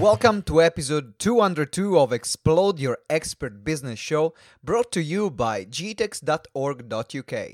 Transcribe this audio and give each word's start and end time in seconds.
Welcome 0.00 0.40
to 0.44 0.62
episode 0.62 1.18
202 1.18 1.98
of 1.98 2.10
Explode 2.10 2.80
Your 2.80 2.96
Expert 3.10 3.62
Business 3.62 3.98
Show, 3.98 4.32
brought 4.64 4.90
to 4.92 5.02
you 5.02 5.28
by 5.28 5.66
gtex.org.uk. 5.66 7.48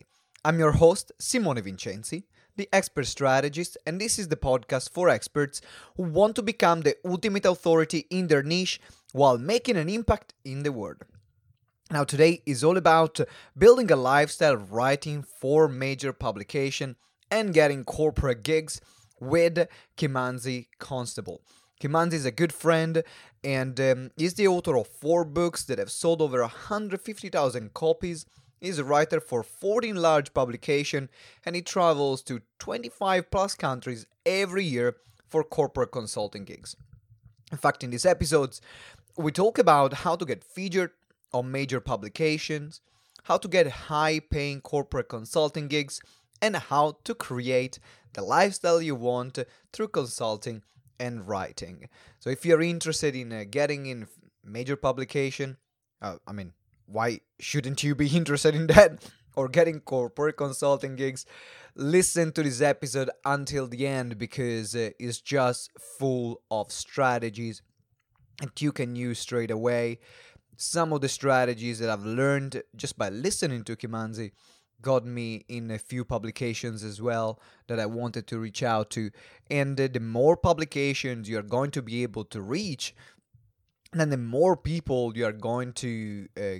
I'm 0.45 0.59
your 0.61 0.71
host, 0.71 1.11
Simone 1.19 1.61
Vincenzi, 1.61 2.23
the 2.55 2.69
expert 2.73 3.07
strategist, 3.07 3.77
and 3.85 4.01
this 4.01 4.17
is 4.21 4.29
the 4.29 4.37
podcast 4.37 4.91
for 4.91 5.09
experts 5.09 5.61
who 5.97 6.05
want 6.05 6.37
to 6.37 6.43
become 6.43 6.83
the 6.83 6.95
ultimate 7.05 7.47
authority 7.47 8.07
in 8.11 8.29
their 8.29 8.45
niche 8.45 8.81
while 9.11 9.39
making 9.39 9.77
an 9.77 9.89
impact 9.89 10.33
in 10.45 10.63
the 10.63 10.71
world. 10.71 11.03
Now, 11.91 12.05
today 12.05 12.43
is 12.47 12.63
all 12.63 12.77
about 12.77 13.19
building 13.59 13.91
a 13.91 13.97
lifestyle 13.97 14.55
of 14.55 14.71
writing 14.71 15.25
for 15.25 15.67
major 15.67 16.13
publication 16.13 16.95
and 17.29 17.53
getting 17.53 17.83
corporate 17.83 18.45
gigs 18.45 18.81
with 19.19 19.67
Kimanzi 19.97 20.69
Constable. 20.79 21.43
Kimanzi 21.81 22.15
is 22.15 22.25
a 22.25 22.31
good 22.31 22.53
friend 22.53 23.03
and 23.45 23.79
um, 23.81 24.11
is 24.17 24.35
the 24.35 24.49
author 24.49 24.77
of 24.77 24.87
four 24.87 25.25
books 25.25 25.63
that 25.65 25.79
have 25.79 25.91
sold 25.91 26.23
over 26.23 26.41
150,000 26.41 27.75
copies. 27.75 28.27
He's 28.61 28.79
a 28.79 28.85
writer 28.85 29.21
for 29.21 29.43
14 29.43 29.97
large 29.97 30.33
publications 30.33 31.11
and 31.45 31.55
he 31.55 31.63
travels 31.63 32.23
to 32.23 32.41
25 32.59 33.31
plus 33.31 33.55
countries 33.55 34.07
every 34.25 34.65
year 34.65 34.97
for 35.29 35.45
corporate 35.45 35.93
consulting 35.93 36.45
gigs. 36.45 36.77
In 37.53 37.59
fact, 37.59 37.85
in 37.85 37.91
these 37.91 38.07
episodes, 38.07 38.61
we 39.17 39.31
talk 39.31 39.59
about 39.59 39.93
how 39.93 40.17
to 40.17 40.25
get 40.25 40.43
featured 40.43 40.93
on 41.33 41.51
major 41.51 41.81
publications, 41.81 42.81
how 43.25 43.37
to 43.37 43.49
get 43.49 43.67
high 43.67 44.19
paying 44.19 44.63
corporate 44.63 45.09
consulting 45.09 45.69
gigs, 45.69 46.01
and 46.41 46.57
how 46.57 46.97
to 47.05 47.15
create 47.15 47.79
the 48.15 48.23
lifestyle 48.23 48.81
you 48.81 48.95
want 48.95 49.39
through 49.73 49.89
consulting 49.89 50.63
and 50.99 51.29
writing. 51.29 51.89
So 52.19 52.31
if 52.31 52.45
you're 52.45 52.63
interested 52.63 53.15
in 53.15 53.33
uh, 53.33 53.45
getting 53.51 53.87
in 53.87 54.07
major 54.45 54.77
publication, 54.77 55.57
uh, 56.01 56.17
I 56.27 56.33
mean, 56.33 56.53
why 56.87 57.21
shouldn't 57.41 57.83
you 57.83 57.95
be 57.95 58.09
interested 58.17 58.55
in 58.55 58.67
that? 58.69 59.05
Or 59.35 59.49
getting 59.49 59.81
corporate 59.81 60.39
consulting 60.39 60.97
gigs, 60.97 61.27
listen 61.75 62.33
to 62.33 62.43
this 62.43 62.63
episode 62.63 63.11
until 63.25 63.67
the 63.67 63.87
end 63.87 64.17
because 64.17 64.75
uh, 64.75 64.91
it's 64.99 65.21
just 65.21 65.71
full 65.99 66.41
of 66.51 66.73
strategies 66.73 67.61
that 68.41 68.63
you 68.63 68.73
can 68.73 68.97
use 68.97 69.19
straight 69.19 69.51
away. 69.51 69.99
Some 70.57 70.95
of 70.95 71.03
the 71.03 71.09
strategies 71.11 71.79
that 71.81 71.91
I've 71.91 72.05
learned 72.05 72.63
just 72.75 72.97
by 72.97 73.11
listening 73.11 73.63
to 73.65 73.77
Kimanzi 73.77 74.33
got 74.83 75.05
me 75.05 75.45
in 75.49 75.71
a 75.71 75.79
few 75.79 76.05
publications 76.05 76.83
as 76.85 77.01
well 77.01 77.41
that 77.67 77.81
I 77.81 77.87
wanted 77.87 78.27
to 78.29 78.39
reach 78.39 78.63
out 78.63 78.91
to. 78.91 79.11
And 79.51 79.81
uh, 79.81 79.89
the 79.93 80.01
more 80.01 80.37
publications 80.37 81.29
you're 81.29 81.43
going 81.43 81.71
to 81.73 81.83
be 81.83 82.03
able 82.03 82.25
to 82.27 82.41
reach, 82.41 82.95
then 83.93 84.11
the 84.11 84.17
more 84.17 84.57
people 84.57 85.17
you 85.17 85.27
are 85.27 85.33
going 85.33 85.73
to 85.75 86.29
uh, 86.37 86.59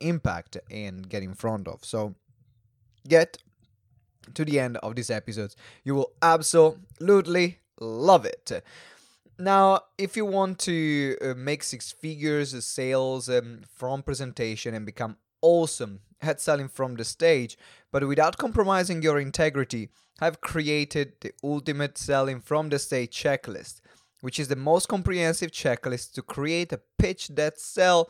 impact 0.00 0.58
and 0.70 1.08
get 1.08 1.22
in 1.22 1.34
front 1.34 1.68
of. 1.68 1.84
So 1.84 2.14
get 3.08 3.38
to 4.34 4.44
the 4.44 4.60
end 4.60 4.76
of 4.78 4.94
these 4.94 5.10
episodes. 5.10 5.56
You 5.84 5.94
will 5.94 6.12
absolutely 6.20 7.58
love 7.80 8.24
it. 8.24 8.62
Now, 9.38 9.80
if 9.98 10.16
you 10.16 10.24
want 10.24 10.58
to 10.60 11.16
uh, 11.20 11.34
make 11.36 11.62
six 11.62 11.90
figures 11.90 12.64
sales 12.64 13.28
um, 13.28 13.62
from 13.74 14.02
presentation 14.02 14.74
and 14.74 14.86
become 14.86 15.16
awesome 15.40 16.00
at 16.22 16.40
selling 16.40 16.68
from 16.68 16.94
the 16.94 17.04
stage, 17.04 17.58
but 17.90 18.06
without 18.06 18.38
compromising 18.38 19.02
your 19.02 19.18
integrity, 19.18 19.90
I've 20.20 20.40
created 20.40 21.14
the 21.20 21.32
ultimate 21.42 21.98
selling 21.98 22.40
from 22.40 22.68
the 22.68 22.78
stage 22.78 23.10
checklist, 23.10 23.80
which 24.20 24.38
is 24.38 24.48
the 24.48 24.56
most 24.56 24.88
comprehensive 24.88 25.50
checklist 25.50 26.12
to 26.14 26.22
create 26.22 26.72
a 26.72 26.80
pitch 26.98 27.28
that 27.28 27.58
sell 27.58 28.08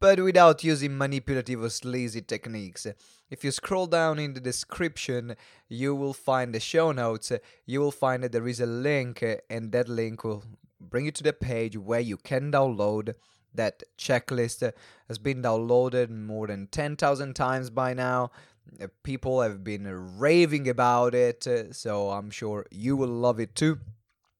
but 0.00 0.18
without 0.18 0.64
using 0.64 0.98
manipulative 0.98 1.62
or 1.62 1.70
sleazy 1.70 2.20
techniques. 2.20 2.88
If 3.30 3.44
you 3.44 3.52
scroll 3.52 3.86
down 3.86 4.18
in 4.18 4.34
the 4.34 4.40
description, 4.40 5.36
you 5.68 5.94
will 5.94 6.12
find 6.12 6.52
the 6.52 6.58
show 6.58 6.90
notes. 6.90 7.30
You 7.66 7.80
will 7.80 7.92
find 7.92 8.24
that 8.24 8.32
there 8.32 8.48
is 8.48 8.58
a 8.58 8.66
link, 8.66 9.24
and 9.48 9.70
that 9.70 9.88
link 9.88 10.24
will 10.24 10.42
bring 10.80 11.04
you 11.04 11.12
to 11.12 11.22
the 11.22 11.32
page 11.32 11.78
where 11.78 12.00
you 12.00 12.16
can 12.16 12.50
download 12.50 13.14
that 13.54 13.82
checklist 13.98 14.72
has 15.08 15.18
been 15.18 15.42
downloaded 15.42 16.10
more 16.10 16.46
than 16.46 16.66
10,000 16.68 17.34
times 17.34 17.70
by 17.70 17.94
now. 17.94 18.30
Uh, 18.80 18.86
people 19.02 19.40
have 19.40 19.64
been 19.64 20.18
raving 20.18 20.68
about 20.68 21.14
it, 21.14 21.46
uh, 21.46 21.72
so 21.72 22.10
I'm 22.10 22.30
sure 22.30 22.66
you 22.70 22.96
will 22.96 23.08
love 23.08 23.40
it 23.40 23.54
too 23.54 23.80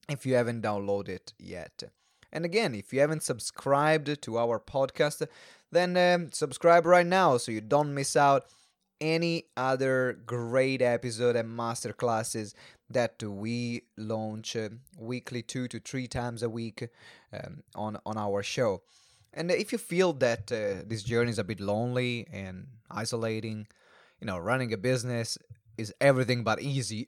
if 0.09 0.25
you 0.25 0.35
haven't 0.35 0.63
downloaded 0.63 1.09
it 1.09 1.33
yet. 1.39 1.83
And 2.33 2.45
again, 2.45 2.75
if 2.75 2.93
you 2.93 3.01
haven't 3.01 3.23
subscribed 3.23 4.23
to 4.23 4.39
our 4.39 4.59
podcast, 4.59 5.27
then 5.71 5.97
um, 5.97 6.33
subscribe 6.33 6.87
right 6.87 7.07
now 7.07 7.37
so 7.37 7.53
you 7.53 7.61
don't 7.61 7.95
miss 7.95 8.17
out 8.17 8.47
any 9.01 9.47
other 9.57 10.19
great 10.25 10.81
episode 10.81 11.35
and 11.35 11.59
masterclasses 11.59 12.55
that 12.89 13.23
we 13.23 13.83
launch 13.97 14.55
uh, 14.55 14.69
weekly, 14.97 15.43
two 15.43 15.67
to 15.69 15.81
three 15.81 16.07
times 16.07 16.43
a 16.43 16.49
week 16.49 16.89
um, 17.33 17.63
on 17.75 17.99
on 18.07 18.17
our 18.17 18.43
show. 18.43 18.83
And 19.35 19.51
if 19.51 19.73
you 19.73 19.79
feel 19.79 20.13
that 20.15 20.53
uh, 20.53 20.85
this 20.87 21.03
journey 21.03 21.31
is 21.31 21.39
a 21.39 21.45
bit 21.45 21.61
lonely 21.61 22.27
and 22.33 22.67
isolating, 22.91 23.67
you 24.21 24.27
know, 24.27 24.39
running 24.39 24.73
a 24.73 24.77
business 24.77 25.39
is 25.79 25.95
everything 26.01 26.45
but 26.45 26.61
easy, 26.61 27.07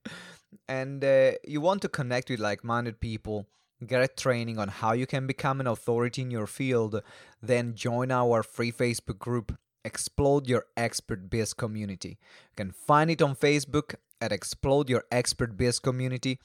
and 0.68 1.04
uh, 1.04 1.32
you 1.46 1.60
want 1.60 1.82
to 1.82 1.88
connect 1.88 2.28
with 2.28 2.40
like 2.40 2.64
minded 2.64 3.00
people, 3.00 3.46
get 3.86 4.16
training 4.16 4.58
on 4.58 4.68
how 4.68 4.92
you 4.92 5.06
can 5.06 5.26
become 5.26 5.60
an 5.60 5.66
authority 5.66 6.22
in 6.22 6.30
your 6.30 6.48
field, 6.48 7.02
then 7.40 7.74
join 7.74 8.10
our 8.10 8.42
free 8.42 8.72
Facebook 8.72 9.18
group, 9.18 9.56
Explode 9.84 10.48
Your 10.48 10.66
Expert 10.76 11.30
Biz 11.30 11.54
Community. 11.54 12.10
You 12.10 12.56
can 12.56 12.72
find 12.72 13.10
it 13.10 13.22
on 13.22 13.36
Facebook 13.36 13.94
at 14.20 14.32
Explode 14.32 14.90
Your 14.90 15.04
Expert 15.10 15.56
Biz 15.56 15.78
Community, 15.78 16.40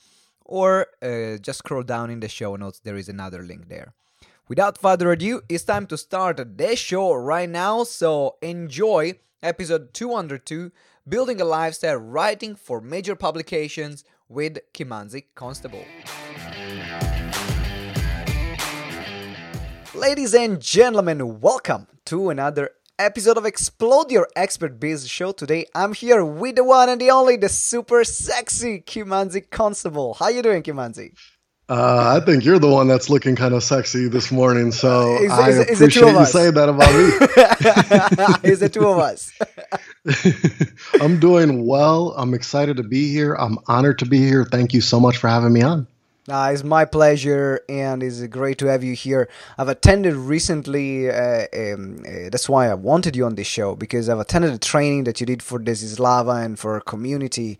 or 0.45 0.87
uh, 1.01 1.37
just 1.37 1.59
scroll 1.59 1.83
down 1.83 2.11
in 2.11 2.19
the 2.19 2.29
show 2.29 2.55
notes, 2.55 2.79
there 2.79 2.95
is 2.95 3.09
another 3.09 3.41
link 3.41 3.67
there. 3.69 3.93
Without 4.47 4.77
further 4.77 5.11
ado, 5.11 5.41
it's 5.49 5.63
time 5.63 5.87
to 5.87 5.97
start 5.97 6.57
the 6.57 6.75
show 6.75 7.15
right 7.15 7.49
now. 7.49 7.83
So 7.83 8.35
enjoy 8.43 9.13
episode 9.41 9.91
202 9.95 10.71
Building 11.07 11.41
a 11.41 11.45
Lifestyle 11.45 11.95
Writing 11.95 12.55
for 12.55 12.79
Major 12.79 13.15
Publications 13.15 14.03
with 14.29 14.59
Kimanzi 14.71 15.23
Constable. 15.33 15.83
Ladies 19.95 20.35
and 20.35 20.61
gentlemen, 20.61 21.39
welcome 21.41 21.87
to 22.05 22.29
another 22.29 22.69
episode 22.99 23.37
of 23.37 23.47
Explode 23.47 24.11
Your 24.11 24.27
Expert 24.35 24.79
Biz 24.79 25.07
Show. 25.07 25.31
Today 25.31 25.65
I'm 25.73 25.93
here 25.93 26.23
with 26.23 26.57
the 26.57 26.63
one 26.63 26.89
and 26.89 27.01
the 27.01 27.09
only, 27.09 27.35
the 27.35 27.49
super 27.49 28.03
sexy 28.03 28.79
Kimanzi 28.81 29.49
Constable. 29.49 30.13
How 30.13 30.27
you 30.27 30.43
doing, 30.43 30.61
Kimanzi? 30.61 31.13
Uh, 31.67 32.19
I 32.21 32.23
think 32.23 32.45
you're 32.45 32.59
the 32.59 32.69
one 32.69 32.87
that's 32.87 33.09
looking 33.09 33.35
kind 33.35 33.55
of 33.55 33.63
sexy 33.63 34.07
this 34.07 34.31
morning, 34.31 34.71
so 34.71 35.15
is, 35.21 35.31
I 35.31 35.49
is, 35.49 35.57
is 35.57 35.81
appreciate 35.81 36.11
you 36.11 36.25
saying 36.25 36.53
that 36.53 36.69
about 36.69 38.43
me. 38.43 38.49
is 38.49 38.61
it 38.61 38.71
two 38.71 38.87
of 38.87 38.99
us? 38.99 39.31
I'm 41.01 41.19
doing 41.19 41.65
well. 41.65 42.13
I'm 42.17 42.35
excited 42.35 42.77
to 42.77 42.83
be 42.83 43.11
here. 43.11 43.33
I'm 43.33 43.57
honored 43.65 43.97
to 43.99 44.05
be 44.05 44.19
here. 44.19 44.45
Thank 44.45 44.75
you 44.75 44.81
so 44.81 44.99
much 44.99 45.17
for 45.17 45.27
having 45.27 45.53
me 45.53 45.63
on. 45.63 45.87
Uh, 46.27 46.49
it's 46.51 46.63
my 46.63 46.85
pleasure, 46.85 47.61
and 47.69 48.01
it's 48.01 48.25
great 48.27 48.57
to 48.57 48.65
have 48.65 48.83
you 48.83 48.95
here. 48.95 49.29
I've 49.59 49.67
attended 49.67 50.15
recently. 50.15 51.07
Uh, 51.07 51.45
um, 51.55 51.99
uh, 51.99 52.29
that's 52.31 52.49
why 52.49 52.67
I 52.67 52.73
wanted 52.73 53.15
you 53.15 53.25
on 53.27 53.35
this 53.35 53.45
show 53.45 53.75
because 53.75 54.09
I've 54.09 54.17
attended 54.19 54.51
a 54.51 54.57
training 54.57 55.03
that 55.03 55.19
you 55.19 55.27
did 55.27 55.43
for 55.43 55.59
Desislava 55.59 56.43
and 56.43 56.57
for 56.57 56.73
our 56.73 56.81
community 56.81 57.59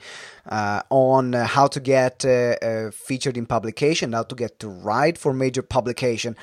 uh, 0.50 0.81
on 0.89 1.34
how 1.34 1.68
to 1.68 1.80
get 1.80 2.25
uh, 2.25 2.56
uh, 2.60 2.89
featured 2.89 3.38
in 3.38 3.45
publication, 3.45 4.13
how 4.13 4.24
to 4.24 4.34
get 4.34 4.60
to 4.62 4.68
write 4.68 5.19
for 5.19 5.31
major 5.31 5.62
publication. 5.62 6.36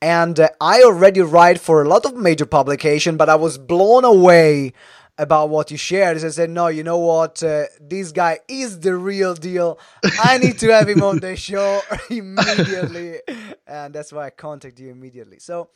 And 0.00 0.48
I 0.60 0.82
already 0.82 1.22
write 1.22 1.58
for 1.58 1.82
a 1.82 1.88
lot 1.88 2.04
of 2.04 2.14
major 2.14 2.46
publication, 2.46 3.16
but 3.16 3.28
I 3.28 3.34
was 3.34 3.58
blown 3.58 4.04
away 4.04 4.74
about 5.18 5.48
what 5.48 5.70
you 5.70 5.76
shared. 5.76 6.16
I 6.16 6.28
said, 6.28 6.50
no, 6.50 6.68
you 6.68 6.82
know 6.82 6.98
what? 6.98 7.42
Uh, 7.42 7.66
this 7.80 8.12
guy 8.12 8.40
is 8.48 8.80
the 8.80 8.96
real 8.96 9.34
deal. 9.34 9.78
I 10.22 10.38
need 10.38 10.58
to 10.58 10.72
have 10.72 10.88
him 10.88 11.02
on 11.02 11.20
the 11.20 11.36
show 11.36 11.80
immediately. 12.10 13.20
and 13.66 13.94
that's 13.94 14.12
why 14.12 14.26
I 14.26 14.30
contacted 14.30 14.84
you 14.84 14.90
immediately. 14.90 15.38
So 15.38 15.70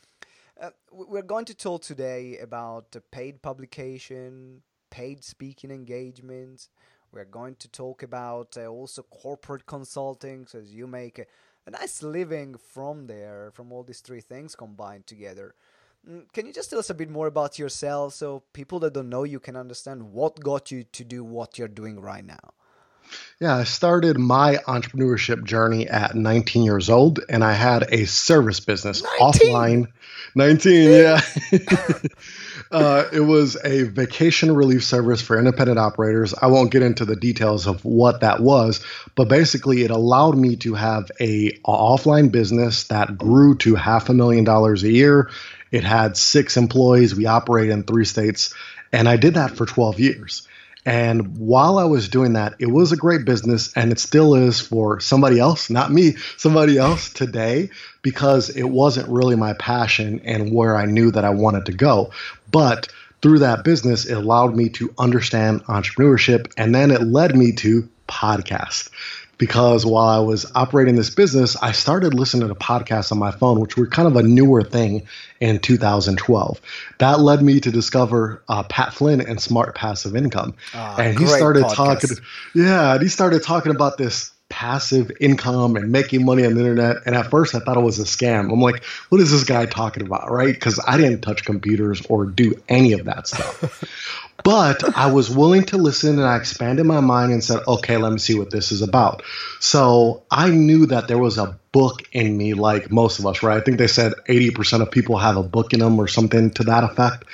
uh, 0.61 0.71
we're 0.91 1.23
going 1.23 1.45
to 1.47 1.55
talk 1.55 1.83
today 1.83 2.39
about 2.39 2.97
paid 3.13 3.43
publication, 3.43 4.63
paid 4.91 5.23
speaking 5.23 5.71
engagements. 5.71 6.69
We're 7.13 7.25
going 7.25 7.57
to 7.57 7.69
talk 7.69 8.03
about 8.03 8.57
uh, 8.59 8.67
also 8.67 9.03
corporate 9.03 9.67
consulting, 9.67 10.47
so 10.47 10.59
as 10.59 10.75
you 10.75 10.87
make 10.87 11.19
a, 11.19 11.27
a 11.67 11.71
nice 11.71 12.03
living 12.03 12.57
from 12.57 13.07
there, 13.07 13.51
from 13.55 13.73
all 13.73 13.83
these 13.83 14.01
three 14.01 14.21
things 14.21 14.55
combined 14.55 15.07
together. 15.07 15.55
Mm, 16.09 16.33
can 16.33 16.47
you 16.47 16.53
just 16.53 16.71
tell 16.71 16.79
us 16.79 16.91
a 16.91 16.95
bit 16.95 17.11
more 17.11 17.27
about 17.27 17.59
yourself 17.59 18.15
so 18.15 18.43
people 18.53 18.79
that 18.81 18.95
don't 18.95 19.11
know 19.11 19.25
you 19.25 19.41
can 19.41 19.57
understand 19.57 20.13
what 20.13 20.41
got 20.41 20.71
you 20.71 20.85
to 20.85 21.05
do 21.05 21.23
what 21.23 21.59
you're 21.59 21.69
doing 21.69 22.01
right 22.01 22.25
now? 22.25 22.55
Yeah, 23.41 23.57
I 23.57 23.65
started 23.65 24.19
my 24.19 24.57
entrepreneurship 24.67 25.45
journey 25.45 25.89
at 25.89 26.15
19 26.15 26.65
years 26.65 26.91
old, 26.91 27.21
and 27.29 27.43
I 27.45 27.53
had 27.53 27.87
a 27.91 28.05
service 28.05 28.61
business 28.61 29.03
19? 29.03 29.21
offline. 29.21 29.87
19, 30.35 30.91
yeah. 30.91 31.21
uh, 32.73 33.05
it 33.13 33.21
was 33.21 33.57
a 33.65 33.85
vacation 33.85 34.55
relief 34.55 34.85
service 34.85 35.23
for 35.23 35.39
independent 35.39 35.79
operators. 35.79 36.35
I 36.35 36.49
won't 36.49 36.71
get 36.71 36.83
into 36.83 37.05
the 37.05 37.17
details 37.17 37.67
of 37.67 37.83
what 37.85 38.21
that 38.21 38.41
was, 38.41 38.85
but 39.15 39.29
basically, 39.29 39.85
it 39.85 39.91
allowed 39.91 40.37
me 40.37 40.57
to 40.57 40.75
have 40.75 41.11
a, 41.21 41.49
a 41.49 41.53
offline 41.65 42.31
business 42.31 42.85
that 42.85 43.17
grew 43.17 43.57
to 43.59 43.75
half 43.75 44.09
a 44.09 44.15
million 44.15 44.45
dollars 44.45 44.83
a 44.83 44.91
year. 44.91 45.31
It 45.71 45.85
had 45.85 46.17
six 46.17 46.57
employees. 46.57 47.15
We 47.15 47.27
operate 47.27 47.71
in 47.71 47.83
three 47.83 48.05
states, 48.05 48.55
and 48.93 49.09
I 49.09 49.17
did 49.17 49.35
that 49.35 49.57
for 49.57 49.67
12 49.67 50.01
years. 50.01 50.49
And 50.87 51.37
while 51.37 51.77
I 51.79 51.85
was 51.85 52.09
doing 52.09 52.33
that, 52.33 52.55
it 52.61 52.71
was 52.71 52.93
a 52.93 52.97
great 52.97 53.27
business 53.27 53.73
and 53.75 53.93
it 53.93 53.99
still 53.99 54.35
is 54.35 54.61
for 54.61 55.01
somebody 55.01 55.39
else, 55.39 55.69
not 55.69 55.93
me, 55.93 56.17
somebody 56.39 56.79
else 56.79 57.13
today, 57.13 57.69
because 58.01 58.49
it 58.49 58.63
wasn't 58.63 59.09
really 59.11 59.37
my 59.37 59.53
passion 59.53 60.23
and 60.25 60.51
where 60.51 60.77
I 60.77 60.87
knew 60.87 61.11
that 61.11 61.27
I 61.27 61.31
wanted 61.31 61.67
to 61.67 61.73
go. 61.73 62.13
But 62.51 62.89
through 63.21 63.41
that 63.41 63.65
business, 63.65 64.07
it 64.07 64.15
allowed 64.15 64.57
me 64.57 64.71
to 64.71 64.95
understand 64.99 65.65
entrepreneurship 65.65 66.53
and 66.57 66.75
then 66.75 66.91
it 66.91 67.03
led 67.03 67.37
me 67.37 67.53
to 67.53 67.89
podcast 68.09 68.89
because 69.39 69.87
while 69.87 70.09
I 70.09 70.19
was 70.19 70.51
operating 70.55 70.97
this 70.97 71.11
business, 71.11 71.57
I 71.57 71.73
started 71.73 72.13
listening 72.13 72.49
to 72.49 72.55
podcasts 72.55 73.13
on 73.13 73.19
my 73.19 73.31
phone, 73.31 73.61
which 73.61 73.77
were 73.77 73.87
kind 73.87 74.09
of 74.09 74.17
a 74.17 74.23
newer 74.23 74.63
thing 74.63 75.07
in 75.41 75.61
2012. 75.61 76.61
That 76.99 77.21
led 77.21 77.43
me 77.43 77.61
to 77.61 77.71
discover 77.71 78.43
uh, 78.49 78.65
Pat 78.65 78.93
Flynn 78.93 79.21
and 79.21 79.41
Smart 79.41 79.75
Passive 79.75 80.17
Income, 80.17 80.55
Ah, 80.75 80.97
and 81.01 81.19
he 81.19 81.27
started 81.27 81.63
podcast. 81.65 81.75
talking. 81.75 82.11
Yeah, 82.55 82.95
and 82.95 83.03
he 83.03 83.09
started 83.09 83.43
talking 83.43 83.71
about 83.75 83.97
this 83.97 84.33
passive 84.49 85.11
income 85.21 85.77
and 85.77 85.93
making 85.93 86.25
money 86.25 86.45
on 86.45 86.55
the 86.55 86.61
internet. 86.61 86.99
And 87.07 87.15
at 87.15 87.31
first, 87.31 87.55
I 87.55 87.59
thought 87.61 87.77
it 87.77 87.83
was 87.83 87.99
a 87.99 88.05
scam. 88.05 88.53
I'm 88.53 88.61
like, 88.61 88.85
what 89.11 89.21
is 89.21 89.31
this 89.31 89.45
guy 89.45 89.67
talking 89.67 90.05
about, 90.05 90.31
right? 90.31 90.55
Because 90.55 90.81
I 90.87 90.97
didn't 90.97 91.21
touch 91.21 91.45
computers 91.45 92.05
or 92.09 92.27
do 92.27 92.55
any 92.69 92.93
of 92.93 93.05
that 93.05 93.29
stuff. 93.29 93.85
But 94.45 94.97
I 94.97 95.11
was 95.11 95.29
willing 95.29 95.65
to 95.65 95.77
listen 95.77 96.19
and 96.19 96.27
I 96.27 96.37
expanded 96.37 96.87
my 96.87 97.01
mind 97.01 97.33
and 97.33 97.43
said, 97.43 97.61
okay, 97.67 97.97
let 97.97 98.13
me 98.13 98.19
see 98.19 98.39
what 98.39 98.51
this 98.51 98.71
is 98.71 98.83
about. 98.83 99.23
So 99.61 100.23
I 100.31 100.51
knew 100.51 100.87
that 100.87 101.09
there 101.09 101.19
was 101.19 101.39
a 101.39 101.59
book 101.73 102.03
in 102.13 102.37
me, 102.37 102.55
like 102.55 102.91
most 102.91 103.19
of 103.19 103.27
us, 103.27 103.43
right? 103.43 103.61
I 103.61 103.61
think 103.61 103.79
they 103.79 103.89
said 103.89 104.15
80% 104.29 104.81
of 104.81 104.91
people 104.91 105.19
have 105.19 105.37
a 105.37 105.43
book 105.43 105.73
in 105.73 105.81
them 105.81 105.99
or 105.99 106.07
something 106.07 106.51
to 106.53 106.65
that 106.65 106.85
effect. 106.85 107.25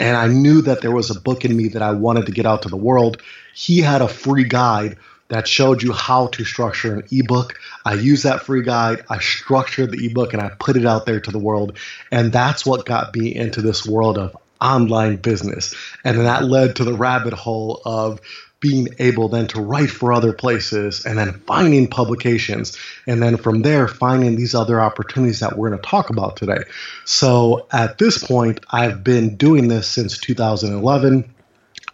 And 0.00 0.16
I 0.16 0.28
knew 0.28 0.62
that 0.62 0.80
there 0.80 0.90
was 0.90 1.10
a 1.10 1.20
book 1.20 1.44
in 1.44 1.56
me 1.56 1.68
that 1.68 1.82
I 1.82 1.92
wanted 1.92 2.26
to 2.26 2.32
get 2.32 2.46
out 2.46 2.62
to 2.62 2.68
the 2.68 2.76
world. 2.76 3.22
He 3.54 3.80
had 3.80 4.00
a 4.00 4.08
free 4.08 4.44
guide 4.44 4.96
that 5.28 5.46
showed 5.46 5.82
you 5.82 5.92
how 5.92 6.28
to 6.28 6.44
structure 6.44 6.94
an 6.94 7.04
ebook. 7.10 7.58
I 7.84 7.94
used 7.94 8.24
that 8.24 8.42
free 8.42 8.62
guide, 8.62 9.04
I 9.08 9.18
structured 9.20 9.90
the 9.90 10.06
ebook, 10.06 10.32
and 10.32 10.42
I 10.42 10.50
put 10.58 10.76
it 10.76 10.86
out 10.86 11.06
there 11.06 11.20
to 11.20 11.30
the 11.30 11.38
world. 11.38 11.78
And 12.10 12.32
that's 12.32 12.64
what 12.66 12.86
got 12.86 13.14
me 13.14 13.34
into 13.34 13.62
this 13.62 13.86
world 13.86 14.18
of 14.18 14.36
online 14.60 15.16
business. 15.16 15.74
And 16.04 16.16
then 16.16 16.24
that 16.24 16.44
led 16.44 16.76
to 16.76 16.84
the 16.84 16.94
rabbit 16.94 17.34
hole 17.34 17.80
of 17.84 18.20
being 18.60 18.88
able 18.98 19.28
then 19.28 19.46
to 19.46 19.60
write 19.60 19.90
for 19.90 20.12
other 20.12 20.32
places 20.32 21.06
and 21.06 21.16
then 21.16 21.32
finding 21.46 21.86
publications 21.86 22.76
and 23.06 23.22
then 23.22 23.36
from 23.36 23.62
there 23.62 23.86
finding 23.86 24.34
these 24.34 24.54
other 24.54 24.80
opportunities 24.80 25.40
that 25.40 25.56
we're 25.56 25.68
going 25.70 25.80
to 25.80 25.88
talk 25.88 26.10
about 26.10 26.36
today. 26.36 26.64
So 27.04 27.68
at 27.70 27.98
this 27.98 28.18
point 28.18 28.60
I've 28.68 29.04
been 29.04 29.36
doing 29.36 29.68
this 29.68 29.86
since 29.86 30.18
2011. 30.18 31.32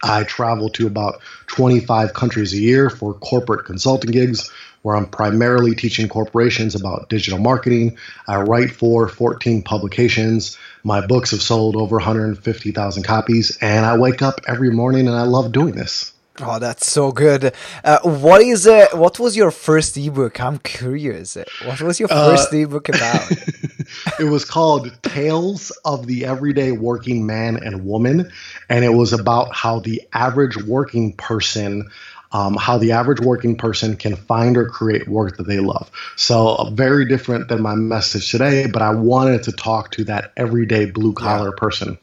I 0.05 0.23
travel 0.23 0.69
to 0.69 0.85
about 0.85 1.19
25 1.47 2.13
countries 2.13 2.53
a 2.53 2.57
year 2.57 2.91
for 2.91 3.15
corporate 3.15 3.65
consulting 3.65 4.11
gigs 4.11 4.51
where 4.83 4.95
I'm 4.95 5.07
primarily 5.07 5.73
teaching 5.73 6.07
corporations 6.07 6.75
about 6.75 7.09
digital 7.09 7.39
marketing. 7.39 7.97
I 8.27 8.41
write 8.41 8.69
for 8.69 9.07
14 9.07 9.63
publications. 9.63 10.59
My 10.83 11.05
books 11.05 11.31
have 11.31 11.41
sold 11.41 11.75
over 11.75 11.95
150,000 11.95 13.01
copies, 13.01 13.57
and 13.61 13.83
I 13.83 13.97
wake 13.97 14.21
up 14.21 14.41
every 14.47 14.69
morning 14.69 15.07
and 15.07 15.17
I 15.17 15.23
love 15.23 15.51
doing 15.51 15.73
this. 15.73 16.13
Oh, 16.41 16.59
that's 16.59 16.91
so 16.91 17.11
good. 17.11 17.53
Uh, 17.83 17.99
what 18.03 18.41
is 18.41 18.67
uh, 18.67 18.87
what 18.93 19.19
was 19.19 19.37
your 19.37 19.51
first 19.51 19.95
ebook? 19.95 20.41
I'm 20.41 20.57
curious. 20.59 21.37
What 21.63 21.81
was 21.81 21.99
your 21.99 22.09
first 22.09 22.53
ebook 22.53 22.89
about? 22.89 23.31
it 24.19 24.25
was 24.25 24.43
called 24.43 24.91
Tales 25.01 25.71
of 25.85 26.07
the 26.07 26.25
Everyday 26.25 26.73
Working 26.73 27.25
Man 27.25 27.55
and 27.55 27.85
Woman, 27.85 28.31
and 28.69 28.83
it 28.83 28.93
was 28.93 29.13
about 29.13 29.55
how 29.55 29.79
the 29.79 30.01
average 30.13 30.57
working 30.57 31.13
person. 31.13 31.89
Um, 32.31 32.55
how 32.57 32.79
the 32.79 32.91
average 32.91 33.21
working 33.21 33.55
person 33.55 33.95
can 33.95 34.17
find 34.17 34.57
or 34.57 34.67
create 34.67 35.07
work 35.07 35.37
that 35.37 35.47
they 35.47 35.59
love. 35.59 35.89
So, 36.17 36.55
uh, 36.55 36.69
very 36.69 37.07
different 37.07 37.47
than 37.47 37.61
my 37.61 37.75
message 37.75 38.29
today, 38.29 38.67
but 38.67 38.81
I 38.81 38.89
wanted 38.89 39.43
to 39.43 39.53
talk 39.53 39.91
to 39.91 40.03
that 40.05 40.33
everyday 40.35 40.85
blue 40.85 41.13
collar 41.13 41.53
person. 41.53 41.97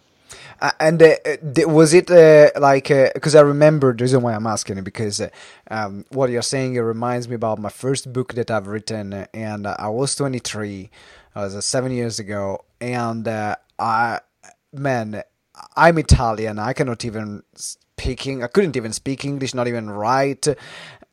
Uh, 0.63 0.71
and 0.79 1.03
uh, 1.03 1.17
uh, 1.27 1.69
was 1.69 1.93
it 1.93 2.09
uh, 2.09 2.49
like 2.61 2.87
because 2.87 3.35
I 3.35 3.41
remember 3.41 3.93
the 3.93 4.05
reason 4.05 4.23
why 4.23 4.33
I'm 4.33 4.47
asking 4.47 4.79
it 4.79 4.85
because 4.85 5.21
uh, 5.21 5.29
um, 5.73 6.05
what 6.11 6.31
you're 6.31 6.41
saying 6.41 6.77
it 6.77 6.81
reminds 6.81 7.29
me 7.29 7.35
about 7.35 7.59
my 7.59 7.69
first 7.69 8.13
book 8.13 8.35
that 8.35 8.49
I've 8.49 8.69
written 8.69 9.13
uh, 9.13 9.27
and 9.35 9.67
I 9.67 9.89
was 9.89 10.15
23 10.15 10.89
I 11.35 11.43
was 11.43 11.57
uh, 11.57 11.61
seven 11.61 11.91
years 11.91 12.21
ago 12.21 12.65
and 12.81 13.27
uh, 13.27 13.57
I 13.77 14.21
man 14.73 15.25
I'm 15.75 15.99
Italian 15.99 16.61
I 16.61 16.75
cannot 16.75 17.05
even 17.05 17.43
speaking 17.57 18.45
I 18.45 18.47
couldn't 18.47 18.77
even 18.77 18.93
speak 18.93 19.25
English 19.25 19.55
not 19.55 19.67
even 19.67 19.91
write 19.91 20.47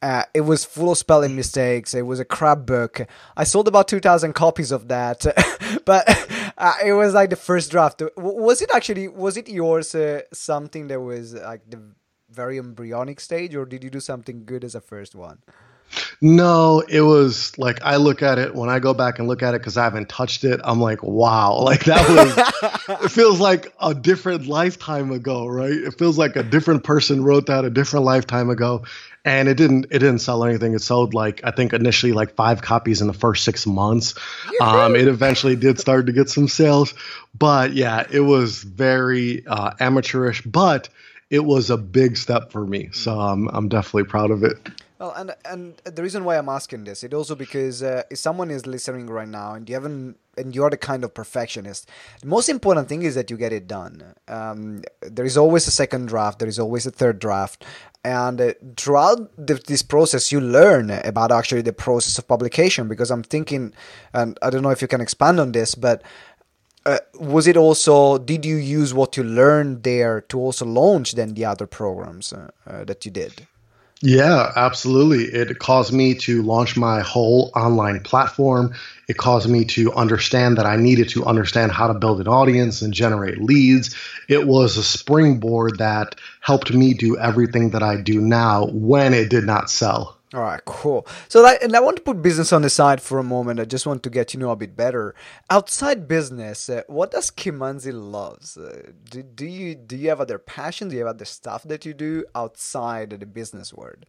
uh, 0.02 0.24
it 0.34 0.42
was 0.42 0.64
full 0.64 0.92
of 0.92 0.98
spelling 0.98 1.36
mistakes. 1.36 1.94
It 1.94 2.04
was 2.04 2.20
a 2.20 2.26
crap 2.26 2.66
book. 2.66 3.02
I 3.36 3.44
sold 3.44 3.68
about 3.68 3.88
2,000 3.88 4.34
copies 4.34 4.72
of 4.72 4.88
that, 4.88 5.26
but 5.86 6.08
uh, 6.60 6.74
it 6.86 6.94
was 6.94 7.14
like 7.14 7.30
the 7.30 7.36
first 7.36 7.72
draft. 7.72 8.04
Was 8.18 8.62
it 8.62 8.70
actually, 8.76 9.08
was 9.08 9.38
it 9.38 9.48
yours 9.48 9.96
uh, 9.96 10.22
something 10.34 10.88
that 10.88 11.00
was 11.00 11.34
like 11.34 11.62
the 11.70 11.82
very 12.30 12.60
embryonic 12.60 13.20
stage, 13.20 13.56
or 13.56 13.66
did 13.66 13.84
you 13.84 13.90
do 13.90 14.00
something 14.00 14.44
good 14.46 14.64
as 14.64 14.76
a 14.76 14.82
first 14.82 15.16
one? 15.16 15.40
No, 16.22 16.82
it 16.82 17.02
was 17.02 17.58
like 17.58 17.82
I 17.84 17.96
look 17.96 18.22
at 18.22 18.38
it 18.38 18.54
when 18.54 18.70
I 18.70 18.80
go 18.80 18.94
back 18.94 19.20
and 19.20 19.28
look 19.28 19.42
at 19.42 19.56
it 19.56 19.62
because 19.62 19.78
I 19.78 19.86
haven't 19.86 20.10
touched 20.10 20.44
it. 20.44 20.60
I'm 20.64 20.82
like, 20.82 21.02
wow, 21.02 21.60
like 21.64 21.86
that 21.86 22.08
was. 22.10 23.00
it 23.06 23.10
feels 23.10 23.40
like 23.40 23.74
a 23.82 23.96
different 23.96 24.46
lifetime 24.46 25.12
ago, 25.12 25.48
right? 25.48 25.72
It 25.72 25.98
feels 25.98 26.18
like 26.18 26.36
a 26.36 26.44
different 26.44 26.84
person 26.84 27.24
wrote 27.24 27.46
that 27.48 27.66
a 27.66 27.70
different 27.70 28.06
lifetime 28.06 28.50
ago, 28.50 28.84
and 29.26 29.48
it 29.48 29.56
didn't. 29.56 29.86
It 29.86 30.00
didn't 30.00 30.20
sell 30.20 30.44
anything. 30.44 30.74
It 30.74 30.82
sold 30.82 31.14
like 31.14 31.42
I 31.44 31.52
think 31.52 31.74
initially 31.74 32.14
like 32.14 32.36
five 32.36 32.62
copies 32.62 33.02
in 33.02 33.08
the 33.08 33.14
first 33.14 33.44
six 33.44 33.66
months. 33.66 34.16
Um, 34.62 34.96
it 34.96 35.08
eventually 35.08 35.56
did 35.56 35.80
start 35.80 36.06
to 36.08 36.12
get 36.12 36.30
some 36.30 36.48
sales, 36.48 36.94
but 37.38 37.74
yeah, 37.74 38.06
it 38.12 38.22
was 38.22 38.62
very 38.64 39.46
uh, 39.46 39.72
amateurish, 39.80 40.42
but 40.42 40.90
it 41.30 41.44
was 41.44 41.70
a 41.70 41.78
big 41.78 42.18
step 42.18 42.52
for 42.52 42.66
me. 42.66 42.90
So 42.92 43.20
um, 43.20 43.50
I'm 43.52 43.70
definitely 43.70 44.06
proud 44.06 44.32
of 44.32 44.44
it. 44.44 44.58
Well, 45.00 45.14
and 45.16 45.34
and 45.46 45.82
the 45.86 46.04
reason 46.04 46.26
why 46.26 46.38
I'm 46.38 46.50
asking 46.50 46.84
this, 46.84 47.06
it 47.06 47.14
also 47.14 47.34
because 47.34 47.82
uh, 47.82 48.04
if 48.12 48.18
someone 48.18 48.52
is 48.52 48.68
listening 48.68 49.08
right 49.08 49.30
now 49.30 49.54
and 49.54 49.68
you 49.70 49.76
haven't, 49.76 50.18
and 50.38 50.54
you're 50.54 50.70
the 50.70 50.76
kind 50.76 51.06
of 51.06 51.14
perfectionist, 51.14 51.90
the 52.20 52.28
most 52.28 52.50
important 52.50 52.90
thing 52.90 53.04
is 53.04 53.16
that 53.16 53.32
you 53.32 53.38
get 53.38 53.54
it 53.54 53.66
done. 53.66 54.14
Um, 54.28 54.82
there 55.02 55.24
is 55.24 55.38
always 55.38 55.68
a 55.68 55.72
second 55.72 56.08
draft, 56.08 56.40
there 56.40 56.50
is 56.50 56.60
always 56.60 56.86
a 56.86 56.92
third 56.92 57.20
draft, 57.20 57.64
and 58.04 58.42
uh, 58.42 58.54
throughout 58.76 59.32
the, 59.38 59.54
this 59.54 59.82
process, 59.82 60.34
you 60.34 60.42
learn 60.42 60.92
about 60.92 61.32
actually 61.32 61.62
the 61.62 61.72
process 61.72 62.18
of 62.18 62.28
publication. 62.28 62.90
Because 62.90 63.10
I'm 63.10 63.24
thinking, 63.24 63.74
and 64.14 64.38
I 64.42 64.50
don't 64.50 64.64
know 64.64 64.72
if 64.72 64.82
you 64.82 64.90
can 64.90 65.02
expand 65.02 65.40
on 65.40 65.54
this, 65.54 65.76
but. 65.76 66.04
Uh, 66.86 66.98
was 67.20 67.46
it 67.46 67.58
also 67.58 68.18
did 68.18 68.46
you 68.46 68.56
use 68.56 68.94
what 68.94 69.18
you 69.18 69.24
learned 69.24 69.84
there 69.84 70.22
to 70.22 70.40
also 70.40 70.66
launch 70.66 71.12
then 71.12 71.34
the 71.34 71.44
other 71.44 71.68
programs 71.68 72.32
uh, 72.32 72.50
that 72.86 73.04
you 73.04 73.12
did 73.12 73.46
Yeah, 74.02 74.52
absolutely. 74.56 75.26
It 75.26 75.60
caused 75.60 75.92
me 75.92 76.16
to 76.16 76.42
launch 76.42 76.78
my 76.78 77.02
whole 77.02 77.52
online 77.56 78.00
platform. 78.02 78.74
It 79.10 79.18
caused 79.18 79.50
me 79.50 79.66
to 79.66 79.94
understand 79.94 80.58
that 80.58 80.66
I 80.66 80.78
needed 80.78 81.10
to 81.10 81.26
understand 81.26 81.72
how 81.74 81.88
to 81.88 81.94
build 81.94 82.22
an 82.22 82.28
audience 82.28 82.82
and 82.82 82.94
generate 82.94 83.42
leads. 83.42 83.96
It 84.30 84.48
was 84.48 84.78
a 84.78 84.84
springboard 84.84 85.80
that 85.80 86.16
helped 86.40 86.72
me 86.74 86.94
do 86.94 87.18
everything 87.18 87.72
that 87.72 87.84
I 87.84 87.98
do 87.98 88.22
now 88.22 88.68
when 88.68 89.14
it 89.14 89.30
did 89.30 89.46
not 89.46 89.70
sell. 89.70 90.19
All 90.32 90.42
right, 90.42 90.64
cool. 90.66 91.08
So, 91.28 91.42
that, 91.42 91.64
and 91.64 91.76
I 91.76 91.80
want 91.80 91.98
to 91.98 92.04
put 92.04 92.22
business 92.22 92.54
on 92.54 92.62
the 92.62 92.70
side 92.70 93.02
for 93.02 93.18
a 93.18 93.24
moment. 93.24 93.60
I 93.60 93.66
just 93.66 93.88
want 93.88 94.04
to 94.04 94.12
get 94.12 94.28
to 94.30 94.38
know 94.38 94.52
a 94.52 94.56
bit 94.56 94.76
better. 94.76 95.16
Outside 95.50 96.08
business, 96.08 96.70
uh, 96.70 96.84
what 96.86 97.10
does 97.10 97.32
Kimanzi 97.32 97.92
loves? 97.92 98.56
Uh, 98.56 98.92
do, 99.10 99.24
do 99.24 99.48
you 99.48 99.74
do 99.74 99.98
you 99.98 100.10
have 100.10 100.22
other 100.22 100.38
passions? 100.38 100.92
Do 100.92 100.98
you 100.98 101.06
have 101.06 101.16
other 101.16 101.26
stuff 101.26 101.64
that 101.64 101.84
you 101.84 101.96
do 101.96 102.26
outside 102.36 103.10
the 103.10 103.26
business 103.26 103.74
world? 103.74 104.06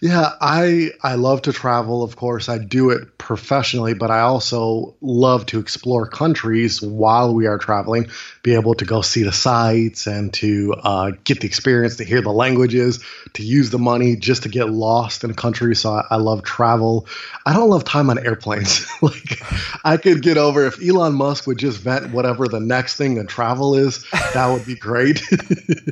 Yeah, 0.00 0.30
I 0.40 0.92
I 1.02 1.14
love 1.14 1.42
to 1.42 1.52
travel. 1.52 2.02
Of 2.02 2.16
course, 2.16 2.48
I 2.48 2.58
do 2.58 2.90
it 2.90 3.18
professionally, 3.18 3.94
but 3.94 4.10
I 4.10 4.20
also 4.20 4.94
love 5.00 5.46
to 5.46 5.60
explore 5.60 6.06
countries 6.06 6.82
while 6.82 7.34
we 7.34 7.46
are 7.46 7.58
traveling. 7.58 8.08
Be 8.42 8.54
able 8.54 8.74
to 8.74 8.84
go 8.84 9.02
see 9.02 9.22
the 9.22 9.32
sights 9.32 10.06
and 10.06 10.32
to 10.34 10.74
uh, 10.82 11.12
get 11.24 11.40
the 11.40 11.46
experience, 11.46 11.96
to 11.96 12.04
hear 12.04 12.20
the 12.20 12.32
languages, 12.32 13.00
to 13.34 13.42
use 13.42 13.70
the 13.70 13.78
money 13.78 14.16
just 14.16 14.42
to 14.42 14.48
get 14.48 14.70
lost 14.70 15.24
in 15.24 15.30
a 15.30 15.34
country. 15.34 15.74
So 15.76 15.92
I, 15.92 16.04
I 16.10 16.16
love 16.16 16.42
travel. 16.42 17.06
I 17.46 17.52
don't 17.54 17.70
love 17.70 17.84
time 17.84 18.10
on 18.10 18.18
airplanes. 18.18 18.86
like 19.02 19.42
I 19.84 19.96
could 19.96 20.22
get 20.22 20.36
over 20.36 20.66
if 20.66 20.82
Elon 20.82 21.14
Musk 21.14 21.46
would 21.46 21.58
just 21.58 21.78
vent 21.78 22.12
whatever 22.12 22.48
the 22.48 22.60
next 22.60 22.96
thing 22.96 23.16
to 23.16 23.24
travel 23.24 23.74
is. 23.76 24.04
That 24.34 24.52
would 24.52 24.66
be 24.66 24.74
great. 24.74 25.22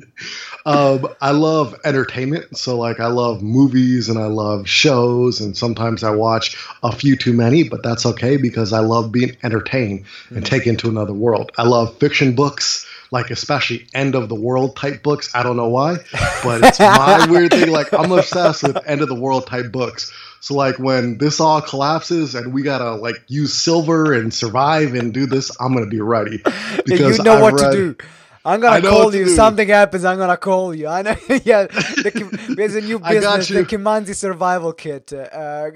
um, 0.67 1.09
I 1.21 1.31
love 1.31 1.75
entertainment. 1.85 2.57
So 2.57 2.79
like 2.79 3.01
I 3.01 3.07
love 3.07 3.43
movies 3.43 3.70
movies 3.71 4.09
and 4.09 4.19
I 4.19 4.27
love 4.27 4.69
shows, 4.69 5.41
and 5.41 5.57
sometimes 5.57 6.03
I 6.03 6.11
watch 6.11 6.57
a 6.83 6.93
few 6.93 7.17
too 7.17 7.33
many, 7.33 7.62
but 7.62 7.83
that's 7.83 8.05
okay 8.05 8.37
because 8.37 8.73
I 8.73 8.81
love 8.81 9.12
being 9.12 9.37
entertained 9.43 10.07
and 10.29 10.39
mm-hmm. 10.39 10.45
taken 10.45 10.77
to 10.79 10.89
another 10.89 11.12
world. 11.12 11.53
I 11.57 11.62
love 11.62 11.97
fiction 11.99 12.35
books, 12.35 12.87
like 13.12 13.31
especially 13.31 13.87
end 13.95 14.15
of 14.15 14.29
the 14.29 14.35
world 14.35 14.77
type 14.77 15.03
books. 15.03 15.35
I 15.35 15.43
don't 15.43 15.57
know 15.57 15.69
why, 15.69 15.99
but 16.43 16.65
it's 16.65 16.81
my 16.81 17.27
weird 17.31 17.53
thing. 17.53 17.71
Like 17.71 17.93
I'm 17.93 18.11
obsessed 18.11 18.65
with 18.65 18.77
end 18.87 19.03
of 19.03 19.09
the 19.09 19.15
world 19.15 19.47
type 19.47 19.71
books. 19.71 20.12
So 20.41 20.55
like 20.55 20.79
when 20.79 21.19
this 21.19 21.39
all 21.39 21.61
collapses 21.61 22.35
and 22.35 22.53
we 22.53 22.62
gotta 22.62 22.95
like 22.95 23.23
use 23.29 23.55
silver 23.55 24.15
and 24.15 24.35
survive 24.35 24.95
and 24.95 25.15
do 25.15 25.27
this, 25.27 25.50
I'm 25.61 25.75
gonna 25.75 25.87
be 25.87 26.00
ready 26.00 26.39
because 26.87 27.19
you 27.19 27.25
know 27.25 27.37
I've 27.37 27.43
what 27.43 27.61
read, 27.61 27.71
to 27.71 27.95
do. 27.95 27.97
I'm 28.44 28.61
gonna 28.61 28.80
call 28.80 29.14
you. 29.14 29.28
Something 29.28 29.68
happens, 29.68 30.04
I'm 30.04 30.16
gonna 30.16 30.37
call 30.37 30.75
you. 30.75 30.87
I 30.88 31.02
know. 31.02 31.11
yeah, 31.44 31.66
the, 31.66 32.54
there's 32.56 32.75
a 32.75 32.80
new 32.80 32.99
business, 33.09 33.49
the 33.49 33.64
Kimanzi 33.64 34.14
Survival 34.14 34.73
Kit. 34.73 35.12
Uh, 35.12 35.70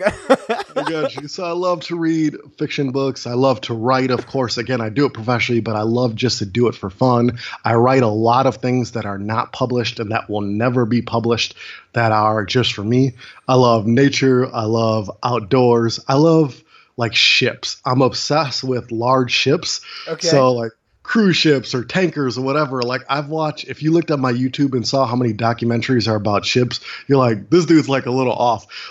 I 0.75 0.83
got 0.91 1.15
you. 1.17 1.29
So 1.29 1.45
I 1.45 1.53
love 1.53 1.81
to 1.83 1.97
read 1.97 2.37
fiction 2.57 2.91
books. 2.91 3.27
I 3.27 3.35
love 3.35 3.61
to 3.63 3.75
write, 3.75 4.11
of 4.11 4.27
course. 4.27 4.57
Again, 4.57 4.81
I 4.81 4.89
do 4.89 5.05
it 5.05 5.13
professionally, 5.13 5.61
but 5.61 5.77
I 5.77 5.83
love 5.83 6.15
just 6.15 6.39
to 6.39 6.47
do 6.47 6.67
it 6.69 6.75
for 6.75 6.89
fun. 6.89 7.39
I 7.65 7.75
write 7.75 8.03
a 8.03 8.09
lot 8.09 8.47
of 8.47 8.57
things 8.57 8.93
that 8.93 9.05
are 9.05 9.19
not 9.19 9.53
published 9.53 10.01
and 10.01 10.11
that 10.11 10.31
will 10.31 10.41
never 10.41 10.87
be 10.87 11.03
published. 11.03 11.55
That 11.93 12.13
are 12.13 12.45
just 12.45 12.73
for 12.73 12.83
me. 12.83 13.13
I 13.47 13.55
love 13.55 13.87
nature. 13.87 14.53
I 14.53 14.65
love 14.65 15.11
outdoors. 15.23 16.01
I 16.09 16.15
love 16.15 16.63
like 16.97 17.15
ships. 17.15 17.81
I'm 17.85 18.03
obsessed 18.03 18.65
with 18.65 18.91
large 18.91 19.33
ships. 19.33 19.81
Okay. 20.09 20.27
So 20.27 20.53
like 20.53 20.73
cruise 21.05 21.37
ships 21.37 21.75
or 21.75 21.85
tankers 21.85 22.37
or 22.37 22.41
whatever. 22.41 22.83
Like 22.83 23.03
I've 23.09 23.29
watched, 23.29 23.69
if 23.69 23.83
you 23.83 23.93
looked 23.93 24.11
at 24.11 24.19
my 24.19 24.33
YouTube 24.33 24.73
and 24.73 24.89
saw 24.89 25.07
how 25.07 25.15
many 25.15 25.33
documentaries 25.33 26.09
are 26.09 26.17
about 26.17 26.45
ships, 26.45 26.81
you're 27.07 27.19
like, 27.19 27.51
this 27.51 27.67
dude's 27.67 27.89
like 27.89 28.07
a 28.07 28.11
little 28.11 28.33
off. 28.33 28.67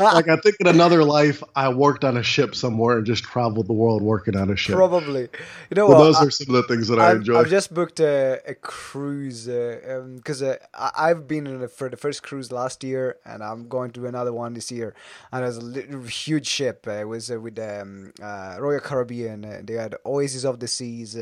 like 0.00 0.28
I 0.28 0.36
think 0.36 0.56
in 0.60 0.68
another 0.68 1.04
life, 1.04 1.42
I 1.54 1.68
worked 1.68 2.04
on 2.04 2.16
a 2.16 2.22
ship 2.22 2.54
somewhere 2.54 2.98
and 2.98 3.06
just 3.06 3.24
traveled 3.24 3.66
the 3.66 3.72
world 3.72 4.00
working 4.00 4.36
on 4.36 4.48
a 4.48 4.56
ship. 4.56 4.76
Probably. 4.76 5.22
You 5.70 5.74
know 5.74 5.88
what? 5.88 5.98
Those 5.98 6.16
I, 6.16 6.24
are 6.26 6.30
some 6.30 6.54
of 6.54 6.62
the 6.62 6.68
things 6.74 6.88
that 6.88 6.98
I've, 6.98 7.16
I 7.16 7.16
enjoy. 7.16 7.40
I've 7.40 7.50
just 7.50 7.74
booked 7.74 7.98
a, 8.00 8.40
a 8.46 8.54
cruise 8.54 9.46
because 9.46 10.42
uh, 10.42 10.50
um, 10.50 10.56
uh, 10.72 10.90
I've 10.96 11.26
been 11.26 11.48
in 11.48 11.66
for 11.68 11.88
the 11.88 11.96
first 11.96 12.22
cruise 12.22 12.52
last 12.52 12.84
year 12.84 13.16
and 13.24 13.42
I'm 13.42 13.68
going 13.68 13.90
to 13.92 14.06
another 14.06 14.32
one 14.32 14.54
this 14.54 14.70
year. 14.70 14.94
And 15.32 15.44
it 15.44 15.90
was 15.90 16.06
a 16.06 16.10
huge 16.10 16.46
ship. 16.46 16.86
It 16.86 17.08
was 17.08 17.28
uh, 17.30 17.40
with 17.40 17.58
um, 17.58 18.12
uh, 18.22 18.56
Royal 18.60 18.80
Caribbean. 18.80 19.44
Uh, 19.44 19.60
they 19.64 19.74
had 19.74 19.96
Oasis 20.06 20.43
of 20.44 20.60
the 20.60 20.68
Seas. 20.68 21.18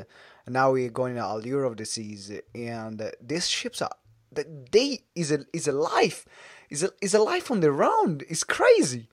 Now 0.49 0.73
we're 0.73 0.91
going 0.91 1.14
to 1.14 1.25
Allure 1.25 1.64
of 1.64 1.76
the 1.76 1.85
Seas, 1.85 2.33
and 2.55 3.00
uh, 3.00 3.11
these 3.21 3.49
ships 3.49 3.81
are 3.83 3.91
they 4.35 5.00
is 5.14 5.31
a 5.31 5.45
is 5.52 5.69
a 5.69 5.73
life, 5.73 6.26
is 6.71 6.83
a 6.83 6.91
is 7.00 7.14
a 7.14 7.19
life 7.19 7.50
on 7.50 7.61
the 7.61 7.71
round. 7.71 8.25
It's 8.29 8.45
crazy. 8.45 9.09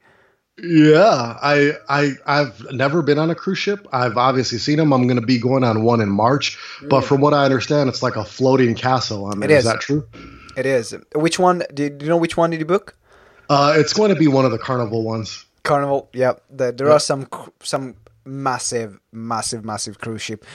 Yeah, 0.62 1.38
I 1.42 1.74
I 1.88 2.14
I've 2.26 2.72
never 2.72 3.02
been 3.02 3.20
on 3.20 3.30
a 3.30 3.36
cruise 3.36 3.60
ship. 3.60 3.88
I've 3.94 4.18
obviously 4.18 4.58
seen 4.58 4.78
them. 4.78 4.94
I'm 4.94 5.08
going 5.08 5.20
to 5.20 5.26
be 5.26 5.40
going 5.40 5.64
on 5.64 5.84
one 5.84 6.02
in 6.02 6.10
March, 6.10 6.58
but 6.90 7.02
from 7.02 7.22
what 7.22 7.34
I 7.34 7.46
understand, 7.46 7.90
it's 7.90 8.04
like 8.04 8.16
a 8.16 8.26
floating 8.26 8.76
castle 8.76 9.26
on 9.26 9.40
there. 9.40 9.52
Is. 9.52 9.60
is 9.60 9.72
that 9.72 9.80
true? 9.80 10.08
It 10.58 10.66
is. 10.66 10.96
Which 11.16 11.40
one? 11.40 11.64
Did 11.74 12.02
you 12.02 12.10
know 12.10 12.18
which 12.18 12.36
one 12.36 12.50
did 12.50 12.60
you 12.60 12.66
book? 12.66 12.98
Uh, 13.50 13.74
it's 13.78 13.94
going 13.94 14.14
to 14.14 14.20
be 14.20 14.28
one 14.28 14.46
of 14.46 14.52
the 14.52 14.58
Carnival 14.58 15.04
ones. 15.04 15.46
Carnival. 15.64 16.10
Yep. 16.14 16.44
The, 16.50 16.72
there 16.72 16.88
yep. 16.88 16.98
are 16.98 17.00
some 17.00 17.28
some 17.62 17.96
massive, 18.30 19.00
massive, 19.12 19.66
massive 19.66 20.00
cruise 20.00 20.22
ship. 20.22 20.46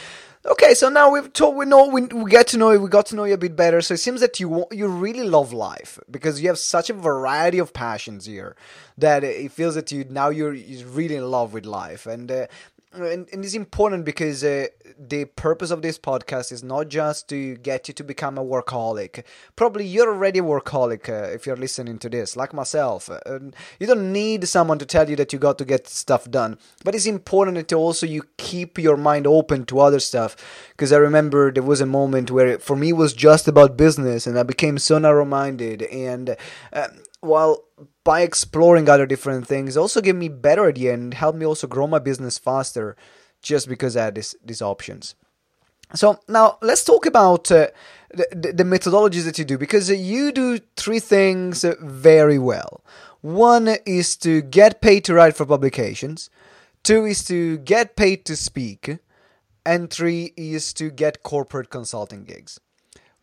Okay, 0.46 0.74
so 0.74 0.90
now 0.90 1.10
we've 1.10 1.32
told 1.32 1.56
we 1.56 1.64
know 1.64 1.88
we, 1.88 2.02
we 2.02 2.30
get 2.30 2.48
to 2.48 2.58
know 2.58 2.70
you, 2.70 2.80
we 2.80 2.90
got 2.90 3.06
to 3.06 3.16
know 3.16 3.24
you 3.24 3.32
a 3.32 3.38
bit 3.38 3.56
better. 3.56 3.80
So 3.80 3.94
it 3.94 4.00
seems 4.00 4.20
that 4.20 4.38
you 4.38 4.66
you 4.70 4.86
really 4.88 5.24
love 5.24 5.54
life 5.54 5.98
because 6.10 6.42
you 6.42 6.48
have 6.48 6.58
such 6.58 6.90
a 6.90 6.94
variety 6.94 7.58
of 7.58 7.72
passions 7.72 8.26
here 8.26 8.54
that 8.98 9.24
it 9.24 9.52
feels 9.52 9.74
that 9.74 9.90
you 9.90 10.04
now 10.10 10.28
you're, 10.28 10.52
you're 10.52 10.86
really 10.88 11.16
in 11.16 11.30
love 11.30 11.54
with 11.54 11.64
life, 11.64 12.06
and 12.06 12.30
uh, 12.30 12.46
and, 12.92 13.26
and 13.32 13.44
it's 13.44 13.54
important 13.54 14.04
because 14.04 14.44
uh, 14.44 14.66
the 14.98 15.24
purpose 15.24 15.70
of 15.70 15.82
this 15.82 15.98
podcast 15.98 16.52
is 16.52 16.62
not 16.62 16.88
just 16.88 17.28
to 17.28 17.56
get 17.56 17.88
you 17.88 17.94
to 17.94 18.04
become 18.04 18.38
a 18.38 18.44
workaholic. 18.44 19.24
Probably 19.56 19.86
you're 19.86 20.08
already 20.08 20.40
a 20.40 20.42
workaholic 20.42 21.08
uh, 21.08 21.32
if 21.32 21.46
you're 21.46 21.56
listening 21.56 21.98
to 21.98 22.08
this, 22.08 22.36
like 22.36 22.52
myself. 22.52 23.08
You 23.78 23.86
don't 23.86 24.12
need 24.12 24.46
someone 24.48 24.78
to 24.78 24.86
tell 24.86 25.08
you 25.08 25.16
that 25.16 25.32
you 25.32 25.38
got 25.38 25.58
to 25.58 25.64
get 25.64 25.88
stuff 25.88 26.30
done, 26.30 26.58
but 26.84 26.94
it's 26.94 27.06
important 27.06 27.56
that 27.56 27.72
also 27.72 28.06
you 28.06 28.24
keep 28.36 28.78
your 28.78 28.96
mind 28.96 29.26
open 29.26 29.64
to 29.66 29.80
other 29.80 30.00
stuff. 30.00 30.36
Because 30.70 30.92
I 30.92 30.96
remember 30.96 31.50
there 31.50 31.62
was 31.62 31.80
a 31.80 31.86
moment 31.86 32.30
where 32.30 32.58
for 32.58 32.76
me 32.76 32.90
it 32.90 32.96
was 32.96 33.12
just 33.12 33.48
about 33.48 33.76
business, 33.76 34.26
and 34.26 34.38
I 34.38 34.42
became 34.42 34.78
so 34.78 34.98
narrow-minded. 34.98 35.82
And 35.82 36.36
uh, 36.72 36.88
while 37.20 37.64
by 38.04 38.20
exploring 38.20 38.88
other 38.88 39.06
different 39.06 39.46
things 39.46 39.76
also 39.76 40.00
gave 40.00 40.14
me 40.14 40.28
better 40.28 40.66
idea 40.66 40.92
and 40.92 41.14
helped 41.14 41.38
me 41.38 41.46
also 41.46 41.66
grow 41.66 41.86
my 41.86 41.98
business 41.98 42.38
faster 42.38 42.96
just 43.44 43.68
because 43.68 43.96
I 43.96 44.06
had 44.06 44.16
this, 44.16 44.34
these 44.44 44.62
options. 44.62 45.14
So 45.94 46.18
now 46.26 46.58
let's 46.60 46.82
talk 46.82 47.06
about 47.06 47.50
uh, 47.52 47.68
the, 48.10 48.52
the, 48.56 48.64
methodologies 48.64 49.24
that 49.26 49.38
you 49.38 49.44
do 49.44 49.58
because 49.58 49.90
you 49.90 50.32
do 50.32 50.58
three 50.76 50.98
things 50.98 51.64
very 51.80 52.38
well. 52.38 52.82
One 53.20 53.76
is 53.86 54.16
to 54.16 54.42
get 54.42 54.80
paid 54.80 55.04
to 55.04 55.14
write 55.14 55.36
for 55.36 55.46
publications, 55.46 56.30
two 56.82 57.04
is 57.04 57.24
to 57.26 57.58
get 57.58 57.96
paid 57.96 58.24
to 58.24 58.34
speak, 58.34 58.98
and 59.64 59.90
three 59.90 60.32
is 60.36 60.72
to 60.74 60.90
get 60.90 61.22
corporate 61.22 61.70
consulting 61.70 62.24
gigs. 62.24 62.58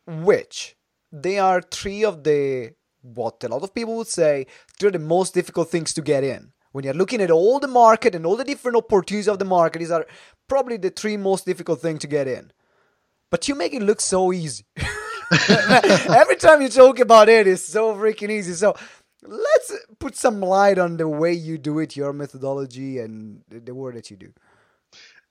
Which 0.08 0.76
they 1.12 1.40
are 1.40 1.62
three 1.62 2.06
of 2.06 2.24
the 2.24 2.74
what 3.02 3.44
a 3.44 3.48
lot 3.48 3.64
of 3.64 3.74
people 3.74 3.98
would 3.98 4.08
say 4.08 4.46
they're 4.80 4.92
the 4.92 5.00
most 5.00 5.34
difficult 5.34 5.70
things 5.70 5.94
to 5.94 6.02
get 6.02 6.24
in. 6.24 6.52
When 6.72 6.86
you're 6.86 6.94
looking 6.94 7.22
at 7.22 7.32
all 7.32 7.60
the 7.60 7.68
market 7.68 8.16
and 8.16 8.26
all 8.26 8.38
the 8.38 8.44
different 8.44 8.78
opportunities 8.78 9.28
of 9.28 9.40
the 9.40 9.46
market, 9.46 9.80
these 9.80 9.92
are 9.92 10.06
probably 10.48 10.78
the 10.78 10.90
three 10.90 11.18
most 11.18 11.46
difficult 11.46 11.82
things 11.82 12.00
to 12.00 12.08
get 12.08 12.28
in. 12.28 12.52
But 13.30 13.48
you 13.48 13.56
make 13.56 13.74
it 13.74 13.82
look 13.82 14.02
so 14.02 14.32
easy. 14.32 14.66
Every 15.50 16.36
time 16.36 16.62
you 16.62 16.70
talk 16.70 17.00
about 17.00 17.30
it, 17.30 17.48
it's 17.48 17.64
so 17.66 17.96
freaking 17.96 18.30
easy. 18.30 18.54
So 18.54 18.76
let's 19.24 19.74
put 20.00 20.16
some 20.16 20.42
light 20.42 20.78
on 20.78 20.98
the 20.98 21.08
way 21.08 21.34
you 21.34 21.58
do 21.58 21.80
it, 21.80 21.96
your 21.96 22.14
methodology, 22.14 23.00
and 23.00 23.42
the 23.50 23.74
work 23.74 23.96
that 23.96 24.12
you 24.12 24.18
do. 24.18 24.34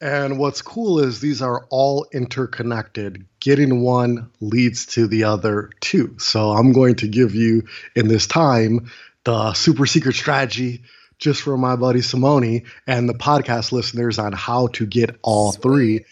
And 0.01 0.39
what's 0.39 0.63
cool 0.63 1.01
is 1.01 1.21
these 1.21 1.43
are 1.43 1.67
all 1.69 2.07
interconnected. 2.13 3.27
Getting 3.39 3.83
one 3.83 4.31
leads 4.41 4.87
to 4.87 5.07
the 5.07 5.25
other 5.25 5.71
too. 5.81 6.17
So 6.19 6.53
I'm 6.53 6.73
going 6.73 6.97
to 6.97 7.09
give 7.09 7.35
you 7.35 7.65
in 7.95 8.09
this 8.09 8.27
time 8.27 8.91
the 9.25 9.53
super 9.53 9.85
secret 9.85 10.15
strategy 10.15 10.83
just 11.21 11.43
for 11.43 11.57
my 11.57 11.77
buddy 11.77 12.01
Simone 12.01 12.63
and 12.87 13.09
the 13.09 13.15
podcast 13.15 13.71
listeners 13.71 14.19
on 14.19 14.33
how 14.33 14.69
to 14.69 14.87
get 14.87 15.17
all 15.23 15.53
Sweet. 15.53 15.63
three. 15.63 16.05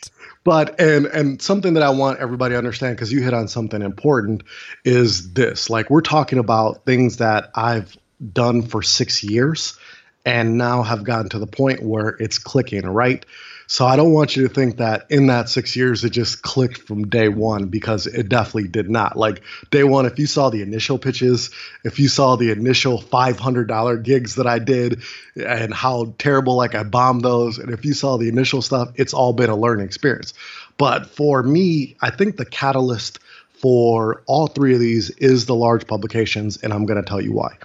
But 0.44 0.80
and 0.80 1.06
and 1.06 1.42
something 1.42 1.74
that 1.74 1.82
I 1.82 1.90
want 1.90 2.20
everybody 2.20 2.54
to 2.54 2.58
understand 2.58 2.96
because 2.96 3.12
you 3.12 3.22
hit 3.22 3.34
on 3.34 3.48
something 3.48 3.82
important 3.82 4.44
is 4.84 5.32
this. 5.32 5.68
Like 5.68 5.90
we're 5.90 6.00
talking 6.00 6.38
about 6.38 6.84
things 6.84 7.16
that 7.16 7.50
I've 7.54 7.96
done 8.32 8.62
for 8.62 8.82
6 8.82 9.24
years 9.24 9.78
and 10.24 10.58
now 10.58 10.82
have 10.82 11.04
gotten 11.04 11.30
to 11.30 11.38
the 11.38 11.46
point 11.46 11.82
where 11.82 12.08
it's 12.08 12.38
clicking, 12.38 12.86
right? 12.86 13.24
So 13.70 13.86
I 13.86 13.96
don't 13.96 14.14
want 14.14 14.34
you 14.34 14.48
to 14.48 14.52
think 14.52 14.78
that 14.78 15.04
in 15.10 15.26
that 15.26 15.50
six 15.50 15.76
years 15.76 16.02
it 16.02 16.10
just 16.10 16.40
clicked 16.40 16.78
from 16.78 17.06
day 17.06 17.28
one 17.28 17.66
because 17.66 18.06
it 18.06 18.30
definitely 18.30 18.68
did 18.68 18.88
not. 18.88 19.18
Like 19.18 19.42
day 19.70 19.84
one, 19.84 20.06
if 20.06 20.18
you 20.18 20.26
saw 20.26 20.48
the 20.48 20.62
initial 20.62 20.98
pitches, 20.98 21.50
if 21.84 22.00
you 22.00 22.08
saw 22.08 22.36
the 22.36 22.50
initial 22.50 22.98
$500 22.98 24.02
gigs 24.02 24.36
that 24.36 24.46
I 24.46 24.58
did 24.58 25.02
and 25.36 25.74
how 25.74 26.14
terrible 26.16 26.56
like 26.56 26.74
I 26.74 26.82
bombed 26.82 27.22
those, 27.22 27.58
and 27.58 27.70
if 27.70 27.84
you 27.84 27.92
saw 27.92 28.16
the 28.16 28.28
initial 28.28 28.62
stuff, 28.62 28.88
it's 28.94 29.12
all 29.12 29.34
been 29.34 29.50
a 29.50 29.56
learning 29.56 29.84
experience. 29.84 30.32
But 30.78 31.10
for 31.10 31.42
me, 31.42 31.94
I 32.00 32.08
think 32.08 32.38
the 32.38 32.46
catalyst 32.46 33.18
for 33.52 34.22
all 34.26 34.46
three 34.46 34.72
of 34.72 34.80
these 34.80 35.10
is 35.10 35.44
the 35.44 35.54
large 35.54 35.86
publications, 35.86 36.56
and 36.56 36.72
I'm 36.72 36.86
going 36.86 37.02
to 37.02 37.06
tell 37.06 37.20
you 37.20 37.32
why. 37.32 37.58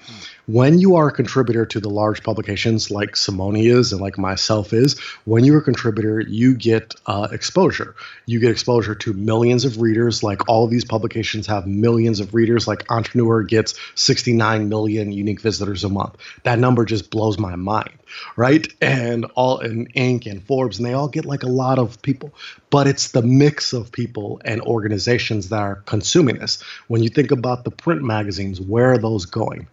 When 0.46 0.78
you 0.78 0.98
are 0.98 1.08
a 1.08 1.12
contributor 1.12 1.66
to 1.66 1.80
the 1.80 1.90
large 1.90 2.22
publications 2.22 2.92
like 2.92 3.16
Simone 3.16 3.56
is 3.56 3.94
and 3.94 4.02
like 4.02 4.18
myself 4.18 4.74
is, 4.74 5.00
when 5.24 5.46
you're 5.46 5.60
a 5.60 5.64
contributor, 5.64 6.20
you 6.20 6.56
get 6.56 6.96
uh, 7.06 7.30
exposure. 7.32 7.96
You 8.26 8.40
get 8.42 8.52
exposure 8.52 8.94
to 8.96 9.14
millions 9.14 9.64
of 9.64 9.80
readers. 9.80 10.22
Like 10.22 10.50
all 10.50 10.66
of 10.66 10.72
these 10.72 10.84
publications 10.84 11.48
have 11.48 11.66
millions 11.66 12.20
of 12.20 12.34
readers. 12.34 12.68
Like 12.68 12.92
Entrepreneur 12.92 13.44
gets 13.44 13.76
69 13.96 14.68
million 14.68 15.14
unique 15.14 15.40
visitors 15.40 15.86
a 15.86 15.90
month. 15.90 16.18
That 16.44 16.60
number 16.60 16.84
just 16.84 17.10
blows 17.10 17.40
my 17.40 17.56
mind, 17.56 17.94
right? 18.36 18.68
And 18.82 19.26
all 19.36 19.60
in 19.60 19.88
Inc. 19.96 20.30
and 20.30 20.44
Forbes, 20.44 20.78
and 20.78 20.86
they 20.86 20.94
all 20.94 21.08
get 21.08 21.24
like 21.24 21.44
a 21.44 21.50
lot 21.50 21.80
of 21.80 22.02
people. 22.02 22.34
But 22.70 22.88
it's 22.88 23.12
the 23.12 23.22
mix 23.22 23.72
of 23.72 23.94
people 23.94 24.42
and 24.44 24.62
organizations 24.62 25.50
that 25.50 25.62
are 25.62 25.76
consuming 25.86 26.40
this. 26.40 26.62
When 26.88 27.02
you 27.02 27.10
think 27.10 27.32
about 27.32 27.64
the 27.64 27.72
print 27.72 28.04
magazines, 28.04 28.60
where 28.60 28.92
are 28.92 28.98
those 28.98 29.26
going? 29.26 29.68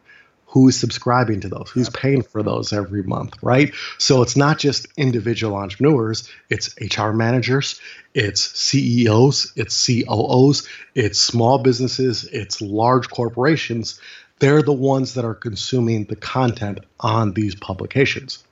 Who's 0.51 0.77
subscribing 0.77 1.41
to 1.41 1.49
those, 1.49 1.71
who's 1.71 1.89
paying 1.91 2.23
for 2.23 2.43
those 2.43 2.73
every 2.73 3.05
month, 3.05 3.37
right? 3.41 3.73
So 3.99 4.23
it's 4.23 4.37
not 4.37 4.59
just 4.59 4.89
individual 4.97 5.57
entrepreneurs, 5.57 6.29
it's 6.49 6.75
HR 6.81 7.11
managers, 7.11 7.81
it's 8.15 8.41
CEOs, 8.59 9.53
it's 9.55 9.87
COOs, 9.87 10.69
it's 10.97 11.21
small 11.21 11.59
businesses, 11.59 12.25
it's 12.25 12.61
large 12.61 13.09
corporations. 13.09 14.01
They're 14.41 14.63
the 14.63 14.73
ones 14.73 15.15
that 15.15 15.25
are 15.25 15.35
consuming 15.35 16.07
the 16.07 16.17
content 16.17 16.81
on 16.99 17.33
these 17.33 17.55
publications. 17.55 18.43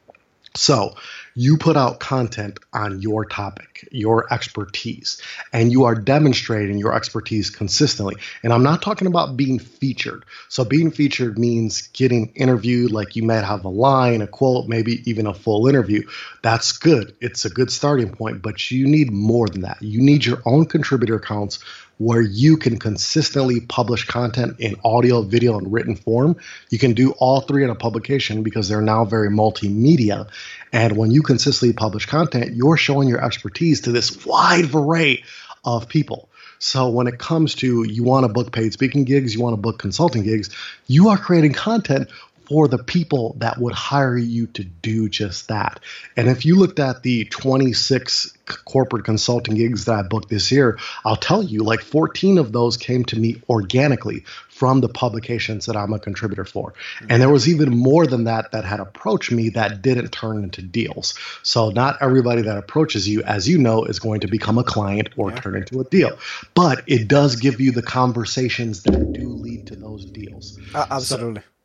So 0.55 0.95
you 1.39 1.57
put 1.57 1.77
out 1.77 2.01
content 2.01 2.59
on 2.73 3.01
your 3.01 3.25
topic, 3.25 3.89
your 3.93 4.27
expertise, 4.35 5.23
and 5.53 5.71
you 5.71 5.85
are 5.85 5.95
demonstrating 5.95 6.79
your 6.79 6.93
expertise 6.93 7.49
consistently. 7.49 8.17
And 8.43 8.53
I'm 8.53 8.65
not 8.65 8.83
talking 8.83 9.07
about 9.07 9.37
being 9.37 9.61
featured. 9.61 10.25
So 10.49 10.65
being 10.65 10.91
featured 10.91 11.39
means 11.39 11.87
getting 11.93 12.33
interviewed, 12.35 12.91
like 12.91 13.15
you 13.15 13.23
might 13.23 13.45
have 13.45 13.65
a 13.65 13.69
line, 13.69 14.21
a 14.21 14.27
quote, 14.27 14.67
maybe 14.67 15.09
even 15.09 15.29
a 15.29 15.33
full 15.33 15.69
interview. 15.69 16.03
That's 16.43 16.73
good. 16.73 17.15
It's 17.21 17.45
a 17.45 17.51
good 17.51 17.71
starting 17.71 18.11
point, 18.11 18.43
but 18.43 18.73
you 18.73 18.89
need 18.89 19.13
more 19.13 19.47
than 19.49 19.61
that. 19.61 19.81
You 19.81 20.01
need 20.01 20.27
your 20.27 20.43
own 20.45 20.67
contributor 20.67 21.15
accounts 21.15 21.61
where 21.99 22.23
you 22.23 22.57
can 22.57 22.79
consistently 22.79 23.61
publish 23.61 24.07
content 24.07 24.61
in 24.61 24.77
audio, 24.85 25.23
video, 25.23 25.59
and 25.59 25.73
written 25.73 25.97
form. 25.97 26.37
You 26.71 26.79
can 26.79 26.95
do 26.95 27.11
all 27.13 27.41
three 27.41 27.65
in 27.65 27.71
a 27.71 27.75
publication 27.75 28.43
because 28.43 28.69
they're 28.69 28.81
now 28.81 29.05
very 29.05 29.29
multimedia. 29.29 30.29
And 30.73 30.97
when 30.97 31.11
you 31.11 31.23
consistently 31.23 31.75
publish 31.75 32.07
content, 32.07 32.55
you're 32.55 32.77
showing 32.77 33.09
your 33.09 33.25
expertise 33.25 33.83
to 33.83 33.93
this 33.93 34.25
wide 34.25 34.73
array 34.75 35.25
of 35.65 35.89
people. 35.89 36.29
So 36.61 36.89
when 36.89 37.07
it 37.07 37.19
comes 37.19 37.55
to 37.57 37.85
you 37.85 38.03
want 38.03 38.25
to 38.25 38.33
book 38.33 38.53
paid 38.53 38.73
speaking 38.73 39.05
gigs, 39.05 39.35
you 39.35 39.41
want 39.41 39.55
to 39.55 39.61
book 39.61 39.79
consulting 39.79 40.25
gigs, 40.25 40.51
you 40.87 41.09
are 41.09 41.17
creating 41.17 41.53
content 41.53 42.11
for 42.49 42.67
the 42.67 42.83
people 42.83 43.37
that 43.39 43.59
would 43.59 43.75
hire 43.75 44.17
you 44.17 44.47
to 44.47 44.65
do 44.65 45.09
just 45.09 45.49
that. 45.49 45.81
And 46.17 46.29
if 46.29 46.47
you 46.47 46.57
looked 46.57 46.79
at 46.79 47.03
the 47.03 47.27
26 47.27 48.33
corporate 48.65 49.05
consulting 49.05 49.55
gigs 49.55 49.85
that 49.85 49.93
I 49.93 50.03
booked 50.03 50.31
this 50.31 50.51
year, 50.51 50.79
I'll 51.05 51.17
tell 51.17 51.43
you 51.43 51.63
like 51.63 51.81
14 51.81 52.39
of 52.39 52.53
those 52.53 52.79
came 52.79 53.05
to 53.07 53.19
me 53.19 53.43
organically 53.51 54.25
from 54.49 54.81
the 54.81 54.89
publications 54.89 55.67
that 55.67 55.77
I'm 55.77 55.93
a 55.93 55.99
contributor 55.99 56.45
for. 56.45 56.73
And 57.09 57.21
there 57.21 57.29
was 57.29 57.49
even 57.49 57.77
more 57.77 58.07
than 58.07 58.25
that 58.25 58.51
that 58.53 58.65
had 58.65 58.81
approached 58.81 59.31
me 59.31 59.51
that 59.51 59.83
didn't 59.83 60.11
turn 60.11 60.43
into 60.43 60.63
deals. 60.63 61.15
So 61.43 61.71
not 61.71 61.99
everybody 62.01 62.43
that 62.43 62.57
approaches 62.57 63.07
you, 63.07 63.23
as 63.23 63.49
you 63.49 63.59
know, 63.59 63.85
is 63.85 64.01
going 64.01 64.21
to 64.21 64.27
become 64.27 64.59
a 64.59 64.65
client 64.65 65.11
or 65.17 65.31
turn 65.33 65.55
into 65.55 65.81
a 65.81 65.85
deal. 65.85 66.19
But 66.55 66.83
it 66.87 67.09
does 67.09 67.37
give 67.37 67.61
you 67.61 67.73
the 67.73 67.83
conversations 67.83 68.83
that 68.85 69.13
do 69.13 69.29
lead 69.29 69.67
to 69.69 69.77
those 69.77 70.07
deals. 70.07 70.59
Uh, 70.75 70.87
absolutely. 70.91 71.43
So, 71.43 71.58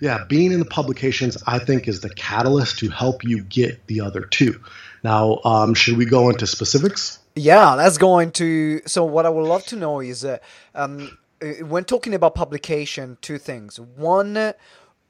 yeah, 0.00 0.24
being 0.28 0.52
in 0.52 0.58
the 0.58 0.66
publications, 0.66 1.36
I 1.46 1.58
think, 1.58 1.88
is 1.88 2.00
the 2.00 2.10
catalyst 2.10 2.78
to 2.80 2.88
help 2.88 3.24
you 3.24 3.42
get 3.42 3.86
the 3.86 4.00
other 4.00 4.22
two. 4.22 4.60
Now, 5.02 5.40
um, 5.44 5.74
should 5.74 5.96
we 5.96 6.04
go 6.04 6.30
into 6.30 6.46
specifics? 6.46 7.18
Yeah, 7.34 7.76
that's 7.76 7.98
going 7.98 8.32
to. 8.32 8.80
So, 8.86 9.04
what 9.04 9.26
I 9.26 9.28
would 9.28 9.46
love 9.46 9.64
to 9.66 9.76
know 9.76 10.00
is, 10.00 10.24
uh, 10.24 10.38
um, 10.74 11.16
uh, 11.42 11.64
when 11.66 11.84
talking 11.84 12.14
about 12.14 12.34
publication, 12.34 13.18
two 13.20 13.38
things. 13.38 13.78
One, 13.78 14.54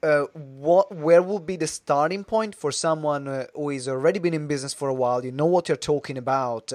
uh, 0.03 0.25
what 0.33 0.93
where 0.93 1.23
will 1.23 1.39
be 1.39 1.55
the 1.55 1.67
starting 1.67 2.23
point 2.23 2.53
for 2.53 2.71
someone 2.71 3.27
uh, 3.27 3.45
who 3.55 3.69
is 3.69 3.87
already 3.87 4.19
been 4.19 4.33
in 4.33 4.47
business 4.47 4.73
for 4.73 4.89
a 4.89 4.93
while? 4.93 5.23
You 5.25 5.31
know 5.31 5.45
what 5.45 5.67
you're 5.67 5.77
talking 5.77 6.17
about, 6.17 6.71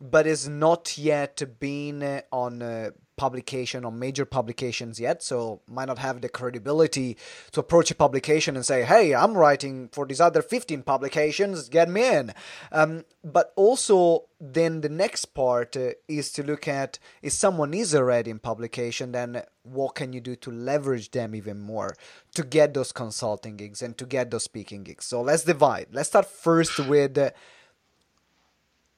but 0.00 0.26
is 0.26 0.48
not 0.48 0.98
yet 0.98 1.42
been 1.60 2.02
uh, 2.02 2.20
on 2.30 2.60
uh, 2.60 2.90
publication 3.16 3.84
or 3.84 3.92
major 3.92 4.24
publications 4.24 4.98
yet, 4.98 5.22
so 5.22 5.60
might 5.68 5.86
not 5.86 5.98
have 5.98 6.20
the 6.20 6.28
credibility 6.28 7.16
to 7.52 7.60
approach 7.60 7.90
a 7.90 7.94
publication 7.94 8.56
and 8.56 8.64
say, 8.64 8.82
"Hey, 8.84 9.14
I'm 9.14 9.36
writing 9.36 9.88
for 9.92 10.06
these 10.06 10.20
other 10.20 10.42
15 10.42 10.82
publications, 10.82 11.68
get 11.68 11.88
me 11.88 12.06
in." 12.06 12.34
Um, 12.70 13.04
but 13.22 13.52
also, 13.56 14.24
then 14.40 14.80
the 14.80 14.88
next 14.88 15.26
part 15.26 15.76
uh, 15.76 15.90
is 16.08 16.32
to 16.32 16.42
look 16.42 16.66
at 16.66 16.98
if 17.22 17.32
someone 17.32 17.74
is 17.74 17.94
already 17.94 18.30
in 18.30 18.38
publication, 18.38 19.12
then 19.12 19.42
what 19.62 19.94
can 19.94 20.12
you 20.12 20.20
do 20.20 20.34
to 20.36 20.50
leverage 20.50 21.10
them 21.10 21.34
even 21.34 21.60
more 21.60 21.94
to 22.34 22.42
get 22.42 22.74
those 22.74 22.92
consulting 22.92 23.56
gigs 23.56 23.82
and 23.82 23.96
to 23.98 24.06
get 24.06 24.30
those 24.30 24.44
speaking 24.44 24.82
gigs? 24.82 25.04
So 25.04 25.22
let's 25.22 25.44
divide. 25.44 25.88
Let's 25.92 26.08
start 26.08 26.26
first 26.26 26.78
with. 26.78 27.16
Uh, 27.18 27.30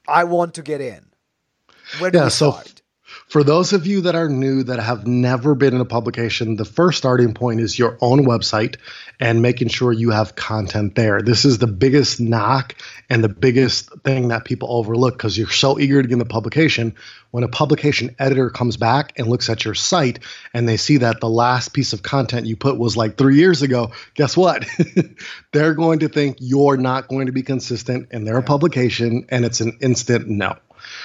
I 0.06 0.24
want 0.24 0.54
to 0.54 0.62
get 0.62 0.80
in. 0.80 1.06
Where 1.98 2.10
do 2.10 2.18
yeah, 2.18 2.24
we 2.24 2.30
start? 2.30 2.68
So 2.68 2.83
for 3.28 3.44
those 3.44 3.74
of 3.74 3.86
you 3.86 4.02
that 4.02 4.14
are 4.14 4.30
new 4.30 4.62
that 4.62 4.80
have 4.80 5.06
never 5.06 5.54
been 5.54 5.74
in 5.74 5.80
a 5.80 5.84
publication, 5.84 6.56
the 6.56 6.64
first 6.64 6.96
starting 6.96 7.34
point 7.34 7.60
is 7.60 7.78
your 7.78 7.98
own 8.00 8.24
website 8.24 8.76
and 9.20 9.42
making 9.42 9.68
sure 9.68 9.92
you 9.92 10.10
have 10.10 10.36
content 10.36 10.94
there. 10.94 11.20
This 11.20 11.44
is 11.44 11.58
the 11.58 11.66
biggest 11.66 12.18
knock 12.18 12.74
and 13.10 13.22
the 13.22 13.28
biggest 13.28 13.90
thing 14.04 14.28
that 14.28 14.46
people 14.46 14.68
overlook 14.70 15.18
because 15.18 15.36
you're 15.36 15.50
so 15.50 15.78
eager 15.78 16.00
to 16.00 16.08
get 16.08 16.14
in 16.14 16.18
the 16.18 16.24
publication. 16.24 16.94
When 17.30 17.44
a 17.44 17.48
publication 17.48 18.14
editor 18.18 18.48
comes 18.48 18.78
back 18.78 19.12
and 19.18 19.26
looks 19.26 19.50
at 19.50 19.66
your 19.66 19.74
site 19.74 20.20
and 20.54 20.66
they 20.66 20.78
see 20.78 20.98
that 20.98 21.20
the 21.20 21.28
last 21.28 21.74
piece 21.74 21.92
of 21.92 22.02
content 22.02 22.46
you 22.46 22.56
put 22.56 22.78
was 22.78 22.96
like 22.96 23.18
three 23.18 23.36
years 23.36 23.60
ago, 23.60 23.92
guess 24.14 24.34
what? 24.34 24.64
They're 25.52 25.74
going 25.74 25.98
to 25.98 26.08
think 26.08 26.38
you're 26.40 26.78
not 26.78 27.08
going 27.08 27.26
to 27.26 27.32
be 27.32 27.42
consistent 27.42 28.12
in 28.12 28.24
their 28.24 28.38
yeah. 28.38 28.46
publication 28.46 29.26
and 29.28 29.44
it's 29.44 29.60
an 29.60 29.76
instant 29.82 30.28
no. 30.28 30.56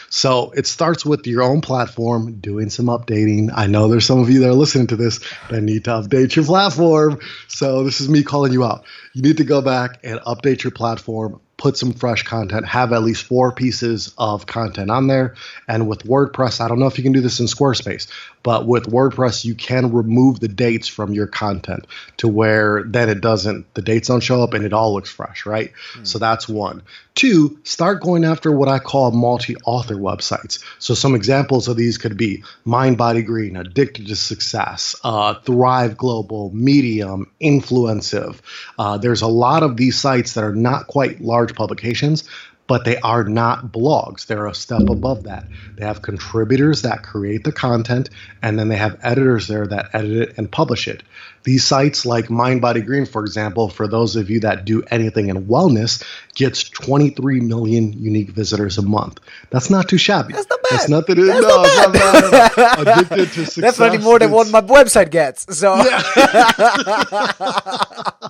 So 0.09 0.51
it 0.51 0.67
starts 0.67 1.05
with 1.05 1.25
your 1.27 1.43
own 1.43 1.61
platform, 1.61 2.39
doing 2.39 2.69
some 2.69 2.87
updating. 2.87 3.51
I 3.53 3.67
know 3.67 3.87
there's 3.87 4.05
some 4.05 4.19
of 4.19 4.29
you 4.29 4.39
that 4.41 4.49
are 4.49 4.53
listening 4.53 4.87
to 4.87 4.95
this 4.95 5.19
that 5.49 5.61
need 5.61 5.85
to 5.85 5.91
update 5.91 6.35
your 6.35 6.45
platform. 6.45 7.19
So 7.47 7.83
this 7.83 8.01
is 8.01 8.09
me 8.09 8.23
calling 8.23 8.53
you 8.53 8.63
out. 8.63 8.85
You 9.13 9.21
need 9.21 9.37
to 9.37 9.43
go 9.43 9.61
back 9.61 9.99
and 10.03 10.19
update 10.21 10.63
your 10.63 10.71
platform, 10.71 11.41
put 11.57 11.77
some 11.77 11.93
fresh 11.93 12.23
content, 12.23 12.65
have 12.67 12.93
at 12.93 13.03
least 13.03 13.23
four 13.23 13.51
pieces 13.51 14.13
of 14.17 14.45
content 14.45 14.89
on 14.89 15.07
there. 15.07 15.35
And 15.67 15.87
with 15.87 16.03
WordPress, 16.03 16.61
I 16.61 16.67
don't 16.67 16.79
know 16.79 16.87
if 16.87 16.97
you 16.97 17.03
can 17.03 17.13
do 17.13 17.21
this 17.21 17.39
in 17.39 17.47
Squarespace, 17.47 18.07
but 18.43 18.65
with 18.65 18.85
WordPress, 18.85 19.43
you 19.43 19.55
can 19.55 19.91
remove 19.91 20.39
the 20.39 20.47
dates 20.47 20.87
from 20.87 21.13
your 21.13 21.27
content 21.27 21.85
to 22.17 22.27
where 22.27 22.83
then 22.83 23.09
it 23.09 23.21
doesn't, 23.21 23.73
the 23.73 23.81
dates 23.81 24.07
don't 24.07 24.21
show 24.21 24.41
up 24.41 24.53
and 24.53 24.65
it 24.65 24.73
all 24.73 24.93
looks 24.93 25.09
fresh, 25.09 25.45
right? 25.45 25.71
Mm. 25.95 26.07
So 26.07 26.19
that's 26.19 26.47
one. 26.47 26.83
Two, 27.15 27.59
start 27.63 28.01
going 28.01 28.23
after 28.23 28.49
what 28.49 28.69
I 28.69 28.79
call 28.79 29.11
multi 29.11 29.57
author 29.65 29.95
websites. 29.95 30.63
So 30.79 30.93
some 30.93 31.15
examples 31.15 31.67
of 31.67 31.75
these 31.75 31.97
could 31.97 32.15
be 32.15 32.43
Mind 32.63 32.97
Body 32.97 33.23
Green, 33.23 33.57
Addicted 33.57 34.07
to 34.07 34.15
Success, 34.15 34.95
uh, 35.03 35.33
Thrive 35.33 35.97
Global, 35.97 36.49
Medium, 36.53 37.29
Influencive. 37.41 38.39
Uh, 38.77 38.97
there's 38.97 39.21
a 39.21 39.27
lot 39.27 39.63
of 39.63 39.75
these 39.75 39.99
sites 39.99 40.35
that 40.35 40.45
are 40.45 40.55
not 40.55 40.87
quite 40.87 41.19
large 41.19 41.55
publications, 41.55 42.23
but 42.69 42.85
they 42.85 42.97
are 42.97 43.23
not 43.23 43.71
blogs. 43.71 44.27
They're 44.27 44.45
a 44.45 44.53
step 44.53 44.87
above 44.89 45.23
that. 45.23 45.47
They 45.75 45.85
have 45.85 46.03
contributors 46.03 46.83
that 46.83 47.01
create 47.01 47.43
the 47.43 47.51
content, 47.51 48.11
and 48.43 48.59
then 48.59 48.69
they 48.69 48.77
have 48.77 48.99
editors 49.01 49.47
there 49.47 49.65
that 49.65 49.89
edit 49.93 50.29
it 50.29 50.37
and 50.37 50.51
publish 50.51 50.87
it. 50.87 51.01
These 51.43 51.63
sites, 51.63 52.05
like 52.05 52.29
Mind 52.29 52.61
Body 52.61 52.81
Green, 52.81 53.07
for 53.07 53.25
example, 53.25 53.69
for 53.69 53.87
those 53.87 54.15
of 54.15 54.29
you 54.29 54.41
that 54.41 54.65
do 54.65 54.83
anything 54.91 55.29
in 55.29 55.47
wellness, 55.47 56.03
gets 56.35 56.69
23 56.69 57.39
million 57.39 57.91
unique 57.93 58.29
visitors 58.29 58.77
a 58.77 58.83
month. 58.83 59.19
That's 59.49 59.71
not 59.71 59.89
too 59.89 59.97
shabby. 59.97 60.33
That's 60.33 60.47
not 60.47 60.59
bad. 60.61 60.71
That's 60.71 60.89
nothing. 60.89 61.15
To, 61.15 61.25
That's 61.25 61.41
no, 61.41 61.63
not 61.63 61.93
bad. 61.93 62.31
Not. 62.55 62.79
Addicted 62.87 63.31
to 63.31 63.45
success. 63.47 63.77
Definitely 63.77 63.97
more 63.99 64.19
than 64.19 64.29
what 64.29 64.51
my 64.51 64.61
website 64.61 65.09
gets. 65.09 65.57
So. 65.57 65.75
Yeah. 65.75 66.03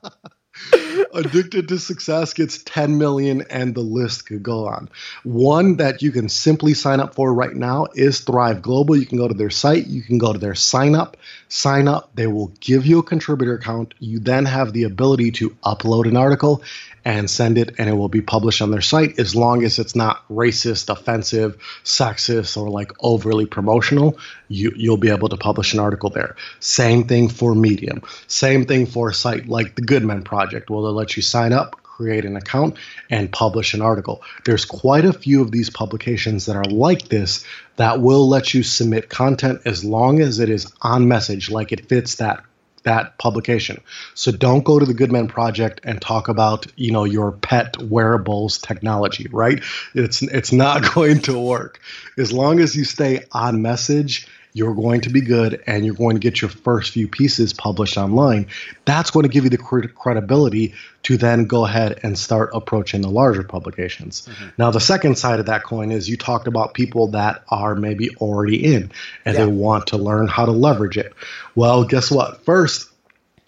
Addicted 1.12 1.68
to 1.68 1.78
Success 1.78 2.34
gets 2.34 2.62
10 2.62 2.96
million, 2.96 3.42
and 3.50 3.74
the 3.74 3.80
list 3.80 4.26
could 4.26 4.42
go 4.42 4.68
on. 4.68 4.88
One 5.24 5.76
that 5.76 6.02
you 6.02 6.12
can 6.12 6.28
simply 6.28 6.74
sign 6.74 7.00
up 7.00 7.14
for 7.14 7.34
right 7.34 7.54
now 7.54 7.88
is 7.94 8.20
Thrive 8.20 8.62
Global. 8.62 8.96
You 8.96 9.06
can 9.06 9.18
go 9.18 9.28
to 9.28 9.34
their 9.34 9.50
site, 9.50 9.86
you 9.86 10.02
can 10.02 10.18
go 10.18 10.32
to 10.32 10.38
their 10.38 10.54
sign 10.54 10.94
up, 10.94 11.16
sign 11.48 11.88
up. 11.88 12.10
They 12.14 12.26
will 12.26 12.52
give 12.60 12.86
you 12.86 13.00
a 13.00 13.02
contributor 13.02 13.54
account. 13.54 13.94
You 13.98 14.20
then 14.20 14.44
have 14.44 14.72
the 14.72 14.84
ability 14.84 15.32
to 15.32 15.50
upload 15.64 16.06
an 16.06 16.16
article 16.16 16.62
and 17.04 17.30
send 17.30 17.58
it, 17.58 17.74
and 17.78 17.88
it 17.88 17.94
will 17.94 18.08
be 18.08 18.20
published 18.20 18.62
on 18.62 18.70
their 18.70 18.80
site 18.80 19.18
as 19.18 19.34
long 19.34 19.64
as 19.64 19.78
it's 19.78 19.94
not 19.94 20.26
racist, 20.28 20.90
offensive, 20.90 21.56
sexist, 21.84 22.56
or 22.56 22.68
like 22.68 22.92
overly 23.00 23.46
promotional. 23.46 24.18
You, 24.48 24.72
you'll 24.76 24.96
be 24.96 25.10
able 25.10 25.28
to 25.28 25.36
publish 25.36 25.72
an 25.74 25.80
article 25.80 26.10
there. 26.10 26.36
Same 26.58 27.04
thing 27.04 27.28
for 27.28 27.54
Medium. 27.54 28.02
Same 28.26 28.66
thing 28.66 28.86
for 28.86 29.10
a 29.10 29.14
site 29.14 29.48
like 29.48 29.74
the 29.74 29.82
Good 29.82 30.04
Men 30.04 30.22
Project, 30.22 30.70
where 30.70 30.82
they'll 30.82 30.92
let 30.92 31.16
you 31.16 31.22
sign 31.22 31.52
up, 31.52 31.82
create 31.82 32.24
an 32.24 32.36
account, 32.36 32.76
and 33.10 33.30
publish 33.30 33.74
an 33.74 33.82
article. 33.82 34.22
There's 34.44 34.64
quite 34.64 35.04
a 35.04 35.12
few 35.12 35.42
of 35.42 35.50
these 35.50 35.70
publications 35.70 36.46
that 36.46 36.56
are 36.56 36.64
like 36.64 37.08
this 37.08 37.44
that 37.76 38.00
will 38.00 38.28
let 38.28 38.54
you 38.54 38.62
submit 38.62 39.08
content 39.08 39.62
as 39.64 39.84
long 39.84 40.20
as 40.20 40.38
it 40.38 40.50
is 40.50 40.70
on 40.82 41.08
message, 41.08 41.50
like 41.50 41.72
it 41.72 41.88
fits 41.88 42.16
that 42.16 42.44
that 42.84 43.18
publication. 43.18 43.80
So 44.14 44.32
don't 44.32 44.64
go 44.64 44.78
to 44.78 44.86
the 44.86 44.94
Good 44.94 45.12
Men 45.12 45.28
Project 45.28 45.80
and 45.84 46.00
talk 46.00 46.28
about, 46.28 46.66
you 46.76 46.92
know, 46.92 47.04
your 47.04 47.32
pet 47.32 47.76
wearables 47.82 48.58
technology, 48.58 49.28
right? 49.30 49.62
It's 49.94 50.22
it's 50.22 50.52
not 50.52 50.94
going 50.94 51.20
to 51.22 51.38
work. 51.38 51.80
As 52.18 52.32
long 52.32 52.60
as 52.60 52.76
you 52.76 52.84
stay 52.84 53.24
on 53.32 53.62
message 53.62 54.26
you're 54.52 54.74
going 54.74 55.02
to 55.02 55.10
be 55.10 55.20
good 55.20 55.62
and 55.66 55.84
you're 55.84 55.94
going 55.94 56.16
to 56.16 56.20
get 56.20 56.40
your 56.40 56.50
first 56.50 56.92
few 56.92 57.06
pieces 57.06 57.52
published 57.52 57.96
online. 57.96 58.48
That's 58.84 59.10
going 59.10 59.24
to 59.24 59.28
give 59.28 59.44
you 59.44 59.50
the 59.50 59.58
credibility 59.58 60.74
to 61.04 61.16
then 61.16 61.44
go 61.44 61.64
ahead 61.64 62.00
and 62.02 62.18
start 62.18 62.50
approaching 62.52 63.00
the 63.00 63.10
larger 63.10 63.42
publications. 63.42 64.26
Mm-hmm. 64.26 64.48
Now, 64.58 64.70
the 64.70 64.80
second 64.80 65.16
side 65.16 65.40
of 65.40 65.46
that 65.46 65.62
coin 65.62 65.92
is 65.92 66.08
you 66.08 66.16
talked 66.16 66.46
about 66.46 66.74
people 66.74 67.08
that 67.08 67.44
are 67.48 67.74
maybe 67.74 68.10
already 68.16 68.74
in 68.74 68.90
and 69.24 69.36
yeah. 69.36 69.44
they 69.44 69.46
want 69.46 69.88
to 69.88 69.98
learn 69.98 70.26
how 70.26 70.46
to 70.46 70.52
leverage 70.52 70.98
it. 70.98 71.12
Well, 71.54 71.84
guess 71.84 72.10
what? 72.10 72.44
First, 72.44 72.90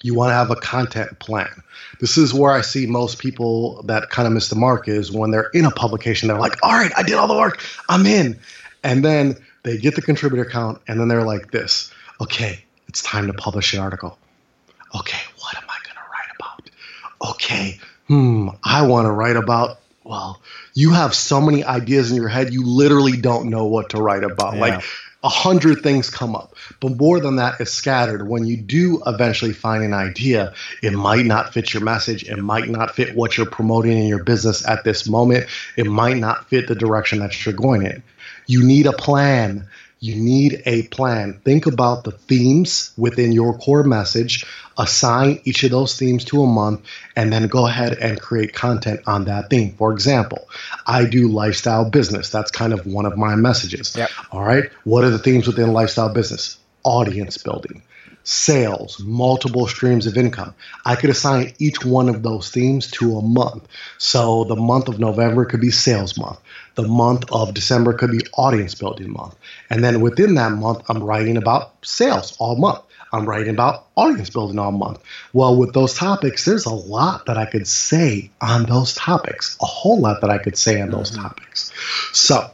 you 0.02 0.14
want 0.14 0.30
to 0.30 0.34
have 0.34 0.50
a 0.50 0.56
content 0.56 1.18
plan. 1.18 1.50
This 2.00 2.18
is 2.18 2.34
where 2.34 2.50
I 2.50 2.62
see 2.62 2.86
most 2.86 3.18
people 3.18 3.82
that 3.84 4.10
kind 4.10 4.26
of 4.26 4.32
miss 4.32 4.48
the 4.48 4.56
mark 4.56 4.88
is 4.88 5.12
when 5.12 5.30
they're 5.30 5.50
in 5.50 5.64
a 5.64 5.70
publication, 5.70 6.28
they're 6.28 6.38
like, 6.38 6.58
all 6.62 6.72
right, 6.72 6.90
I 6.96 7.02
did 7.02 7.14
all 7.14 7.28
the 7.28 7.36
work, 7.36 7.62
I'm 7.88 8.06
in. 8.06 8.40
And 8.82 9.04
then 9.04 9.36
they 9.62 9.78
get 9.78 9.94
the 9.94 10.02
contributor 10.02 10.44
count, 10.44 10.80
and 10.88 10.98
then 10.98 11.08
they're 11.08 11.24
like 11.24 11.50
this 11.50 11.92
okay, 12.20 12.62
it's 12.86 13.02
time 13.02 13.26
to 13.26 13.32
publish 13.32 13.74
an 13.74 13.80
article. 13.80 14.16
Okay, 14.94 15.18
what 15.40 15.56
am 15.56 15.64
I 15.68 15.76
going 15.82 15.96
to 15.96 16.02
write 16.12 16.30
about? 16.38 17.30
Okay, 17.34 17.80
hmm, 18.06 18.48
I 18.62 18.86
want 18.86 19.06
to 19.06 19.10
write 19.10 19.36
about, 19.36 19.80
well, 20.04 20.40
you 20.74 20.92
have 20.92 21.14
so 21.14 21.40
many 21.40 21.64
ideas 21.64 22.10
in 22.10 22.16
your 22.16 22.28
head, 22.28 22.52
you 22.52 22.64
literally 22.64 23.16
don't 23.16 23.50
know 23.50 23.64
what 23.64 23.90
to 23.90 24.00
write 24.00 24.22
about. 24.22 24.54
Yeah. 24.54 24.60
Like, 24.60 24.84
a 25.24 25.28
hundred 25.28 25.82
things 25.82 26.10
come 26.10 26.34
up. 26.34 26.54
But 26.80 26.96
more 26.96 27.20
than 27.20 27.36
that 27.36 27.60
is 27.60 27.72
scattered. 27.72 28.28
When 28.28 28.44
you 28.44 28.56
do 28.56 29.02
eventually 29.06 29.52
find 29.52 29.84
an 29.84 29.94
idea, 29.94 30.52
it 30.82 30.92
might 30.92 31.24
not 31.24 31.54
fit 31.54 31.72
your 31.72 31.82
message. 31.82 32.24
It 32.24 32.38
might 32.38 32.68
not 32.68 32.94
fit 32.94 33.14
what 33.14 33.36
you're 33.36 33.46
promoting 33.46 33.96
in 33.96 34.06
your 34.06 34.24
business 34.24 34.66
at 34.66 34.82
this 34.84 35.08
moment. 35.08 35.46
It 35.76 35.86
might 35.86 36.16
not 36.16 36.48
fit 36.48 36.66
the 36.66 36.74
direction 36.74 37.20
that 37.20 37.44
you're 37.44 37.54
going 37.54 37.82
in. 37.86 38.02
You 38.46 38.62
need 38.62 38.86
a 38.86 38.92
plan. 38.92 39.66
You 40.00 40.16
need 40.16 40.62
a 40.66 40.82
plan. 40.88 41.40
Think 41.44 41.66
about 41.66 42.02
the 42.02 42.10
themes 42.10 42.92
within 42.96 43.30
your 43.30 43.56
core 43.56 43.84
message, 43.84 44.44
assign 44.76 45.40
each 45.44 45.62
of 45.62 45.70
those 45.70 45.96
themes 45.96 46.24
to 46.24 46.42
a 46.42 46.46
month, 46.46 46.80
and 47.14 47.32
then 47.32 47.46
go 47.46 47.68
ahead 47.68 47.98
and 47.98 48.20
create 48.20 48.52
content 48.52 49.00
on 49.06 49.26
that 49.26 49.48
theme. 49.48 49.74
For 49.74 49.92
example, 49.92 50.48
I 50.88 51.04
do 51.04 51.28
lifestyle 51.28 51.88
business. 51.88 52.30
That's 52.30 52.50
kind 52.50 52.72
of 52.72 52.84
one 52.84 53.06
of 53.06 53.16
my 53.16 53.36
messages. 53.36 53.94
Yep. 53.96 54.10
All 54.32 54.42
right. 54.42 54.70
What 54.82 55.04
are 55.04 55.10
the 55.10 55.20
themes 55.20 55.46
within 55.46 55.72
lifestyle 55.72 56.12
business? 56.12 56.58
Audience 56.84 57.38
building 57.38 57.82
sales, 58.24 59.00
multiple 59.00 59.66
streams 59.66 60.06
of 60.06 60.16
income. 60.16 60.54
I 60.84 60.96
could 60.96 61.10
assign 61.10 61.54
each 61.58 61.84
one 61.84 62.08
of 62.08 62.22
those 62.22 62.50
themes 62.50 62.90
to 62.92 63.18
a 63.18 63.22
month. 63.22 63.66
So 63.98 64.44
the 64.44 64.56
month 64.56 64.88
of 64.88 64.98
November 64.98 65.44
could 65.44 65.60
be 65.60 65.70
sales 65.70 66.16
month. 66.18 66.38
The 66.74 66.86
month 66.86 67.24
of 67.30 67.54
December 67.54 67.92
could 67.94 68.10
be 68.10 68.24
audience 68.36 68.74
building 68.74 69.12
month. 69.12 69.34
And 69.68 69.82
then 69.84 70.00
within 70.00 70.36
that 70.36 70.52
month, 70.52 70.82
I'm 70.88 71.02
writing 71.02 71.36
about 71.36 71.84
sales 71.84 72.36
all 72.38 72.56
month. 72.56 72.80
I'm 73.12 73.26
writing 73.26 73.52
about 73.52 73.86
audience 73.94 74.30
building 74.30 74.58
all 74.58 74.72
month. 74.72 75.02
Well, 75.34 75.56
with 75.56 75.74
those 75.74 75.94
topics, 75.94 76.46
there's 76.46 76.64
a 76.64 76.74
lot 76.74 77.26
that 77.26 77.36
I 77.36 77.44
could 77.44 77.68
say 77.68 78.30
on 78.40 78.64
those 78.64 78.94
topics, 78.94 79.58
a 79.60 79.66
whole 79.66 80.00
lot 80.00 80.22
that 80.22 80.30
I 80.30 80.38
could 80.38 80.56
say 80.56 80.80
on 80.80 80.90
those 80.90 81.10
mm-hmm. 81.10 81.22
topics. 81.22 81.72
So, 82.12 82.50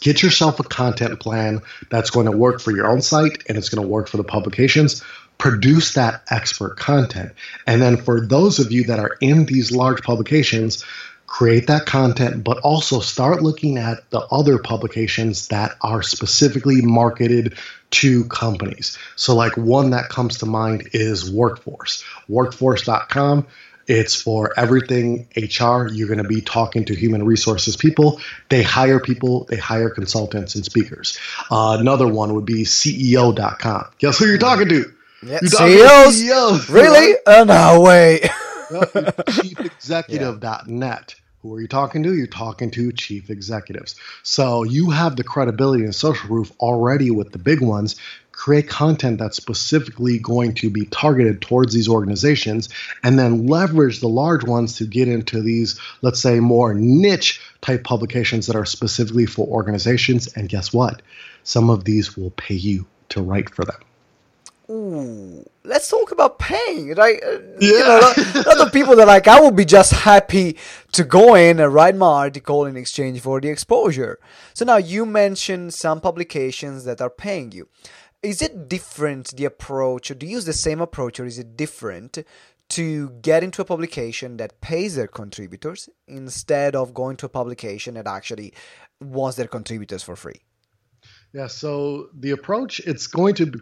get 0.00 0.22
yourself 0.22 0.60
a 0.60 0.64
content 0.64 1.20
plan 1.20 1.60
that's 1.90 2.10
going 2.10 2.26
to 2.26 2.32
work 2.32 2.60
for 2.60 2.70
your 2.70 2.88
own 2.88 3.02
site 3.02 3.42
and 3.48 3.58
it's 3.58 3.68
going 3.68 3.82
to 3.82 3.88
work 3.88 4.08
for 4.08 4.16
the 4.16 4.24
publications. 4.24 5.02
Produce 5.38 5.94
that 5.94 6.22
expert 6.30 6.76
content. 6.76 7.32
And 7.66 7.80
then 7.80 7.96
for 7.96 8.20
those 8.20 8.58
of 8.58 8.72
you 8.72 8.84
that 8.84 8.98
are 8.98 9.16
in 9.20 9.46
these 9.46 9.72
large 9.72 10.02
publications 10.02 10.84
create 11.30 11.68
that 11.68 11.86
content 11.86 12.42
but 12.42 12.58
also 12.58 12.98
start 12.98 13.40
looking 13.40 13.78
at 13.78 13.98
the 14.10 14.18
other 14.32 14.58
publications 14.58 15.46
that 15.48 15.76
are 15.80 16.02
specifically 16.02 16.82
marketed 16.82 17.56
to 17.90 18.24
companies. 18.24 18.98
So 19.14 19.36
like 19.36 19.56
one 19.56 19.90
that 19.90 20.08
comes 20.08 20.38
to 20.38 20.46
mind 20.46 20.88
is 20.92 21.30
workforce. 21.30 22.04
Workforce.com 22.28 23.46
it's 23.90 24.14
for 24.14 24.54
everything 24.56 25.26
HR. 25.36 25.88
You're 25.88 26.06
going 26.06 26.22
to 26.22 26.28
be 26.28 26.40
talking 26.40 26.84
to 26.84 26.94
human 26.94 27.24
resources 27.24 27.76
people. 27.76 28.20
They 28.48 28.62
hire 28.62 29.00
people, 29.00 29.46
they 29.46 29.56
hire 29.56 29.90
consultants 29.90 30.54
and 30.54 30.64
speakers. 30.64 31.18
Uh, 31.50 31.76
another 31.80 32.06
one 32.06 32.34
would 32.34 32.46
be 32.46 32.62
CEO.com. 32.62 33.86
Guess 33.98 34.18
who 34.18 34.26
you're 34.26 34.38
talking 34.38 34.68
to? 34.68 34.92
Yeah, 35.24 35.40
you're 35.42 35.50
talking 35.50 35.76
CEOs? 35.76 36.06
To 36.06 36.12
CEOs? 36.12 36.70
Really? 36.70 37.16
Oh, 37.26 37.42
no, 37.42 37.80
wait. 37.80 38.22
chiefexecutive.net. 38.70 41.16
Who 41.42 41.54
are 41.54 41.60
you 41.60 41.68
talking 41.68 42.04
to? 42.04 42.14
You're 42.14 42.28
talking 42.28 42.70
to 42.72 42.92
chief 42.92 43.28
executives. 43.28 43.96
So 44.22 44.62
you 44.62 44.90
have 44.90 45.16
the 45.16 45.24
credibility 45.24 45.84
and 45.84 45.94
social 45.94 46.28
proof 46.28 46.52
already 46.60 47.10
with 47.10 47.32
the 47.32 47.38
big 47.38 47.60
ones 47.60 47.96
create 48.40 48.66
content 48.70 49.18
that's 49.18 49.36
specifically 49.36 50.18
going 50.18 50.54
to 50.54 50.70
be 50.70 50.86
targeted 50.86 51.42
towards 51.42 51.74
these 51.74 51.90
organizations, 51.90 52.70
and 53.02 53.18
then 53.18 53.46
leverage 53.46 54.00
the 54.00 54.08
large 54.08 54.44
ones 54.44 54.76
to 54.76 54.86
get 54.86 55.08
into 55.08 55.42
these, 55.42 55.78
let's 56.00 56.22
say, 56.22 56.40
more 56.40 56.72
niche 56.72 57.38
type 57.60 57.84
publications 57.84 58.46
that 58.46 58.56
are 58.56 58.64
specifically 58.64 59.26
for 59.26 59.46
organizations. 59.46 60.26
And 60.36 60.48
guess 60.48 60.72
what? 60.72 61.02
Some 61.44 61.68
of 61.68 61.84
these 61.84 62.16
will 62.16 62.30
pay 62.30 62.54
you 62.54 62.86
to 63.10 63.20
write 63.20 63.50
for 63.54 63.66
them. 63.66 63.82
Ooh, 64.70 65.44
let's 65.64 65.90
talk 65.90 66.10
about 66.10 66.38
paying, 66.38 66.94
right? 66.94 67.22
Uh, 67.22 67.40
yeah. 67.60 68.14
You 68.24 68.42
know, 68.46 68.64
of 68.64 68.72
people 68.72 68.96
that 68.96 69.06
like 69.06 69.28
I 69.28 69.38
will 69.40 69.50
be 69.50 69.64
just 69.66 69.92
happy 69.92 70.56
to 70.92 71.04
go 71.04 71.34
in 71.34 71.60
and 71.60 71.74
write 71.74 71.96
my 71.96 72.06
article 72.06 72.64
in 72.64 72.76
exchange 72.76 73.20
for 73.20 73.40
the 73.40 73.48
exposure. 73.48 74.18
So 74.54 74.64
now 74.64 74.76
you 74.76 75.04
mentioned 75.04 75.74
some 75.74 76.00
publications 76.00 76.84
that 76.84 77.00
are 77.00 77.10
paying 77.10 77.52
you 77.52 77.68
is 78.22 78.42
it 78.42 78.68
different 78.68 79.34
the 79.36 79.44
approach 79.44 80.10
or 80.10 80.14
do 80.14 80.26
you 80.26 80.32
use 80.32 80.44
the 80.44 80.52
same 80.52 80.80
approach 80.80 81.18
or 81.18 81.24
is 81.24 81.38
it 81.38 81.56
different 81.56 82.18
to 82.68 83.10
get 83.22 83.42
into 83.42 83.62
a 83.62 83.64
publication 83.64 84.36
that 84.36 84.60
pays 84.60 84.94
their 84.94 85.08
contributors 85.08 85.88
instead 86.06 86.76
of 86.76 86.94
going 86.94 87.16
to 87.16 87.26
a 87.26 87.28
publication 87.28 87.94
that 87.94 88.06
actually 88.06 88.52
wants 89.00 89.36
their 89.36 89.48
contributors 89.48 90.02
for 90.02 90.16
free? 90.16 90.40
Yeah 91.32 91.46
so 91.46 92.08
the 92.14 92.30
approach 92.30 92.80
it's 92.80 93.06
going 93.06 93.34
to 93.36 93.52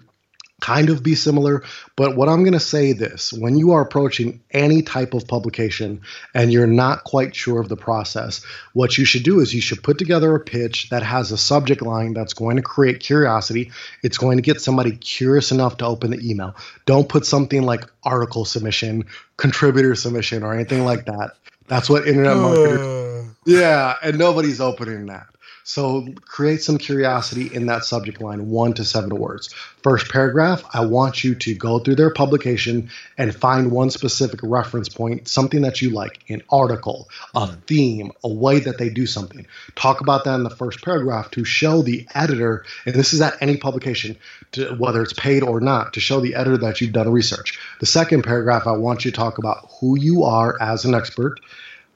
kind 0.60 0.90
of 0.90 1.02
be 1.02 1.14
similar. 1.14 1.62
But 1.96 2.16
what 2.16 2.28
I'm 2.28 2.42
going 2.42 2.52
to 2.52 2.60
say 2.60 2.92
this 2.92 3.32
when 3.32 3.56
you 3.56 3.72
are 3.72 3.82
approaching 3.82 4.40
any 4.50 4.82
type 4.82 5.14
of 5.14 5.26
publication 5.26 6.00
and 6.34 6.52
you're 6.52 6.66
not 6.66 7.04
quite 7.04 7.34
sure 7.34 7.60
of 7.60 7.68
the 7.68 7.76
process, 7.76 8.44
what 8.72 8.98
you 8.98 9.04
should 9.04 9.22
do 9.22 9.40
is 9.40 9.54
you 9.54 9.60
should 9.60 9.82
put 9.82 9.98
together 9.98 10.34
a 10.34 10.40
pitch 10.40 10.90
that 10.90 11.02
has 11.02 11.30
a 11.32 11.38
subject 11.38 11.82
line 11.82 12.12
that's 12.12 12.34
going 12.34 12.56
to 12.56 12.62
create 12.62 13.00
curiosity. 13.00 13.70
It's 14.02 14.18
going 14.18 14.38
to 14.38 14.42
get 14.42 14.60
somebody 14.60 14.92
curious 14.96 15.52
enough 15.52 15.76
to 15.78 15.86
open 15.86 16.10
the 16.10 16.28
email. 16.28 16.56
Don't 16.86 17.08
put 17.08 17.24
something 17.24 17.62
like 17.62 17.84
article 18.02 18.44
submission, 18.44 19.06
contributor 19.36 19.94
submission, 19.94 20.42
or 20.42 20.54
anything 20.54 20.84
like 20.84 21.06
that. 21.06 21.32
That's 21.68 21.88
what 21.88 22.08
internet 22.08 22.36
marketers. 22.36 22.80
Uh. 22.80 23.24
yeah, 23.44 23.94
and 24.02 24.18
nobody's 24.18 24.60
opening 24.60 25.06
that. 25.06 25.26
So 25.68 26.06
create 26.24 26.62
some 26.62 26.78
curiosity 26.78 27.54
in 27.54 27.66
that 27.66 27.84
subject 27.84 28.22
line, 28.22 28.48
one 28.48 28.72
to 28.72 28.86
seven 28.86 29.14
words. 29.14 29.52
First 29.82 30.10
paragraph, 30.10 30.64
I 30.72 30.86
want 30.86 31.22
you 31.22 31.34
to 31.34 31.54
go 31.54 31.78
through 31.78 31.96
their 31.96 32.10
publication 32.10 32.88
and 33.18 33.34
find 33.34 33.70
one 33.70 33.90
specific 33.90 34.40
reference 34.42 34.88
point, 34.88 35.28
something 35.28 35.60
that 35.60 35.82
you 35.82 35.90
like, 35.90 36.24
an 36.30 36.42
article, 36.48 37.10
a 37.34 37.40
mm. 37.40 37.62
theme, 37.64 38.12
a 38.24 38.32
way 38.32 38.60
that 38.60 38.78
they 38.78 38.88
do 38.88 39.04
something. 39.04 39.46
Talk 39.74 40.00
about 40.00 40.24
that 40.24 40.36
in 40.36 40.42
the 40.42 40.48
first 40.48 40.82
paragraph 40.82 41.30
to 41.32 41.44
show 41.44 41.82
the 41.82 42.08
editor, 42.14 42.64
and 42.86 42.94
this 42.94 43.12
is 43.12 43.20
at 43.20 43.36
any 43.42 43.58
publication, 43.58 44.16
to, 44.52 44.74
whether 44.76 45.02
it's 45.02 45.12
paid 45.12 45.42
or 45.42 45.60
not, 45.60 45.92
to 45.92 46.00
show 46.00 46.18
the 46.18 46.34
editor 46.34 46.56
that 46.56 46.80
you've 46.80 46.94
done 46.94 47.12
research. 47.12 47.58
The 47.80 47.86
second 47.86 48.22
paragraph, 48.22 48.66
I 48.66 48.72
want 48.72 49.04
you 49.04 49.10
to 49.10 49.16
talk 49.18 49.36
about 49.36 49.68
who 49.78 49.98
you 49.98 50.24
are 50.24 50.56
as 50.62 50.86
an 50.86 50.94
expert 50.94 51.40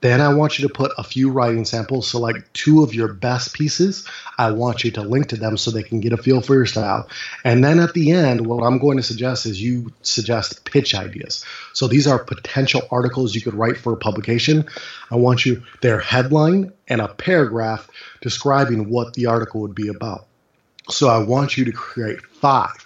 then 0.03 0.21
I 0.21 0.35
want 0.35 0.59
you 0.59 0.67
to 0.67 0.75
put 0.75 0.93
a 0.99 1.05
few 1.05 1.31
writing 1.31 1.65
samples. 1.65 2.09
So, 2.09 2.19
like 2.19 2.53
two 2.53 2.83
of 2.83 2.93
your 2.93 3.12
best 3.12 3.55
pieces, 3.55 4.07
I 4.37 4.51
want 4.51 4.85
you 4.85 4.91
to 4.93 5.03
link 5.03 5.29
to 5.29 5.37
them 5.37 5.57
so 5.57 5.71
they 5.71 5.85
can 5.85 6.01
get 6.01 6.12
a 6.12 6.17
feel 6.17 6.43
for 6.43 6.55
your 6.55 6.67
style. 6.67 7.09
And 7.45 7.65
then 7.65 7.79
at 7.79 7.95
the 7.95 8.11
end, 8.11 8.47
what 8.47 8.65
I'm 8.65 8.79
going 8.79 8.97
to 8.97 9.03
suggest 9.03 9.47
is 9.47 9.62
you 9.62 9.93
suggest 10.03 10.65
pitch 10.65 10.95
ideas. 10.95 11.45
So, 11.73 11.87
these 11.87 12.07
are 12.07 12.19
potential 12.19 12.83
articles 12.91 13.35
you 13.35 13.41
could 13.41 13.55
write 13.55 13.77
for 13.77 13.93
a 13.93 13.97
publication. 13.97 14.67
I 15.11 15.17
want 15.17 15.47
you 15.47 15.62
their 15.81 16.01
headline 16.01 16.73
and 16.88 17.01
a 17.01 17.09
paragraph 17.09 17.88
describing 18.21 18.91
what 18.91 19.15
the 19.15 19.27
article 19.27 19.61
would 19.61 19.75
be 19.75 19.88
about. 19.88 20.27
So, 20.91 21.09
I 21.09 21.19
want 21.19 21.57
you 21.57 21.65
to 21.65 21.73
create 21.73 22.21
five 22.27 22.82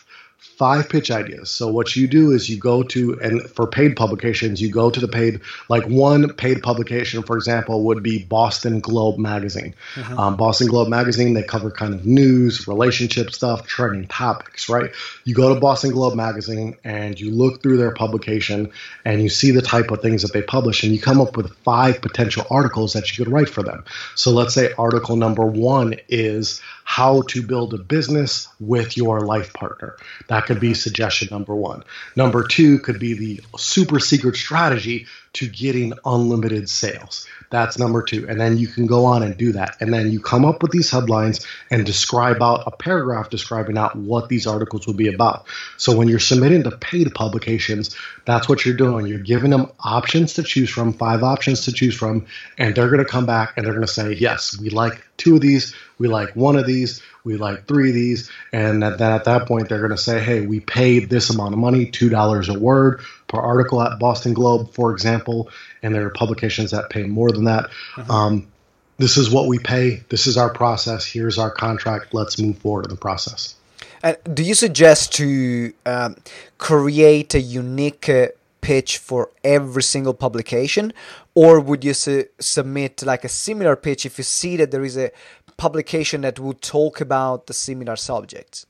five 0.46 0.88
pitch 0.88 1.10
ideas. 1.10 1.50
So 1.50 1.68
what 1.68 1.96
you 1.96 2.06
do 2.06 2.30
is 2.30 2.48
you 2.48 2.58
go 2.58 2.82
to 2.84 3.18
and 3.20 3.42
for 3.42 3.66
paid 3.66 3.96
publications, 3.96 4.60
you 4.60 4.70
go 4.70 4.90
to 4.90 5.00
the 5.00 5.08
paid 5.08 5.40
like 5.68 5.84
one 5.86 6.32
paid 6.32 6.62
publication, 6.62 7.22
for 7.22 7.36
example, 7.36 7.84
would 7.84 8.02
be 8.02 8.24
Boston 8.24 8.80
Globe 8.80 9.18
magazine. 9.18 9.74
Mm-hmm. 9.94 10.18
Um, 10.18 10.36
Boston 10.36 10.68
Globe 10.68 10.88
magazine 10.88 11.34
they 11.34 11.42
cover 11.42 11.70
kind 11.70 11.94
of 11.94 12.06
news, 12.06 12.66
relationship 12.66 13.32
stuff, 13.32 13.66
trending 13.66 14.06
topics. 14.06 14.68
Right? 14.68 14.90
You 15.24 15.34
go 15.34 15.52
to 15.52 15.60
Boston 15.60 15.90
Globe 15.90 16.14
magazine 16.14 16.76
and 16.84 17.20
you 17.20 17.30
look 17.30 17.62
through 17.62 17.76
their 17.76 17.92
publication 17.92 18.70
and 19.04 19.22
you 19.22 19.28
see 19.28 19.50
the 19.50 19.62
type 19.62 19.90
of 19.90 20.00
things 20.00 20.22
that 20.22 20.32
they 20.32 20.42
publish 20.42 20.82
and 20.82 20.92
you 20.92 21.00
come 21.00 21.20
up 21.20 21.36
with 21.36 21.54
five 21.58 22.00
potential 22.00 22.46
articles 22.50 22.92
that 22.92 23.10
you 23.10 23.24
could 23.24 23.32
write 23.32 23.48
for 23.48 23.62
them. 23.62 23.84
So 24.14 24.30
let's 24.30 24.54
say 24.54 24.72
article 24.78 25.16
number 25.16 25.44
one 25.44 25.96
is 26.08 26.60
how 26.86 27.22
to 27.22 27.42
build 27.42 27.74
a 27.74 27.78
business 27.78 28.48
with 28.60 28.96
your 28.96 29.20
life 29.20 29.52
partner. 29.52 29.96
That 30.28 30.35
could 30.42 30.60
be 30.60 30.74
suggestion 30.74 31.28
number 31.30 31.54
one. 31.54 31.84
Number 32.14 32.46
two 32.46 32.78
could 32.80 32.98
be 32.98 33.14
the 33.14 33.40
super 33.56 33.98
secret 34.00 34.36
strategy 34.36 35.06
to 35.36 35.48
getting 35.48 35.92
unlimited 36.04 36.68
sales. 36.68 37.26
That's 37.50 37.78
number 37.78 38.02
two. 38.02 38.26
And 38.28 38.40
then 38.40 38.58
you 38.58 38.66
can 38.66 38.86
go 38.86 39.04
on 39.04 39.22
and 39.22 39.36
do 39.36 39.52
that. 39.52 39.76
And 39.80 39.92
then 39.92 40.10
you 40.10 40.20
come 40.20 40.44
up 40.44 40.62
with 40.62 40.72
these 40.72 40.90
headlines 40.90 41.46
and 41.70 41.86
describe 41.86 42.42
out 42.42 42.64
a 42.66 42.70
paragraph 42.70 43.30
describing 43.30 43.78
out 43.78 43.94
what 43.94 44.28
these 44.28 44.46
articles 44.46 44.86
will 44.86 44.94
be 44.94 45.08
about. 45.08 45.46
So 45.76 45.96
when 45.96 46.08
you're 46.08 46.18
submitting 46.18 46.64
to 46.64 46.72
paid 46.72 47.14
publications, 47.14 47.94
that's 48.24 48.48
what 48.48 48.64
you're 48.64 48.76
doing. 48.76 49.06
You're 49.06 49.18
giving 49.18 49.50
them 49.50 49.70
options 49.80 50.34
to 50.34 50.42
choose 50.42 50.70
from, 50.70 50.92
five 50.92 51.22
options 51.22 51.64
to 51.66 51.72
choose 51.72 51.94
from, 51.94 52.26
and 52.58 52.74
they're 52.74 52.90
going 52.90 53.04
to 53.04 53.10
come 53.10 53.26
back 53.26 53.54
and 53.56 53.64
they're 53.64 53.74
going 53.74 53.86
to 53.86 53.92
say, 53.92 54.12
yes, 54.14 54.58
we 54.58 54.70
like 54.70 55.04
two 55.16 55.36
of 55.36 55.40
these, 55.40 55.74
we 55.98 56.08
like 56.08 56.34
one 56.34 56.56
of 56.56 56.66
these, 56.66 57.02
we 57.24 57.36
like 57.36 57.66
three 57.66 57.90
of 57.90 57.94
these. 57.94 58.30
And 58.52 58.82
then 58.82 59.12
at 59.12 59.24
that 59.24 59.46
point, 59.46 59.68
they're 59.68 59.80
going 59.80 59.90
to 59.90 59.96
say, 59.96 60.20
hey, 60.20 60.46
we 60.46 60.60
paid 60.60 61.08
this 61.08 61.30
amount 61.30 61.54
of 61.54 61.58
money, 61.58 61.90
$2 61.90 62.54
a 62.54 62.58
word 62.58 63.00
per 63.28 63.38
article 63.38 63.82
at 63.82 63.98
Boston 63.98 64.34
Globe, 64.34 64.72
for 64.72 64.92
example, 64.92 65.48
and 65.82 65.94
there 65.94 66.06
are 66.06 66.10
publications 66.10 66.70
that 66.70 66.90
pay 66.90 67.04
more 67.04 67.30
than 67.32 67.44
that. 67.44 67.66
Uh-huh. 67.96 68.12
Um, 68.12 68.46
this 68.98 69.16
is 69.16 69.30
what 69.30 69.46
we 69.46 69.58
pay. 69.58 70.02
This 70.08 70.26
is 70.26 70.36
our 70.36 70.52
process. 70.52 71.04
Here's 71.04 71.38
our 71.38 71.50
contract. 71.50 72.14
Let's 72.14 72.38
move 72.38 72.58
forward 72.58 72.86
in 72.86 72.90
the 72.90 72.96
process. 72.96 73.54
And 74.02 74.16
do 74.32 74.42
you 74.42 74.54
suggest 74.54 75.12
to 75.14 75.72
um, 75.84 76.16
create 76.58 77.34
a 77.34 77.40
unique 77.40 78.08
uh, 78.08 78.28
pitch 78.60 78.98
for 78.98 79.30
every 79.44 79.82
single 79.82 80.14
publication, 80.14 80.92
or 81.34 81.60
would 81.60 81.84
you 81.84 81.94
su- 81.94 82.26
submit 82.38 83.02
like 83.04 83.24
a 83.24 83.28
similar 83.28 83.76
pitch 83.76 84.06
if 84.06 84.18
you 84.18 84.24
see 84.24 84.56
that 84.56 84.70
there 84.70 84.84
is 84.84 84.96
a 84.96 85.10
publication 85.56 86.22
that 86.22 86.38
would 86.38 86.60
talk 86.62 87.00
about 87.00 87.46
the 87.46 87.54
similar 87.54 87.96
subjects? 87.96 88.66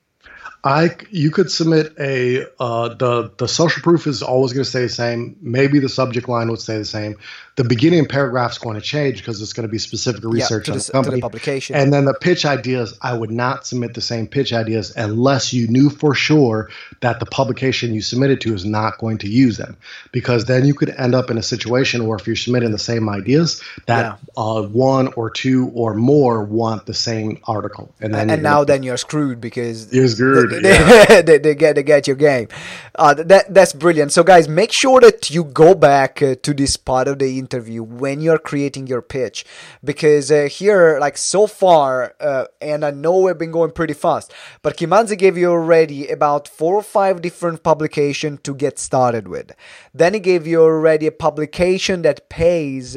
I 0.66 0.96
you 1.10 1.30
could 1.30 1.52
submit 1.52 1.92
a 1.96 2.44
uh, 2.58 2.88
the 2.94 3.30
the 3.36 3.46
social 3.46 3.82
proof 3.82 4.08
is 4.08 4.22
always 4.22 4.52
going 4.52 4.64
to 4.64 4.68
stay 4.68 4.82
the 4.82 4.88
same. 4.88 5.36
Maybe 5.40 5.78
the 5.78 5.88
subject 5.88 6.28
line 6.28 6.50
would 6.50 6.60
stay 6.60 6.76
the 6.76 6.84
same 6.84 7.18
the 7.56 7.64
beginning 7.64 8.06
paragraph 8.06 8.52
is 8.52 8.58
going 8.58 8.74
to 8.74 8.82
change 8.82 9.16
because 9.18 9.40
it's 9.40 9.54
going 9.54 9.66
to 9.66 9.72
be 9.72 9.78
specific 9.78 10.22
research 10.24 10.68
yeah, 10.68 10.74
on 10.74 10.78
the, 10.78 10.84
the 10.84 10.92
company. 10.92 11.16
The 11.16 11.22
publication. 11.22 11.74
And 11.74 11.90
then 11.90 12.04
the 12.04 12.12
pitch 12.12 12.44
ideas, 12.44 12.96
I 13.00 13.14
would 13.14 13.30
not 13.30 13.66
submit 13.66 13.94
the 13.94 14.02
same 14.02 14.26
pitch 14.26 14.52
ideas 14.52 14.94
unless 14.94 15.54
you 15.54 15.66
knew 15.66 15.88
for 15.88 16.14
sure 16.14 16.68
that 17.00 17.18
the 17.18 17.24
publication 17.24 17.94
you 17.94 18.02
submitted 18.02 18.42
to 18.42 18.52
is 18.52 18.66
not 18.66 18.98
going 18.98 19.16
to 19.18 19.28
use 19.28 19.56
them. 19.56 19.78
Because 20.12 20.44
then 20.44 20.66
you 20.66 20.74
could 20.74 20.90
end 20.90 21.14
up 21.14 21.30
in 21.30 21.38
a 21.38 21.42
situation 21.42 22.06
where 22.06 22.18
if 22.18 22.26
you're 22.26 22.36
submitting 22.36 22.72
the 22.72 22.78
same 22.78 23.08
ideas, 23.08 23.62
that 23.86 24.18
yeah. 24.22 24.42
uh, 24.42 24.62
one 24.62 25.08
or 25.14 25.30
two 25.30 25.70
or 25.74 25.94
more 25.94 26.44
want 26.44 26.84
the 26.84 26.94
same 26.94 27.38
article. 27.44 27.94
And 28.02 28.14
then 28.14 28.28
and 28.28 28.42
now 28.42 28.64
then 28.64 28.82
you're 28.82 28.98
screwed 28.98 29.40
because 29.40 29.90
you're 29.94 30.08
screwed. 30.08 30.62
They, 30.62 30.68
yeah. 30.68 31.22
they, 31.22 31.38
they, 31.38 31.54
get 31.54 31.76
they 31.76 31.82
get 31.82 32.06
your 32.06 32.16
game. 32.16 32.48
Uh, 32.96 33.14
that 33.14 33.52
that's 33.54 33.72
brilliant. 33.72 34.12
So 34.12 34.22
guys, 34.22 34.46
make 34.46 34.72
sure 34.72 35.00
that 35.00 35.30
you 35.30 35.44
go 35.44 35.74
back 35.74 36.20
uh, 36.20 36.34
to 36.42 36.52
this 36.52 36.76
part 36.76 37.08
of 37.08 37.18
the 37.18 37.45
interview 37.46 37.82
when 37.82 38.20
you're 38.20 38.46
creating 38.50 38.86
your 38.86 39.02
pitch. 39.02 39.44
Because 39.90 40.30
uh, 40.30 40.48
here 40.58 40.98
like 41.06 41.16
so 41.16 41.46
far 41.46 42.14
uh, 42.20 42.44
and 42.60 42.84
i 42.84 42.90
know 42.90 43.14
we've 43.18 43.42
been 43.44 43.56
going 43.58 43.72
pretty 43.78 43.96
fast 44.06 44.32
but 44.62 44.76
kimanzi 44.76 45.16
gave 45.24 45.36
you 45.36 45.48
already 45.50 46.08
about 46.08 46.48
four 46.48 46.74
or 46.74 46.82
five 46.82 47.22
different 47.22 47.62
publications 47.62 48.40
to 48.42 48.54
get 48.54 48.78
started 48.78 49.28
with. 49.28 49.52
Then 49.94 50.14
he 50.14 50.20
gave 50.20 50.46
you 50.46 50.62
already 50.62 51.06
a 51.06 51.12
publication 51.12 52.02
that 52.02 52.28
pays 52.28 52.96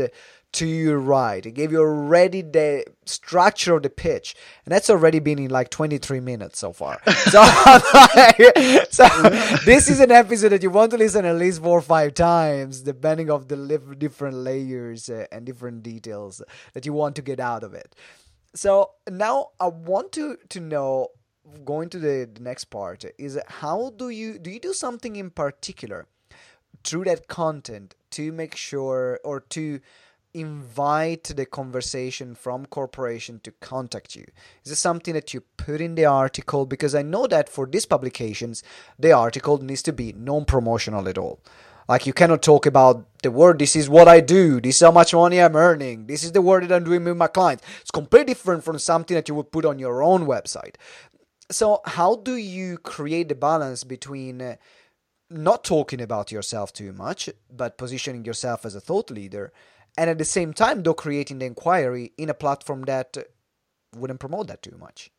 to 0.53 0.65
your 0.65 0.99
right. 0.99 1.45
It 1.45 1.51
gave 1.51 1.71
you 1.71 1.79
already 1.79 2.41
the 2.41 2.85
structure 3.05 3.75
of 3.75 3.83
the 3.83 3.89
pitch, 3.89 4.35
and 4.65 4.71
that's 4.71 4.89
already 4.89 5.19
been 5.19 5.39
in 5.39 5.49
like 5.49 5.69
23 5.69 6.19
minutes 6.19 6.59
so 6.59 6.73
far. 6.73 7.01
So, 7.29 7.43
so 8.89 9.07
this 9.65 9.89
is 9.89 9.99
an 9.99 10.11
episode 10.11 10.49
that 10.49 10.63
you 10.63 10.69
want 10.71 10.91
to 10.91 10.97
listen 10.97 11.25
at 11.25 11.35
least 11.35 11.61
four 11.61 11.77
or 11.77 11.81
five 11.81 12.15
times, 12.15 12.81
depending 12.81 13.29
of 13.29 13.47
the 13.47 13.95
different 13.97 14.37
layers 14.37 15.09
uh, 15.09 15.25
and 15.31 15.45
different 15.45 15.83
details 15.83 16.41
that 16.73 16.85
you 16.85 16.93
want 16.93 17.15
to 17.17 17.21
get 17.21 17.39
out 17.39 17.63
of 17.63 17.73
it. 17.73 17.95
So 18.55 18.91
now 19.09 19.49
I 19.59 19.67
want 19.67 20.11
to 20.13 20.37
to 20.49 20.59
know, 20.59 21.09
going 21.65 21.89
to 21.89 21.99
the, 21.99 22.29
the 22.33 22.41
next 22.41 22.65
part, 22.65 23.05
is 23.19 23.39
how 23.47 23.91
do 23.95 24.09
you 24.09 24.39
do 24.39 24.49
you 24.49 24.59
do 24.59 24.73
something 24.73 25.15
in 25.15 25.29
particular 25.29 26.07
through 26.83 27.03
that 27.03 27.27
content 27.27 27.95
to 28.11 28.31
make 28.31 28.55
sure 28.55 29.19
or 29.23 29.41
to 29.41 29.79
invite 30.33 31.23
the 31.35 31.45
conversation 31.45 32.35
from 32.35 32.65
corporation 32.67 33.39
to 33.43 33.51
contact 33.59 34.15
you. 34.15 34.25
Is 34.63 34.69
this 34.69 34.79
something 34.79 35.13
that 35.13 35.33
you 35.33 35.41
put 35.57 35.81
in 35.81 35.95
the 35.95 36.05
article? 36.05 36.65
Because 36.65 36.93
i 36.93 37.01
know 37.01 37.25
that 37.27 37.49
for 37.49 37.65
these 37.65 37.85
publications 37.85 38.63
the 38.97 39.11
article 39.11 39.57
needs 39.57 39.81
to 39.83 39.93
be 39.93 40.13
non-promotional 40.13 41.07
at 41.07 41.17
all. 41.17 41.39
Like 41.87 42.05
you 42.05 42.13
cannot 42.13 42.43
talk 42.43 42.67
about 42.67 43.05
the 43.23 43.31
word 43.31 43.57
this 43.57 43.75
is 43.75 43.89
what 43.89 44.07
i 44.07 44.19
do. 44.19 44.61
This 44.61 44.75
is 44.75 44.81
how 44.81 44.91
much 44.91 45.13
money 45.13 45.41
i'm 45.41 45.55
earning. 45.55 46.05
This 46.05 46.23
is 46.23 46.31
the 46.31 46.41
work 46.41 46.67
that 46.67 46.75
i'm 46.75 46.83
doing 46.83 47.03
with 47.03 47.17
my 47.17 47.27
clients. 47.27 47.63
It's 47.81 47.91
completely 47.91 48.33
different 48.33 48.63
from 48.63 48.77
something 48.77 49.15
that 49.15 49.27
you 49.27 49.35
would 49.35 49.51
put 49.51 49.65
on 49.65 49.79
your 49.79 50.03
own 50.03 50.27
website. 50.27 50.75
So 51.49 51.81
how 51.85 52.17
do 52.17 52.35
you 52.35 52.77
create 52.77 53.29
the 53.29 53.35
balance 53.35 53.83
between 53.83 54.39
uh, 54.39 54.55
not 55.31 55.63
talking 55.63 56.01
about 56.01 56.31
yourself 56.31 56.71
too 56.71 56.93
much 56.93 57.29
but 57.51 57.77
positioning 57.77 58.25
yourself 58.25 58.65
as 58.65 58.75
a 58.75 58.79
thought 58.79 59.09
leader 59.09 59.51
and 59.99 60.09
at 60.09 60.17
the 60.17 60.25
same 60.25 60.53
time 60.53 60.81
though 60.81 60.93
creating 60.93 61.39
the 61.39 61.45
inquiry 61.45 62.13
in 62.17 62.29
a 62.29 62.33
platform 62.33 62.83
that 62.83 63.17
wouldn't 63.95 64.19
promote 64.19 64.47
that 64.47 64.63
too 64.63 64.77
much. 64.79 65.11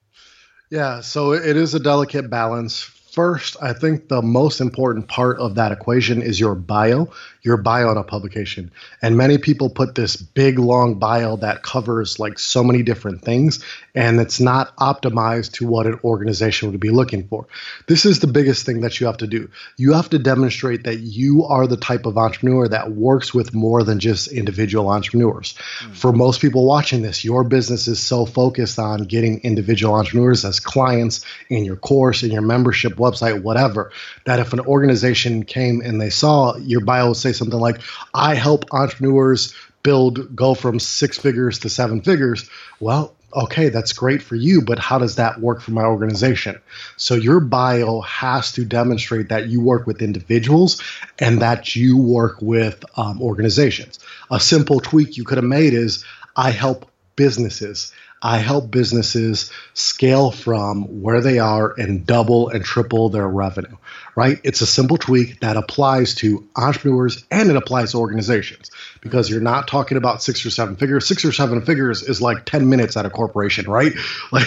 Yeah 0.71 1.01
so 1.03 1.33
it 1.33 1.57
is 1.57 1.75
a 1.75 1.81
delicate 1.81 2.31
balance. 2.31 2.83
First 2.83 3.57
i 3.61 3.73
think 3.73 4.09
the 4.09 4.23
most 4.23 4.61
important 4.61 5.09
part 5.09 5.39
of 5.39 5.57
that 5.57 5.73
equation 5.73 6.23
is 6.23 6.39
your 6.39 6.55
bio 6.55 7.13
your 7.43 7.57
bio 7.57 7.89
on 7.89 7.97
a 7.97 8.05
publication. 8.05 8.71
And 9.03 9.17
many 9.17 9.39
people 9.39 9.71
put 9.71 9.95
this 9.95 10.17
big 10.17 10.59
long 10.59 10.99
bio 10.99 11.37
that 11.37 11.63
covers 11.63 12.19
like 12.19 12.39
so 12.39 12.63
many 12.63 12.83
different 12.83 13.23
things, 13.23 13.65
and 13.95 14.21
it's 14.21 14.41
not 14.41 14.77
optimized 14.77 15.53
to 15.53 15.67
what 15.67 15.87
an 15.87 15.99
organization 16.05 16.71
would 16.71 16.81
be 16.81 16.91
looking 16.91 17.27
for. 17.29 17.47
This 17.87 18.05
is 18.05 18.21
the 18.21 18.27
biggest 18.27 18.67
thing 18.67 18.81
that 18.83 19.01
you 19.01 19.07
have 19.07 19.17
to 19.19 19.27
do. 19.27 19.51
You 19.77 19.93
have 19.95 20.11
to 20.11 20.19
demonstrate 20.19 20.85
that 20.85 20.99
you 20.99 21.45
are 21.45 21.67
the 21.67 21.77
type 21.77 22.07
of 22.07 22.19
entrepreneur 22.19 22.69
that 22.69 22.93
works 22.93 23.33
with 23.33 23.55
more 23.55 23.83
than 23.83 23.99
just 23.99 24.29
individual 24.29 24.89
entrepreneurs. 24.89 25.55
Mm. 25.81 25.97
For 25.97 26.13
most 26.13 26.41
people 26.41 26.65
watching 26.67 27.03
this, 27.03 27.25
your 27.25 27.45
business 27.45 27.89
is 27.89 28.01
so 28.01 28.27
focused 28.27 28.79
on 28.79 29.05
getting 29.05 29.41
individual 29.41 29.95
entrepreneurs 29.95 30.45
as 30.45 30.61
clients 30.61 31.25
in 31.49 31.65
your 31.65 31.77
course, 31.77 32.23
in 32.23 32.31
your 32.31 32.43
membership 32.43 32.95
website, 32.95 33.43
whatever, 33.43 33.91
that 34.25 34.39
if 34.39 34.53
an 34.53 34.61
organization 34.61 35.45
came 35.45 35.81
and 35.81 36.01
they 36.01 36.11
saw 36.11 36.57
your 36.57 36.85
bio 36.85 37.13
say, 37.13 37.30
say 37.33 37.39
something 37.39 37.59
like, 37.59 37.81
I 38.15 38.35
help 38.35 38.65
entrepreneurs 38.73 39.55
build, 39.83 40.37
go 40.37 40.55
from 40.55 40.79
six 40.79 41.19
figures 41.19 41.61
to 41.61 41.69
seven 41.69 42.03
figures. 42.03 42.49
Well, 42.81 43.15
okay, 43.35 43.69
that's 43.69 43.93
great 43.93 44.23
for 44.23 44.35
you, 44.35 44.63
but 44.63 44.79
how 44.79 44.99
does 44.99 45.17
that 45.17 45.41
work 45.41 45.61
for 45.61 45.71
my 45.71 45.85
organization? 45.85 46.61
So 46.97 47.15
your 47.15 47.41
bio 47.41 48.01
has 48.01 48.53
to 48.53 48.65
demonstrate 48.65 49.29
that 49.29 49.49
you 49.49 49.61
work 49.61 49.87
with 49.87 50.03
individuals 50.03 50.83
and 51.19 51.41
that 51.41 51.77
you 51.77 51.97
work 51.97 52.41
with 52.41 52.85
um, 52.99 53.23
organizations. 53.23 53.99
A 54.31 54.41
simple 54.41 54.81
tweak 54.81 55.17
you 55.17 55.25
could 55.25 55.39
have 55.39 55.45
made 55.45 55.75
is 55.75 56.05
I 56.37 56.51
help 56.51 56.91
businesses. 57.17 57.93
I 58.23 58.39
help 58.39 58.71
businesses 58.71 59.51
scale 59.73 60.31
from 60.31 61.03
where 61.03 61.21
they 61.23 61.39
are 61.39 61.73
and 61.79 62.07
double 62.07 62.51
and 62.51 62.63
triple 62.63 63.09
their 63.09 63.27
revenue, 63.27 63.77
right? 64.15 64.39
It's 64.45 64.61
a 64.61 64.67
simple 64.67 64.99
tweak 64.99 65.41
that 65.41 65.57
applies 65.57 66.15
to 66.17 66.47
entrepreneurs 66.55 67.25
and 67.31 67.49
it 67.49 67.57
applies 67.57 67.93
to 67.93 67.99
organizations 67.99 68.71
because 69.01 69.31
you're 69.31 69.41
not 69.41 69.69
talking 69.69 69.97
about 69.97 70.23
six 70.23 70.45
or 70.45 70.51
seven 70.51 70.77
figures. 70.77 71.07
Six 71.07 71.25
or 71.25 71.33
seven 71.33 71.63
figures 71.63 72.03
is 72.03 72.21
like 72.21 72.45
10 72.45 72.69
minutes 72.69 72.97
at 72.97 73.07
a 73.07 73.11
corporation, 73.11 73.69
right? 73.71 73.93
Like 74.33 74.47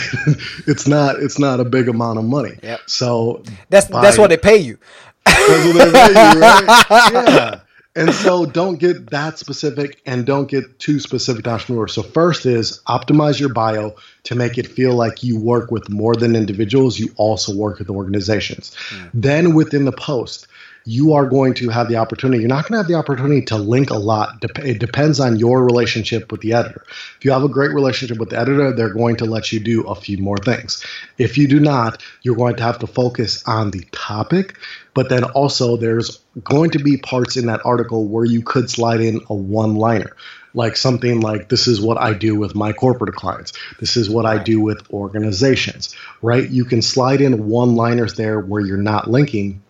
it's 0.67 0.87
not 0.87 1.17
it's 1.19 1.39
not 1.39 1.59
a 1.59 1.65
big 1.65 1.89
amount 1.89 2.19
of 2.19 2.25
money. 2.25 2.57
Yep. 2.61 2.81
So 2.85 3.43
That's 3.69 3.87
that's 3.87 4.17
what 4.17 4.29
they 4.29 4.37
pay 4.37 4.57
you. 4.57 4.77
that's 5.25 5.65
what 5.65 5.73
they 5.73 5.91
pay 5.91 6.07
you, 6.09 6.39
right? 6.39 6.85
Yeah. 7.13 7.59
And 7.95 8.11
so 8.11 8.45
don't 8.45 8.79
get 8.79 9.11
that 9.11 9.37
specific 9.37 10.01
and 10.05 10.25
don't 10.25 10.49
get 10.49 10.79
too 10.79 10.99
specific 10.99 11.43
to 11.43 11.51
entrepreneurs. 11.51 11.93
So 11.93 12.01
first 12.01 12.45
is 12.45 12.81
optimize 12.87 13.39
your 13.39 13.53
bio 13.53 13.95
to 14.23 14.35
make 14.35 14.57
it 14.57 14.67
feel 14.67 14.95
like 14.95 15.23
you 15.23 15.39
work 15.39 15.69
with 15.69 15.89
more 15.89 16.15
than 16.15 16.35
individuals, 16.35 16.97
you 16.97 17.13
also 17.17 17.55
work 17.55 17.77
with 17.77 17.89
organizations. 17.89 18.73
Hmm. 18.89 19.05
Then 19.13 19.53
within 19.53 19.85
the 19.85 19.91
post, 19.91 20.47
you 20.85 21.13
are 21.13 21.25
going 21.25 21.53
to 21.55 21.69
have 21.69 21.87
the 21.87 21.95
opportunity. 21.95 22.41
You're 22.41 22.49
not 22.49 22.67
going 22.67 22.73
to 22.73 22.77
have 22.77 22.87
the 22.87 22.95
opportunity 22.95 23.41
to 23.45 23.57
link 23.57 23.89
a 23.89 23.97
lot. 23.97 24.43
It 24.59 24.79
depends 24.79 25.19
on 25.19 25.37
your 25.37 25.63
relationship 25.63 26.31
with 26.31 26.41
the 26.41 26.53
editor. 26.53 26.83
If 27.17 27.25
you 27.25 27.31
have 27.31 27.43
a 27.43 27.49
great 27.49 27.71
relationship 27.71 28.17
with 28.17 28.29
the 28.29 28.39
editor, 28.39 28.73
they're 28.73 28.93
going 28.93 29.17
to 29.17 29.25
let 29.25 29.51
you 29.51 29.59
do 29.59 29.83
a 29.83 29.95
few 29.95 30.17
more 30.17 30.37
things. 30.37 30.85
If 31.17 31.37
you 31.37 31.47
do 31.47 31.59
not, 31.59 32.01
you're 32.21 32.35
going 32.35 32.55
to 32.57 32.63
have 32.63 32.79
to 32.79 32.87
focus 32.87 33.43
on 33.47 33.71
the 33.71 33.85
topic. 33.91 34.57
But 34.93 35.09
then 35.09 35.23
also, 35.23 35.77
there's 35.77 36.19
going 36.43 36.71
to 36.71 36.79
be 36.79 36.97
parts 36.97 37.37
in 37.37 37.47
that 37.47 37.61
article 37.65 38.05
where 38.05 38.25
you 38.25 38.41
could 38.41 38.69
slide 38.69 39.01
in 39.01 39.21
a 39.29 39.33
one 39.33 39.75
liner 39.75 40.15
like 40.55 40.77
something 40.77 41.19
like 41.19 41.49
this 41.49 41.67
is 41.67 41.81
what 41.81 41.97
I 41.97 42.13
do 42.13 42.35
with 42.35 42.53
my 42.53 42.73
corporate 42.73 43.15
clients. 43.15 43.53
This 43.79 43.97
is 43.97 44.07
what 44.07 44.27
I 44.27 44.37
do 44.37 44.61
with 44.61 44.87
organizations, 44.91 45.95
right? 46.21 46.47
You 46.47 46.63
can 46.65 46.83
slide 46.83 47.21
in 47.21 47.47
one 47.47 47.75
liners 47.75 48.13
there 48.13 48.39
where 48.39 48.61
you're 48.61 48.77
not 48.77 49.09
linking 49.09 49.63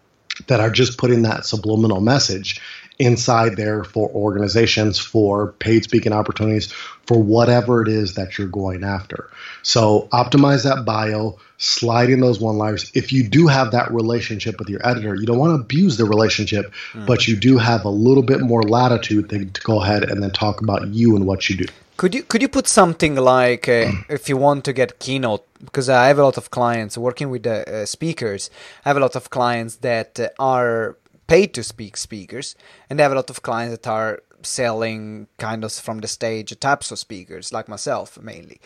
that 0.47 0.59
are 0.59 0.69
just 0.69 0.97
putting 0.97 1.21
that 1.23 1.45
subliminal 1.45 2.01
message 2.01 2.61
inside 2.99 3.55
there 3.55 3.83
for 3.83 4.09
organizations, 4.09 4.99
for 4.99 5.53
paid 5.53 5.83
speaking 5.83 6.13
opportunities, 6.13 6.71
for 7.05 7.21
whatever 7.21 7.81
it 7.81 7.87
is 7.87 8.13
that 8.15 8.37
you're 8.37 8.47
going 8.47 8.83
after. 8.83 9.29
So 9.63 10.07
optimize 10.13 10.63
that 10.63 10.85
bio, 10.85 11.37
slide 11.57 12.09
in 12.09 12.19
those 12.19 12.39
one 12.39 12.57
liners. 12.57 12.91
If 12.93 13.11
you 13.11 13.27
do 13.27 13.47
have 13.47 13.71
that 13.71 13.91
relationship 13.91 14.59
with 14.59 14.69
your 14.69 14.85
editor, 14.87 15.15
you 15.15 15.25
don't 15.25 15.39
want 15.39 15.57
to 15.57 15.61
abuse 15.61 15.97
the 15.97 16.05
relationship, 16.05 16.71
but 16.93 17.19
mm. 17.19 17.27
you 17.27 17.35
do 17.35 17.57
have 17.57 17.83
a 17.83 17.89
little 17.89 18.23
bit 18.23 18.41
more 18.41 18.63
latitude 18.63 19.29
to, 19.29 19.45
to 19.45 19.61
go 19.61 19.81
ahead 19.81 20.03
and 20.03 20.21
then 20.21 20.31
talk 20.31 20.61
about 20.61 20.87
you 20.87 21.15
and 21.15 21.25
what 21.25 21.49
you 21.49 21.57
do. 21.57 21.65
Could 21.95 22.15
you 22.15 22.23
could 22.23 22.41
you 22.41 22.49
put 22.49 22.67
something 22.67 23.15
like 23.15 23.69
uh, 23.69 23.91
if 24.09 24.27
you 24.27 24.37
want 24.37 24.65
to 24.65 24.73
get 24.73 24.99
keynote 24.99 25.45
because 25.63 25.89
I 25.89 26.07
have 26.07 26.19
a 26.19 26.23
lot 26.23 26.37
of 26.37 26.49
clients 26.49 26.97
working 26.97 27.29
with 27.29 27.43
the 27.43 27.83
uh, 27.83 27.85
speakers. 27.85 28.49
I 28.83 28.89
have 28.89 28.97
a 28.97 28.99
lot 28.99 29.15
of 29.15 29.29
clients 29.29 29.77
that 29.77 30.19
uh, 30.19 30.29
are 30.39 30.97
paid 31.27 31.53
to 31.53 31.63
speak 31.63 31.95
speakers, 31.97 32.55
and 32.89 32.99
I 32.99 33.03
have 33.03 33.11
a 33.11 33.15
lot 33.15 33.29
of 33.29 33.43
clients 33.43 33.77
that 33.77 33.87
are 33.89 34.21
selling 34.41 35.27
kind 35.37 35.63
of 35.63 35.71
from 35.71 35.99
the 35.99 36.07
stage 36.07 36.59
types 36.59 36.91
of 36.91 36.99
speakers, 36.99 37.53
like 37.53 37.69
myself 37.69 38.19
mainly. 38.19 38.59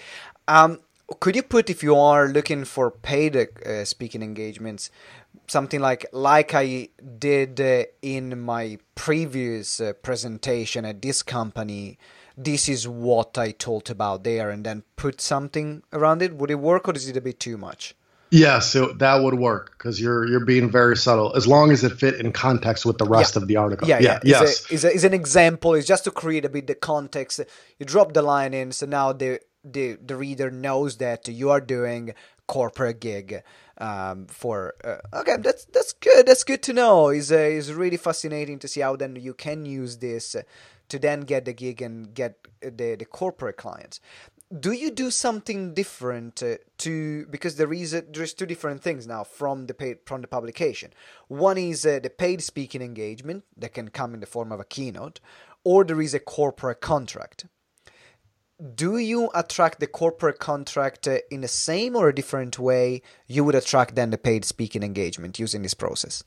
Um, 0.47 0.79
could 1.19 1.35
you 1.35 1.43
put 1.43 1.69
if 1.69 1.83
you 1.83 1.95
are 1.95 2.27
looking 2.27 2.65
for 2.65 2.89
paid 2.91 3.35
uh, 3.35 3.85
speaking 3.85 4.23
engagements, 4.23 4.89
something 5.47 5.81
like 5.81 6.05
like 6.13 6.53
I 6.53 6.89
did 7.19 7.59
uh, 7.59 7.83
in 8.01 8.41
my 8.41 8.79
previous 8.95 9.81
uh, 9.81 9.93
presentation 10.01 10.85
at 10.85 11.01
this 11.01 11.21
company? 11.23 11.97
This 12.37 12.69
is 12.69 12.87
what 12.87 13.37
I 13.37 13.51
talked 13.51 13.89
about 13.89 14.23
there, 14.23 14.51
and 14.51 14.63
then 14.63 14.83
put 14.95 15.19
something 15.21 15.81
around 15.91 16.21
it. 16.21 16.35
Would 16.35 16.51
it 16.51 16.59
work, 16.59 16.87
or 16.87 16.93
is 16.93 17.09
it 17.09 17.17
a 17.17 17.21
bit 17.21 17.39
too 17.39 17.57
much? 17.57 17.95
Yeah, 18.29 18.59
so 18.59 18.91
that 18.93 19.23
would 19.23 19.35
work 19.35 19.71
because 19.77 20.01
you're 20.01 20.27
you're 20.27 20.45
being 20.45 20.69
very 20.69 20.97
subtle 20.97 21.33
as 21.35 21.47
long 21.47 21.71
as 21.71 21.83
it 21.83 21.93
fit 21.93 22.15
in 22.15 22.31
context 22.33 22.85
with 22.85 22.97
the 22.97 23.05
rest 23.05 23.35
Yeah. 23.35 23.41
of 23.41 23.47
the 23.47 23.55
article. 23.55 23.87
Yeah, 23.87 23.99
yeah. 23.99 24.19
yes. 24.23 24.69
Is, 24.69 24.69
a, 24.69 24.73
is, 24.73 24.83
a, 24.83 24.93
is 24.95 25.03
an 25.05 25.13
example. 25.13 25.73
It's 25.75 25.87
just 25.87 26.03
to 26.03 26.11
create 26.11 26.43
a 26.45 26.49
bit 26.49 26.67
the 26.67 26.75
context. 26.75 27.39
You 27.79 27.85
drop 27.85 28.13
the 28.13 28.21
line 28.21 28.53
in, 28.53 28.71
so 28.73 28.85
now 28.85 29.13
the 29.13 29.39
the 29.63 29.97
the 30.05 30.15
reader 30.15 30.51
knows 30.51 30.97
that 30.97 31.27
you 31.27 31.49
are 31.49 31.61
doing 31.61 32.13
corporate 32.47 32.99
gig. 32.99 33.43
Um, 33.79 34.25
for 34.27 34.73
uh, 34.83 35.19
okay, 35.21 35.37
that's 35.39 35.65
that's 35.65 35.93
good. 35.93 36.25
That's 36.25 36.43
good 36.43 36.61
to 36.63 36.73
know. 36.73 37.09
Is 37.09 37.31
uh, 37.31 37.37
is 37.37 37.71
really 37.73 37.97
fascinating 37.97 38.59
to 38.59 38.67
see 38.67 38.81
how 38.81 38.95
then 38.97 39.15
you 39.15 39.33
can 39.33 39.65
use 39.65 39.97
this 39.97 40.35
uh, 40.35 40.41
to 40.89 40.99
then 40.99 41.21
get 41.21 41.45
the 41.45 41.53
gig 41.53 41.81
and 41.81 42.13
get 42.13 42.47
uh, 42.65 42.69
the 42.75 42.95
the 42.95 43.05
corporate 43.05 43.57
clients. 43.57 43.99
Do 44.57 44.71
you 44.71 44.91
do 44.91 45.11
something 45.11 45.73
different 45.73 46.41
uh, 46.41 46.55
to 46.79 47.25
because 47.29 47.57
there 47.57 47.73
is 47.73 47.93
a, 47.93 48.01
there's 48.01 48.33
two 48.33 48.45
different 48.45 48.81
things 48.81 49.05
now 49.05 49.23
from 49.23 49.67
the 49.67 49.73
paid 49.73 49.97
from 50.05 50.21
the 50.21 50.27
publication. 50.27 50.93
One 51.27 51.57
is 51.57 51.85
uh, 51.85 51.99
the 52.01 52.09
paid 52.09 52.41
speaking 52.41 52.81
engagement 52.81 53.43
that 53.57 53.73
can 53.73 53.89
come 53.89 54.13
in 54.13 54.21
the 54.21 54.25
form 54.25 54.51
of 54.51 54.59
a 54.59 54.65
keynote 54.65 55.19
or 55.63 55.83
there 55.83 56.01
is 56.01 56.13
a 56.13 56.19
corporate 56.19 56.79
contract. 56.79 57.45
Do 58.73 58.97
you 58.97 59.29
attract 59.35 59.79
the 59.79 59.85
corporate 59.85 60.39
contract 60.39 61.07
uh, 61.07 61.19
in 61.29 61.41
the 61.41 61.47
same 61.47 61.95
or 61.95 62.07
a 62.07 62.15
different 62.15 62.57
way 62.57 63.01
you 63.27 63.43
would 63.43 63.53
attract 63.53 63.95
then 63.95 64.09
the 64.09 64.17
paid 64.17 64.45
speaking 64.45 64.81
engagement 64.81 65.37
using 65.37 65.61
this 65.61 65.75
process 65.75 66.23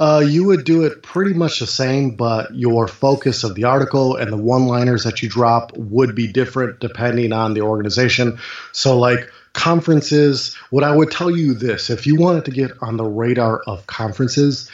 Uh, 0.00 0.24
you 0.26 0.44
would 0.44 0.64
do 0.64 0.84
it 0.84 1.02
pretty 1.02 1.34
much 1.34 1.60
the 1.60 1.66
same, 1.66 2.12
but 2.12 2.54
your 2.54 2.88
focus 2.88 3.44
of 3.44 3.54
the 3.54 3.64
article 3.64 4.16
and 4.16 4.32
the 4.32 4.36
one 4.36 4.66
liners 4.66 5.04
that 5.04 5.22
you 5.22 5.28
drop 5.28 5.76
would 5.76 6.14
be 6.14 6.26
different 6.26 6.80
depending 6.80 7.34
on 7.34 7.52
the 7.52 7.60
organization. 7.60 8.38
So, 8.72 8.98
like 8.98 9.30
conferences, 9.52 10.54
what 10.70 10.84
I 10.84 10.96
would 10.96 11.10
tell 11.10 11.30
you 11.30 11.52
this 11.52 11.90
if 11.90 12.06
you 12.06 12.16
wanted 12.16 12.46
to 12.46 12.50
get 12.50 12.70
on 12.80 12.96
the 12.96 13.04
radar 13.04 13.60
of 13.66 13.86
conferences, 13.86 14.70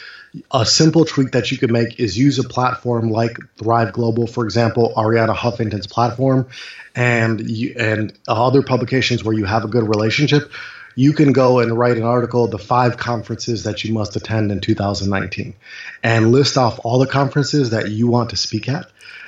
a 0.53 0.65
simple 0.65 1.05
tweak 1.05 1.33
that 1.33 1.51
you 1.51 1.59
could 1.59 1.73
make 1.73 1.99
is 1.99 2.17
use 2.17 2.39
a 2.39 2.45
platform 2.45 3.11
like 3.11 3.37
Thrive 3.59 3.93
Global, 3.93 4.29
for 4.29 4.45
example, 4.45 4.93
Arianna 4.97 5.35
Huffington's 5.35 5.89
platform, 5.89 6.47
and 6.95 7.51
you, 7.51 7.75
and 7.77 8.13
other 8.29 8.63
publications 8.63 9.25
where 9.25 9.35
you 9.35 9.45
have 9.45 9.65
a 9.65 9.69
good 9.69 9.89
relationship 9.89 10.53
you 10.97 11.13
can 11.13 11.33
go 11.33 11.61
and 11.61 11.79
write 11.79 11.97
an 11.99 12.03
article, 12.03 12.49
the 12.49 12.59
five 12.59 12.97
conferences 12.97 13.63
that 13.63 13.85
you 13.85 13.93
must 13.93 14.17
attend 14.17 14.51
in 14.51 14.61
2019, 14.61 15.55
and 16.03 16.33
list 16.33 16.57
off 16.57 16.81
all 16.83 16.99
the 16.99 17.07
conferences 17.07 17.71
that 17.71 17.91
you 17.91 18.09
want 18.09 18.31
to 18.31 18.37
speak 18.37 18.69
at. 18.69 18.87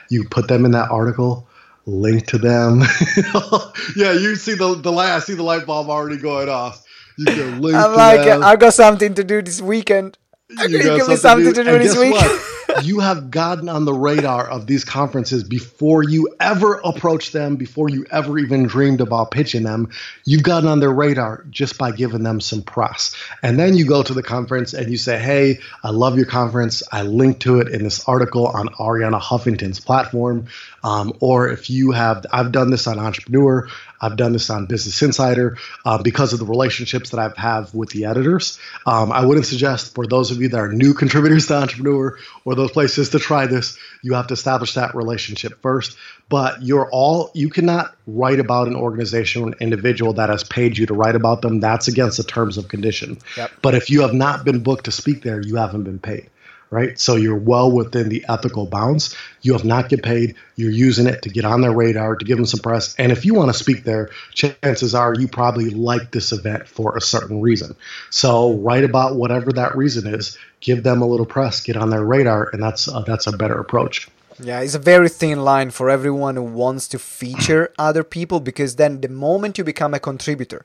You 0.08 0.24
put 0.24 0.48
them 0.48 0.64
in 0.64 0.72
that 0.72 0.90
article, 0.90 1.46
link 1.86 2.26
to 2.28 2.38
them. 2.38 2.80
yeah, 3.96 4.12
you 4.12 4.34
see 4.34 4.54
the 4.54 4.74
the 4.74 4.90
light. 4.90 5.14
I 5.14 5.20
see 5.20 5.34
the 5.34 5.44
light 5.44 5.66
bulb 5.66 5.88
already 5.88 6.16
going 6.16 6.48
off. 6.48 6.82
You 7.18 7.26
can 7.26 7.60
link 7.60 7.76
i'm 7.76 7.90
to 7.90 7.96
like 7.96 8.20
i've 8.20 8.60
got 8.60 8.74
something 8.74 9.14
to 9.14 9.24
do 9.24 9.42
this 9.42 9.60
weekend 9.60 10.16
You 10.48 10.68
you 10.68 10.84
got 10.84 10.98
give 10.98 11.08
me 11.08 11.16
something 11.16 11.52
to 11.52 11.64
do 11.64 11.68
And 11.68 11.82
this 11.82 11.94
guess 11.94 12.00
week 12.00 12.12
what? 12.12 12.40
you 12.82 13.00
have 13.00 13.30
gotten 13.30 13.68
on 13.68 13.84
the 13.84 13.92
radar 13.92 14.48
of 14.48 14.66
these 14.66 14.84
conferences 14.84 15.44
before 15.44 16.02
you 16.02 16.34
ever 16.40 16.80
approached 16.84 17.32
them, 17.32 17.56
before 17.56 17.88
you 17.88 18.06
ever 18.10 18.38
even 18.38 18.66
dreamed 18.66 19.00
about 19.00 19.30
pitching 19.30 19.62
them. 19.62 19.90
You've 20.24 20.42
gotten 20.42 20.68
on 20.68 20.80
their 20.80 20.92
radar 20.92 21.44
just 21.50 21.78
by 21.78 21.92
giving 21.92 22.22
them 22.22 22.40
some 22.40 22.62
press. 22.62 23.14
And 23.42 23.58
then 23.58 23.76
you 23.76 23.86
go 23.86 24.02
to 24.02 24.14
the 24.14 24.22
conference 24.22 24.74
and 24.74 24.90
you 24.90 24.96
say, 24.96 25.18
Hey, 25.18 25.60
I 25.82 25.90
love 25.90 26.16
your 26.16 26.26
conference. 26.26 26.82
I 26.92 27.02
linked 27.02 27.40
to 27.42 27.60
it 27.60 27.68
in 27.68 27.84
this 27.84 28.06
article 28.08 28.46
on 28.46 28.68
Arianna 28.68 29.20
Huffington's 29.20 29.80
platform. 29.80 30.46
Um, 30.84 31.12
or 31.20 31.48
if 31.48 31.70
you 31.70 31.92
have, 31.92 32.24
I've 32.32 32.52
done 32.52 32.70
this 32.70 32.86
on 32.86 32.98
Entrepreneur. 32.98 33.68
I've 34.00 34.16
done 34.16 34.32
this 34.32 34.48
on 34.50 34.66
Business 34.66 35.02
Insider 35.02 35.58
uh, 35.84 36.02
because 36.02 36.32
of 36.32 36.38
the 36.38 36.46
relationships 36.46 37.10
that 37.10 37.18
I 37.18 37.24
have 37.34 37.58
have 37.58 37.74
with 37.74 37.90
the 37.90 38.04
editors. 38.04 38.58
Um, 38.86 39.12
I 39.12 39.24
wouldn't 39.24 39.46
suggest 39.46 39.94
for 39.94 40.06
those 40.06 40.30
of 40.30 40.40
you 40.40 40.48
that 40.50 40.58
are 40.58 40.72
new 40.72 40.94
contributors 40.94 41.46
to 41.48 41.54
Entrepreneur 41.54 42.18
or 42.44 42.54
those 42.54 42.70
places 42.70 43.10
to 43.10 43.18
try 43.18 43.46
this. 43.46 43.78
You 44.02 44.14
have 44.14 44.28
to 44.28 44.34
establish 44.34 44.74
that 44.74 44.94
relationship 44.94 45.60
first. 45.62 45.96
But 46.28 46.62
you're 46.62 46.90
all 46.90 47.30
you 47.34 47.48
cannot 47.48 47.96
write 48.06 48.38
about 48.38 48.68
an 48.68 48.76
organization 48.76 49.42
or 49.42 49.48
an 49.48 49.54
individual 49.60 50.12
that 50.14 50.28
has 50.28 50.44
paid 50.44 50.76
you 50.76 50.86
to 50.86 50.94
write 50.94 51.14
about 51.14 51.40
them. 51.40 51.60
That's 51.60 51.88
against 51.88 52.18
the 52.18 52.24
terms 52.24 52.58
of 52.58 52.68
condition. 52.68 53.18
Yep. 53.36 53.50
But 53.62 53.74
if 53.74 53.88
you 53.88 54.02
have 54.02 54.12
not 54.12 54.44
been 54.44 54.62
booked 54.62 54.84
to 54.84 54.92
speak 54.92 55.22
there, 55.22 55.40
you 55.40 55.56
haven't 55.56 55.84
been 55.84 55.98
paid 55.98 56.28
right? 56.70 56.98
So 56.98 57.16
you're 57.16 57.36
well 57.36 57.70
within 57.70 58.08
the 58.08 58.24
ethical 58.28 58.66
bounds. 58.66 59.16
You 59.42 59.52
have 59.52 59.64
not 59.64 59.88
get 59.88 60.02
paid. 60.02 60.34
You're 60.56 60.70
using 60.70 61.06
it 61.06 61.22
to 61.22 61.30
get 61.30 61.44
on 61.44 61.60
their 61.60 61.72
radar, 61.72 62.16
to 62.16 62.24
give 62.24 62.36
them 62.36 62.46
some 62.46 62.60
press. 62.60 62.94
And 62.96 63.12
if 63.12 63.24
you 63.24 63.34
want 63.34 63.50
to 63.50 63.58
speak 63.58 63.84
there, 63.84 64.10
chances 64.34 64.94
are 64.94 65.14
you 65.14 65.28
probably 65.28 65.70
like 65.70 66.10
this 66.10 66.32
event 66.32 66.68
for 66.68 66.96
a 66.96 67.00
certain 67.00 67.40
reason. 67.40 67.74
So 68.10 68.54
write 68.54 68.84
about 68.84 69.16
whatever 69.16 69.52
that 69.52 69.76
reason 69.76 70.12
is. 70.12 70.36
Give 70.60 70.82
them 70.82 71.02
a 71.02 71.06
little 71.06 71.26
press, 71.26 71.60
get 71.60 71.76
on 71.76 71.90
their 71.90 72.04
radar, 72.04 72.50
and 72.52 72.62
that's 72.62 72.88
uh, 72.88 73.00
that's 73.02 73.28
a 73.28 73.32
better 73.32 73.58
approach. 73.58 74.08
Yeah, 74.40 74.60
it's 74.60 74.74
a 74.74 74.78
very 74.78 75.08
thin 75.08 75.42
line 75.42 75.70
for 75.70 75.90
everyone 75.90 76.36
who 76.36 76.42
wants 76.42 76.86
to 76.88 76.98
feature 76.98 77.72
other 77.78 78.04
people 78.04 78.38
because 78.38 78.76
then 78.76 79.00
the 79.00 79.08
moment 79.08 79.58
you 79.58 79.64
become 79.64 79.94
a 79.94 80.00
contributor, 80.00 80.64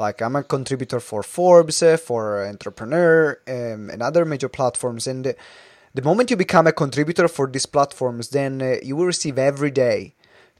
like 0.00 0.20
I'm 0.20 0.34
a 0.34 0.42
contributor 0.42 0.98
for 0.98 1.22
Forbes, 1.22 1.82
uh, 1.82 1.96
for 1.96 2.44
Entrepreneur, 2.44 3.40
um, 3.46 3.90
and 3.90 4.02
other 4.02 4.24
major 4.24 4.48
platforms, 4.48 5.06
and 5.06 5.34
the 5.92 6.02
moment 6.02 6.30
you 6.30 6.36
become 6.36 6.66
a 6.66 6.72
contributor 6.72 7.28
for 7.28 7.46
these 7.46 7.66
platforms, 7.66 8.30
then 8.30 8.62
uh, 8.62 8.76
you 8.82 8.96
will 8.96 9.06
receive 9.06 9.38
every 9.38 9.70
day 9.70 10.14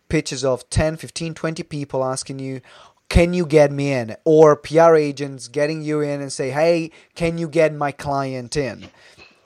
pitches 0.09 0.45
of 0.45 0.69
10, 0.71 0.97
15, 0.97 1.35
20 1.35 1.63
people 1.63 2.05
asking 2.05 2.41
you, 2.41 2.61
can 3.09 3.33
you 3.33 3.47
get 3.47 3.73
me 3.73 3.93
in? 3.93 4.17
Or 4.25 4.57
PR 4.57 4.95
agents 4.97 5.49
getting 5.49 5.83
you 5.83 6.01
in 6.01 6.21
and 6.21 6.33
say, 6.33 6.51
hey, 6.51 6.91
can 7.15 7.39
you 7.39 7.49
get 7.49 7.73
my 7.73 7.93
client 7.93 8.57
in? 8.57 8.89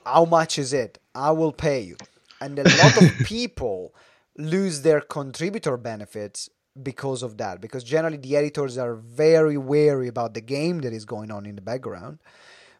How 0.05 0.25
much 0.25 0.59
is 0.59 0.73
it? 0.73 0.97
I 1.13 1.31
will 1.31 1.53
pay 1.53 1.81
you. 1.81 1.97
And 2.41 2.59
a 2.59 2.63
lot 2.63 3.01
of 3.01 3.11
people 3.25 3.93
lose 4.37 4.81
their 4.81 5.01
contributor 5.01 5.77
benefits 5.77 6.49
because 6.81 7.23
of 7.23 7.37
that. 7.37 7.61
Because 7.61 7.83
generally, 7.83 8.17
the 8.17 8.35
editors 8.35 8.77
are 8.77 8.95
very 8.95 9.57
wary 9.57 10.07
about 10.07 10.33
the 10.33 10.41
game 10.41 10.79
that 10.79 10.93
is 10.93 11.05
going 11.05 11.31
on 11.31 11.45
in 11.45 11.55
the 11.55 11.61
background. 11.61 12.19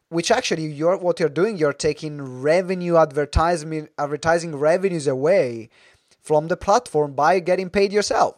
Which 0.09 0.29
actually, 0.31 0.65
you're 0.65 0.97
what 0.97 1.19
you're 1.19 1.29
doing, 1.29 1.57
you're 1.57 1.73
taking 1.73 2.41
revenue 2.41 2.95
advertising 2.97 3.89
advertising 3.97 4.55
revenues 4.55 5.07
away 5.07 5.69
from 6.21 6.47
the 6.47 6.57
platform 6.57 7.13
by 7.13 7.39
getting 7.39 7.69
paid 7.69 7.91
yourself 7.91 8.35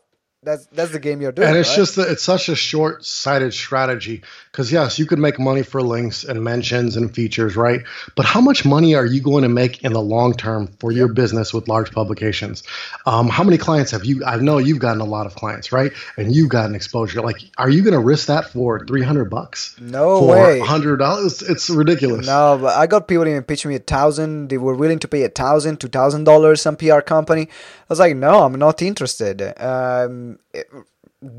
that's 0.48 0.66
that's 0.68 0.92
the 0.92 1.00
game 1.00 1.22
you're 1.22 1.32
doing. 1.32 1.48
And 1.48 1.58
it's 1.58 1.70
right? 1.70 1.76
just 1.76 1.98
it's 1.98 2.24
such 2.24 2.48
a 2.48 2.56
short 2.56 3.04
sighted 3.04 3.54
strategy 3.54 4.24
because 4.52 4.72
yes, 4.72 4.98
you 4.98 5.06
could 5.06 5.20
make 5.20 5.40
money 5.40 5.62
for 5.62 5.82
links 5.82 6.24
and 6.24 6.42
mentions 6.44 6.96
and 6.96 7.14
features, 7.14 7.56
right? 7.58 7.82
But 8.16 8.26
how 8.26 8.40
much 8.40 8.66
money 8.66 8.96
are 8.96 9.06
you 9.06 9.22
going 9.22 9.44
to 9.44 9.50
make 9.50 9.84
in 9.84 9.92
the 9.94 10.02
long 10.02 10.34
term 10.34 10.68
for 10.80 10.92
your 10.92 11.10
business 11.10 11.54
with 11.54 11.68
large 11.68 11.92
publications? 11.92 12.64
Um, 13.06 13.28
how 13.28 13.44
many 13.44 13.58
clients 13.58 13.92
have 13.92 14.06
you? 14.06 14.24
I 14.26 14.38
know 14.38 14.58
you've 14.58 14.80
gotten 14.80 15.02
a 15.02 15.06
lot 15.06 15.26
of 15.26 15.36
clients, 15.36 15.72
right? 15.72 15.92
And 16.16 16.34
you've 16.34 16.50
gotten 16.50 16.76
exposure. 16.76 17.22
Like, 17.22 17.42
are 17.58 17.70
you 17.70 17.84
going 17.84 17.94
to 17.94 18.00
risk 18.00 18.28
that 18.28 18.50
for 18.52 18.86
three 18.86 19.04
hundred 19.04 19.30
bucks? 19.30 19.76
No 19.82 20.20
for 20.20 20.28
way. 20.28 20.60
Hundred 20.60 20.98
dollars? 20.98 21.42
It's 21.42 21.70
ridiculous. 21.70 22.26
No, 22.26 22.58
but 22.62 22.76
I 22.78 22.88
got 22.88 23.08
people 23.08 23.28
even 23.28 23.44
pitch 23.44 23.66
me 23.66 23.76
a 23.76 23.80
thousand. 23.80 24.50
They 24.50 24.58
were 24.58 24.76
willing 24.76 25.00
to 25.00 25.08
pay 25.10 25.24
a 25.24 25.30
thousand, 25.30 25.82
two 25.82 25.90
thousand 25.90 26.24
dollars. 26.24 26.62
Some 26.62 26.78
PR 26.78 27.02
company. 27.02 27.44
I 27.44 27.86
was 27.90 28.00
like, 28.00 28.16
no, 28.16 28.44
I'm 28.44 28.54
not 28.56 28.82
interested. 28.82 29.42
Um, 29.62 30.37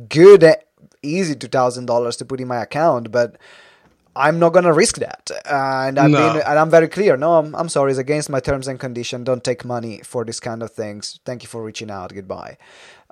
good, 0.08 0.44
easy 1.02 1.34
two 1.34 1.48
thousand 1.48 1.86
dollars 1.86 2.16
to 2.16 2.24
put 2.24 2.40
in 2.40 2.48
my 2.48 2.62
account, 2.62 3.10
but 3.10 3.36
I'm 4.16 4.38
not 4.38 4.52
gonna 4.52 4.72
risk 4.72 4.98
that. 4.98 5.30
And 5.48 5.98
I've 5.98 6.10
No. 6.12 6.16
been, 6.16 6.36
and 6.36 6.58
I'm 6.58 6.70
very 6.70 6.88
clear. 6.88 7.16
No, 7.16 7.34
I'm, 7.38 7.54
I'm 7.54 7.68
sorry. 7.68 7.92
It's 7.92 7.98
against 8.00 8.30
my 8.30 8.40
terms 8.40 8.68
and 8.68 8.78
condition. 8.80 9.24
Don't 9.24 9.44
take 9.44 9.64
money 9.64 10.00
for 10.04 10.24
this 10.24 10.40
kind 10.40 10.62
of 10.62 10.72
things. 10.72 11.20
Thank 11.24 11.42
you 11.42 11.48
for 11.48 11.62
reaching 11.62 11.90
out. 11.90 12.14
Goodbye. 12.14 12.58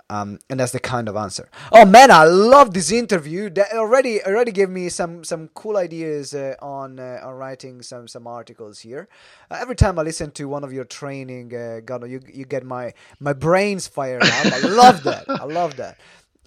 Um, 0.09 0.39
and 0.49 0.61
that's 0.61 0.73
the 0.73 0.79
kind 0.79 1.09
of 1.09 1.17
answer. 1.17 1.51
Oh 1.73 1.85
man, 1.85 2.13
I 2.13 2.25
love 2.25 2.73
this 2.73 2.93
interview. 2.93 3.51
That 3.51 3.73
already 3.73 4.23
already 4.23 4.53
gave 4.53 4.71
me 4.71 4.89
some 4.89 5.25
some 5.25 5.49
cool 5.49 5.77
ideas 5.77 6.33
uh, 6.33 6.55
on 6.63 7.01
uh, 7.01 7.21
on 7.25 7.35
writing 7.35 7.83
some 7.83 8.07
some 8.07 8.27
articles 8.27 8.81
here. 8.81 9.09
Uh, 9.51 9.59
every 9.61 9.75
time 9.75 9.99
I 9.99 10.03
listen 10.03 10.31
to 10.33 10.49
one 10.49 10.63
of 10.63 10.73
your 10.73 10.85
training, 10.85 11.55
uh, 11.55 11.81
God, 11.85 12.09
you 12.09 12.21
you 12.33 12.45
get 12.45 12.65
my 12.65 12.95
my 13.19 13.33
brains 13.33 13.89
fired 13.89 14.23
up. 14.23 14.47
I 14.47 14.61
love 14.61 15.03
that. 15.03 15.25
I 15.29 15.45
love 15.45 15.77
that. 15.77 15.99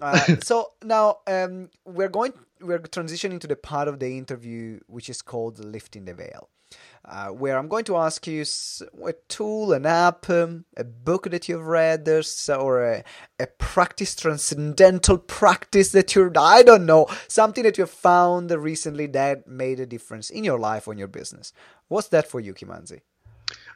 Uh, 0.02 0.36
so 0.42 0.72
now 0.84 1.18
um, 1.28 1.70
we're 1.86 2.10
going 2.10 2.34
we're 2.62 2.80
transitioning 2.80 3.40
to 3.42 3.48
the 3.48 3.56
part 3.56 3.88
of 3.88 4.00
the 4.00 4.18
interview 4.18 4.80
which 4.88 5.10
is 5.10 5.22
called 5.22 5.64
lifting 5.64 6.06
the 6.06 6.14
veil 6.14 6.50
uh, 7.06 7.28
where 7.28 7.58
i'm 7.58 7.68
going 7.68 7.86
to 7.86 7.98
ask 7.98 8.28
you 8.28 8.44
a 9.06 9.14
tool 9.28 9.74
an 9.74 9.86
app 9.86 10.30
um, 10.30 10.66
a 10.78 10.84
book 10.84 11.30
that 11.30 11.50
you've 11.50 11.68
read 11.68 12.08
uh, 12.08 12.56
or 12.56 12.84
a, 12.84 13.04
a 13.40 13.48
practice 13.58 14.16
transcendental 14.16 15.18
practice 15.18 15.92
that 15.92 16.16
you're 16.16 16.32
i 16.38 16.62
don't 16.62 16.86
know 16.86 17.08
something 17.28 17.64
that 17.64 17.78
you 17.78 17.84
have 17.84 17.90
found 17.90 18.52
recently 18.52 19.08
that 19.08 19.48
made 19.48 19.80
a 19.80 19.86
difference 19.86 20.30
in 20.30 20.44
your 20.44 20.60
life 20.60 20.88
or 20.88 20.94
in 20.94 20.98
your 20.98 21.08
business. 21.08 21.54
What's 21.88 22.10
that 22.10 22.28
for 22.28 22.40
you 22.40 22.54
kimanzi 22.54 23.02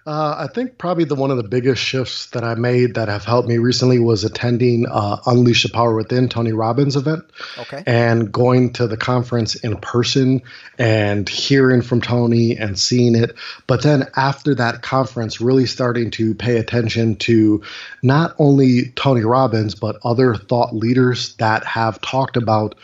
Uh, 0.05 0.35
I 0.37 0.53
think 0.53 0.77
probably 0.77 1.05
the 1.05 1.15
one 1.15 1.31
of 1.31 1.37
the 1.37 1.43
biggest 1.43 1.81
shifts 1.81 2.27
that 2.31 2.43
I 2.43 2.55
made 2.55 2.95
that 2.95 3.07
have 3.07 3.23
helped 3.23 3.47
me 3.47 3.57
recently 3.57 3.99
was 3.99 4.25
attending 4.25 4.85
uh, 4.85 5.17
Unleash 5.25 5.63
the 5.63 5.69
Power 5.69 5.95
Within 5.95 6.27
Tony 6.27 6.51
Robbins 6.51 6.97
event 6.97 7.23
okay 7.57 7.83
and 7.85 8.29
going 8.29 8.73
to 8.73 8.87
the 8.87 8.97
conference 8.97 9.55
in 9.55 9.77
person 9.77 10.41
and 10.77 11.29
hearing 11.29 11.81
from 11.81 12.01
Tony 12.01 12.57
and 12.57 12.77
seeing 12.77 13.15
it. 13.15 13.35
But 13.65 13.83
then 13.83 14.07
after 14.17 14.53
that 14.55 14.81
conference, 14.81 15.39
really 15.39 15.65
starting 15.65 16.11
to 16.11 16.35
pay 16.35 16.57
attention 16.57 17.15
to 17.17 17.63
not 18.01 18.35
only 18.39 18.91
Tony 18.95 19.23
Robbins, 19.23 19.73
but 19.73 19.99
other 20.03 20.35
thought 20.35 20.75
leaders 20.75 21.35
that 21.35 21.63
have 21.63 22.01
talked 22.01 22.35
about 22.35 22.75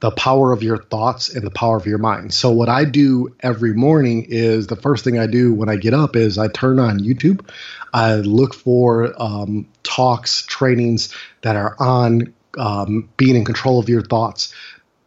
the 0.00 0.10
power 0.12 0.52
of 0.52 0.62
your 0.62 0.82
thoughts 0.84 1.34
and 1.34 1.44
the 1.44 1.50
power 1.50 1.76
of 1.76 1.86
your 1.86 1.98
mind. 1.98 2.32
So 2.32 2.50
what 2.52 2.68
I 2.68 2.84
do 2.84 3.34
every 3.40 3.74
morning 3.74 4.26
is 4.28 4.68
the 4.68 4.76
first 4.76 5.02
thing 5.02 5.18
I 5.18 5.26
do 5.26 5.52
when 5.52 5.68
I 5.68 5.76
get 5.76 5.92
up 5.92 6.14
is 6.14 6.38
I 6.38 6.48
turn 6.48 6.78
on 6.78 7.00
YouTube. 7.00 7.48
I 7.92 8.14
look 8.16 8.54
for 8.54 9.12
um, 9.20 9.68
talks, 9.82 10.42
trainings 10.46 11.14
that 11.42 11.56
are 11.56 11.74
on 11.80 12.32
um, 12.56 13.08
being 13.16 13.36
in 13.36 13.44
control 13.44 13.80
of 13.80 13.88
your 13.88 14.02
thoughts, 14.02 14.54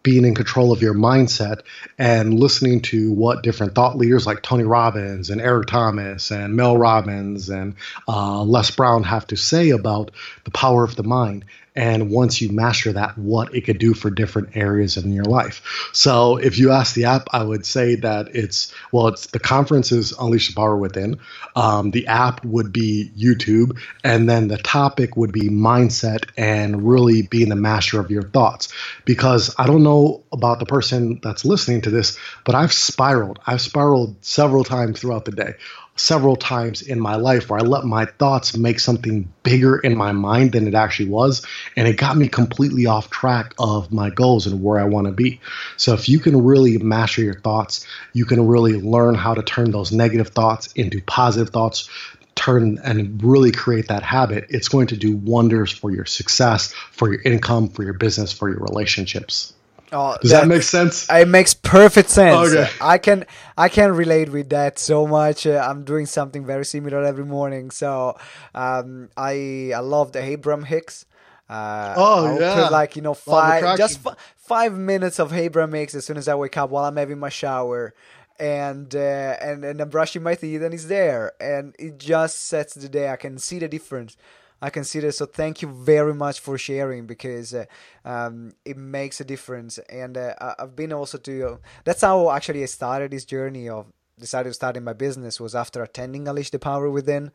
being 0.04 0.26
in 0.26 0.36
control 0.36 0.72
of 0.72 0.82
your 0.82 0.94
mindset, 0.94 1.62
and 1.98 2.38
listening 2.38 2.82
to 2.82 3.14
what 3.14 3.44
different 3.44 3.76
thought 3.76 3.98
leaders 3.98 4.26
like 4.26 4.42
Tony 4.42 4.64
Robbins 4.64 5.30
and 5.30 5.40
Eric 5.40 5.68
Thomas 5.68 6.32
and 6.32 6.56
Mel 6.56 6.78
Robbins 6.78 7.50
and 7.50 7.76
uh, 8.08 8.44
Les 8.44 8.72
Brown 8.72 9.04
have 9.04 9.28
to 9.28 9.38
say 9.38 9.70
about 9.70 10.12
the 10.44 10.52
power 10.52 10.84
of 10.84 10.96
the 10.96 11.04
mind. 11.04 11.46
And 11.76 12.12
once 12.12 12.42
you 12.42 12.50
master 12.50 12.94
that, 12.94 13.18
what 13.18 13.56
it 13.56 13.62
could 13.62 13.80
do 13.80 13.94
for 13.94 14.10
different 14.10 14.58
areas 14.58 14.98
in 14.98 15.14
your 15.14 15.26
life. 15.26 15.90
So, 15.94 16.38
if 16.38 16.60
you 16.60 16.72
ask 16.72 16.96
the 16.96 17.06
app, 17.06 17.28
I 17.32 17.44
would 17.44 17.66
say 17.66 17.96
that 17.96 18.36
it's 18.36 18.74
well, 18.92 19.08
it's 19.08 19.28
the 19.28 19.40
conference 19.40 19.92
is 19.92 20.12
Unleash 20.12 20.50
the 20.50 20.56
Power 20.56 20.76
Within. 20.76 21.20
Um, 21.56 21.92
the 21.92 22.08
app 22.08 22.44
would 22.44 22.74
be 22.74 23.12
YouTube, 23.18 23.78
and 24.04 24.30
then 24.30 24.50
the 24.50 24.58
topic 24.58 25.16
would 25.16 25.32
be 25.32 25.50
mindset 25.50 26.30
and 26.38 26.88
really 26.88 27.22
being 27.22 27.50
the 27.50 27.56
master 27.56 28.00
of 28.00 28.12
your 28.12 28.24
thoughts. 28.24 28.68
Because 29.06 29.56
I 29.58 29.66
don't 29.68 29.84
know 29.84 30.24
about 30.32 30.60
the 30.60 30.66
person 30.66 31.20
that's 31.24 31.46
listening 31.46 31.82
to 31.82 31.90
this, 31.90 32.18
but 32.44 32.56
I've 32.56 32.74
spiraled. 32.74 33.40
I've 33.48 33.62
spiraled 33.62 34.16
several 34.26 34.64
times 34.64 35.00
throughout 35.00 35.26
the 35.26 35.32
day 35.32 35.54
several 35.96 36.36
times 36.36 36.82
in 36.82 37.00
my 37.00 37.16
life 37.16 37.50
where 37.50 37.60
I 37.60 37.64
let 37.64 37.84
my 37.84 38.06
thoughts 38.06 38.58
make 38.58 38.80
something 38.80 39.32
bigger 39.44 39.78
in 39.78 39.96
my 39.96 40.12
mind 40.12 40.54
than 40.54 40.68
it 40.68 40.74
actually 40.74 41.10
was. 41.10 41.46
And 41.76 41.88
it 41.88 41.98
got 41.98 42.18
me 42.18 42.28
completely 42.28 42.86
off 42.86 43.10
track 43.10 43.54
of 43.60 43.92
my 43.92 44.10
goals 44.10 44.48
and 44.48 44.64
where 44.64 44.80
I 44.80 44.86
want 44.86 45.08
to 45.08 45.14
be. 45.14 45.40
So 45.78 45.94
if 45.94 46.10
you 46.10 46.20
can 46.20 46.44
really 46.44 46.78
master 46.78 47.22
your 47.22 47.40
thoughts, 47.40 47.86
you 48.14 48.26
can 48.26 48.48
really 48.48 48.74
learn 48.74 49.16
how 49.16 49.34
to 49.34 49.44
turn 49.44 49.72
those 49.72 49.92
negative 49.92 50.30
thoughts 50.30 50.72
into 50.74 51.02
positive 51.02 51.54
thoughts. 51.54 51.90
Turn 52.34 52.80
and 52.84 53.22
really 53.22 53.52
create 53.52 53.90
that 53.90 54.02
habit, 54.02 54.46
it's 54.50 54.70
going 54.70 54.88
to 54.88 54.98
do 54.98 55.18
wonders 55.18 55.72
for 55.72 55.92
your 55.92 56.06
success, 56.06 56.72
for 56.92 57.12
your 57.12 57.22
income, 57.22 57.68
for 57.68 57.84
your 57.84 57.94
business, 57.94 58.32
for 58.32 58.50
your 58.50 58.60
relationships. 58.60 59.54
Oh, 59.92 60.18
Does 60.22 60.32
that 60.32 60.48
make 60.48 60.64
sense? 60.64 61.08
It 61.10 61.28
makes 61.28 61.54
perfect 61.54 62.10
sense. 62.10 62.52
Okay. 62.54 62.70
I 62.82 62.98
can 62.98 63.26
I 63.58 63.70
can 63.70 63.92
relate 63.92 64.30
with 64.30 64.50
that 64.50 64.80
so 64.80 65.06
much. 65.08 65.46
Uh, 65.46 65.64
I'm 65.68 65.84
doing 65.84 66.06
something 66.06 66.46
very 66.46 66.66
similar 66.66 67.04
every 67.04 67.26
morning. 67.26 67.72
So 67.72 68.18
um, 68.56 69.10
I 69.18 69.72
I 69.76 69.80
love 69.80 70.12
the 70.12 70.22
Abraham 70.24 70.64
Hicks. 70.66 71.06
Uh, 71.50 71.94
Oh, 71.98 72.40
yeah. 72.40 72.56
put 72.64 72.72
like 72.72 72.96
you 72.96 73.02
know 73.02 73.14
five 73.14 73.78
just 73.78 74.06
f- 74.06 74.16
five 74.38 74.74
minutes 74.78 75.20
of 75.20 75.34
Abraham 75.34 75.74
Hicks 75.74 75.96
as 75.96 76.06
soon 76.06 76.18
as 76.18 76.28
I 76.28 76.36
wake 76.36 76.56
up 76.58 76.70
while 76.70 76.86
I'm 76.86 76.96
having 76.98 77.20
my 77.20 77.30
shower. 77.30 77.94
And 78.40 78.96
uh, 78.96 79.36
and 79.42 79.64
and 79.64 79.80
I'm 79.82 79.90
brushing 79.90 80.24
my 80.24 80.34
teeth 80.36 80.62
and 80.64 80.74
it's 80.74 80.86
there 80.86 81.34
and 81.40 81.76
it 81.78 82.00
just 82.00 82.48
sets 82.48 82.74
the 82.74 82.90
day. 82.90 83.10
I 83.10 83.16
can 83.18 83.38
see 83.38 83.60
the 83.60 83.68
difference. 83.68 84.18
I 84.62 84.70
can 84.70 84.84
see 84.84 85.00
that. 85.00 85.14
So 85.14 85.26
thank 85.26 85.62
you 85.62 85.70
very 85.70 86.14
much 86.14 86.40
for 86.40 86.58
sharing 86.58 87.08
because 87.08 87.54
uh, 87.54 87.66
um, 88.06 88.54
it 88.64 88.78
makes 88.78 89.20
a 89.20 89.24
difference. 89.24 89.80
And 89.90 90.18
uh, 90.18 90.36
I've 90.60 90.76
been 90.76 90.94
also 90.94 91.18
to. 91.18 91.60
that's 91.84 92.02
how 92.02 92.32
actually 92.32 92.64
I 92.64 92.68
started 92.68 93.12
this 93.12 93.26
journey 93.26 93.70
of 93.70 93.92
decided 94.20 94.50
to 94.50 94.54
start 94.54 94.78
in 94.78 94.84
my 94.84 94.94
business 94.94 95.40
was 95.40 95.56
after 95.56 95.82
attending 95.82 96.28
Unleash 96.28 96.52
the 96.52 96.60
Power 96.60 96.90
Within. 96.90 97.32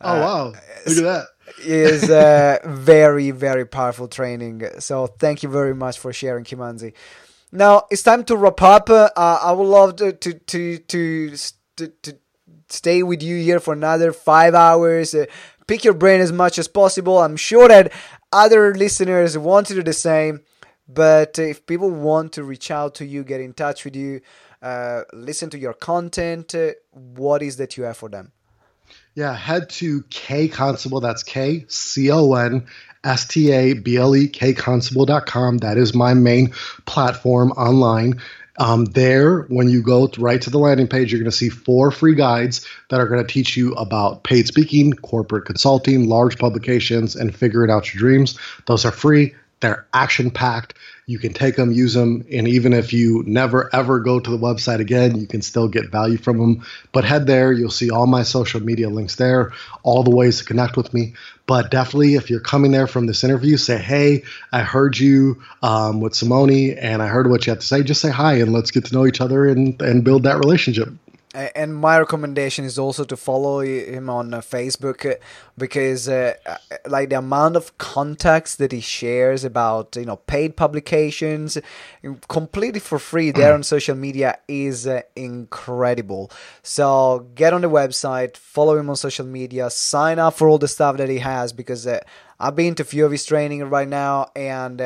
oh, 0.00 0.20
wow. 0.20 0.44
Look 0.86 0.98
at 0.98 1.04
that. 1.04 1.26
is 1.64 2.10
uh, 2.10 2.58
very 2.64 3.30
very 3.30 3.64
powerful 3.64 4.08
training. 4.08 4.62
So 4.80 5.06
thank 5.06 5.42
you 5.42 5.48
very 5.48 5.74
much 5.74 5.98
for 5.98 6.12
sharing, 6.12 6.44
Kimanzi. 6.44 6.92
Now 7.52 7.84
it's 7.90 8.02
time 8.02 8.24
to 8.24 8.36
wrap 8.36 8.60
up. 8.60 8.90
Uh, 8.90 9.08
I 9.16 9.52
would 9.52 9.64
love 9.64 9.96
to 9.96 10.12
to 10.12 10.32
to 10.34 10.78
to, 10.78 11.36
to, 11.76 11.88
to 12.02 12.18
stay 12.68 13.02
with 13.02 13.22
you 13.22 13.36
here 13.36 13.60
for 13.60 13.72
another 13.72 14.12
five 14.12 14.54
hours. 14.54 15.14
Uh, 15.14 15.26
pick 15.66 15.84
your 15.84 15.94
brain 15.94 16.20
as 16.20 16.32
much 16.32 16.58
as 16.58 16.68
possible. 16.68 17.18
I'm 17.18 17.36
sure 17.36 17.68
that 17.68 17.92
other 18.32 18.74
listeners 18.74 19.36
want 19.36 19.66
to 19.68 19.74
do 19.74 19.82
the 19.82 19.92
same. 19.92 20.40
But 20.88 21.38
if 21.38 21.66
people 21.66 21.90
want 21.90 22.32
to 22.34 22.44
reach 22.44 22.70
out 22.70 22.94
to 22.96 23.06
you, 23.06 23.24
get 23.24 23.40
in 23.40 23.52
touch 23.52 23.84
with 23.84 23.96
you, 23.96 24.20
uh, 24.62 25.02
listen 25.12 25.50
to 25.50 25.58
your 25.58 25.74
content, 25.74 26.54
uh, 26.54 26.72
what 26.92 27.42
is 27.42 27.56
that 27.56 27.76
you 27.76 27.84
have 27.84 27.96
for 27.96 28.08
them? 28.08 28.32
Yeah, 29.14 29.34
head 29.34 29.68
to 29.70 30.02
K 30.10 30.46
Constable. 30.46 31.00
That's 31.00 31.22
K 31.22 31.64
C 31.68 32.10
O 32.10 32.34
N 32.34 32.66
S 33.02 33.26
T 33.26 33.50
A 33.50 33.72
B 33.72 33.96
L 33.96 34.14
E 34.14 34.28
K 34.28 34.52
Constable.com. 34.52 35.58
That 35.58 35.76
is 35.76 35.94
my 35.94 36.14
main 36.14 36.52
platform 36.84 37.50
online. 37.52 38.20
Um, 38.58 38.86
there, 38.86 39.42
when 39.42 39.68
you 39.68 39.82
go 39.82 40.10
right 40.18 40.40
to 40.40 40.50
the 40.50 40.58
landing 40.58 40.88
page, 40.88 41.12
you're 41.12 41.20
going 41.20 41.30
to 41.30 41.36
see 41.36 41.48
four 41.48 41.90
free 41.90 42.14
guides 42.14 42.66
that 42.88 43.00
are 43.00 43.06
going 43.06 43.24
to 43.24 43.32
teach 43.32 43.56
you 43.56 43.72
about 43.74 44.24
paid 44.24 44.46
speaking, 44.46 44.92
corporate 44.94 45.44
consulting, 45.44 46.08
large 46.08 46.38
publications, 46.38 47.16
and 47.16 47.34
figuring 47.34 47.70
out 47.70 47.92
your 47.92 47.98
dreams. 47.98 48.38
Those 48.66 48.84
are 48.84 48.92
free. 48.92 49.34
They're 49.60 49.86
action 49.92 50.30
packed. 50.30 50.74
You 51.08 51.20
can 51.20 51.32
take 51.32 51.54
them, 51.54 51.70
use 51.70 51.94
them, 51.94 52.26
and 52.32 52.48
even 52.48 52.72
if 52.72 52.92
you 52.92 53.22
never 53.28 53.70
ever 53.72 54.00
go 54.00 54.18
to 54.18 54.28
the 54.28 54.36
website 54.36 54.80
again, 54.80 55.16
you 55.16 55.28
can 55.28 55.40
still 55.40 55.68
get 55.68 55.92
value 55.92 56.18
from 56.18 56.38
them. 56.38 56.66
But 56.90 57.04
head 57.04 57.28
there, 57.28 57.52
you'll 57.52 57.70
see 57.70 57.90
all 57.90 58.08
my 58.08 58.24
social 58.24 58.60
media 58.60 58.90
links 58.90 59.14
there, 59.14 59.52
all 59.84 60.02
the 60.02 60.10
ways 60.10 60.38
to 60.38 60.44
connect 60.44 60.76
with 60.76 60.92
me. 60.92 61.14
But 61.46 61.70
definitely, 61.70 62.16
if 62.16 62.28
you're 62.28 62.40
coming 62.40 62.72
there 62.72 62.88
from 62.88 63.06
this 63.06 63.22
interview, 63.22 63.56
say, 63.56 63.78
hey, 63.78 64.24
I 64.50 64.62
heard 64.62 64.98
you 64.98 65.40
um, 65.62 66.00
with 66.00 66.16
Simone 66.16 66.72
and 66.72 67.00
I 67.00 67.06
heard 67.06 67.30
what 67.30 67.46
you 67.46 67.52
had 67.52 67.60
to 67.60 67.66
say. 67.66 67.84
Just 67.84 68.00
say 68.00 68.10
hi 68.10 68.38
and 68.38 68.52
let's 68.52 68.72
get 68.72 68.86
to 68.86 68.94
know 68.94 69.06
each 69.06 69.20
other 69.20 69.46
and, 69.46 69.80
and 69.80 70.02
build 70.02 70.24
that 70.24 70.38
relationship 70.38 70.88
and 71.54 71.76
my 71.76 71.98
recommendation 71.98 72.64
is 72.64 72.78
also 72.78 73.04
to 73.04 73.16
follow 73.16 73.60
him 73.60 74.08
on 74.08 74.32
uh, 74.32 74.40
Facebook 74.40 75.04
uh, 75.10 75.16
because 75.58 76.08
uh, 76.08 76.34
uh, 76.46 76.56
like 76.88 77.10
the 77.10 77.18
amount 77.18 77.56
of 77.56 77.76
contacts 77.76 78.56
that 78.56 78.72
he 78.72 78.80
shares 78.80 79.44
about 79.44 79.94
you 79.96 80.06
know 80.06 80.16
paid 80.16 80.56
publications 80.56 81.58
completely 82.28 82.80
for 82.80 82.98
free 82.98 83.30
there 83.30 83.52
on 83.52 83.62
social 83.62 83.94
media 83.94 84.38
is 84.48 84.86
uh, 84.86 85.02
incredible. 85.14 86.30
So 86.62 87.28
get 87.34 87.52
on 87.52 87.60
the 87.60 87.70
website 87.70 88.36
follow 88.36 88.78
him 88.78 88.88
on 88.88 88.96
social 88.96 89.26
media 89.26 89.68
sign 89.68 90.18
up 90.18 90.34
for 90.34 90.48
all 90.48 90.58
the 90.58 90.68
stuff 90.68 90.96
that 90.96 91.10
he 91.10 91.18
has 91.18 91.52
because 91.52 91.86
uh, 91.86 92.00
I've 92.40 92.56
been 92.56 92.74
to 92.76 92.82
a 92.82 92.86
few 92.86 93.04
of 93.04 93.12
his 93.12 93.24
training 93.24 93.62
right 93.64 93.88
now 93.88 94.30
and 94.34 94.80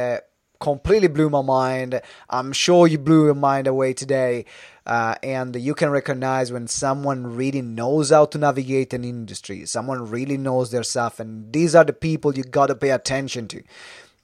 completely 0.60 1.08
blew 1.08 1.30
my 1.30 1.42
mind 1.42 2.00
I'm 2.28 2.52
sure 2.52 2.86
you 2.86 2.98
blew 2.98 3.26
your 3.26 3.34
mind 3.34 3.66
away 3.66 3.94
today 3.94 4.44
uh, 4.86 5.14
and 5.22 5.54
you 5.54 5.74
can 5.74 5.90
recognize 5.90 6.50
when 6.50 6.66
someone 6.66 7.36
really 7.36 7.62
knows 7.62 8.10
how 8.10 8.24
to 8.26 8.38
navigate 8.38 8.92
an 8.92 9.04
industry, 9.04 9.64
someone 9.66 10.10
really 10.10 10.36
knows 10.36 10.72
their 10.72 10.82
stuff, 10.82 11.20
and 11.20 11.52
these 11.52 11.74
are 11.76 11.84
the 11.84 11.92
people 11.92 12.36
you 12.36 12.42
gotta 12.42 12.74
pay 12.74 12.90
attention 12.90 13.46
to. 13.48 13.62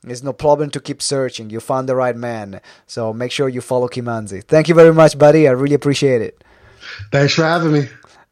It's 0.04 0.22
no 0.22 0.32
problem 0.32 0.70
to 0.70 0.80
keep 0.80 1.02
searching. 1.02 1.50
You 1.50 1.60
found 1.60 1.88
the 1.88 1.96
right 1.96 2.16
man. 2.16 2.60
So 2.86 3.12
make 3.12 3.32
sure 3.32 3.48
you 3.48 3.60
follow 3.60 3.88
Kimanzi. 3.88 4.42
Thank 4.44 4.68
you 4.68 4.74
very 4.74 4.92
much, 4.92 5.18
buddy. 5.18 5.48
I 5.48 5.52
really 5.52 5.74
appreciate 5.74 6.22
it. 6.22 6.42
Thanks 7.10 7.34
for 7.34 7.42
having 7.42 7.72
me. 7.72 7.88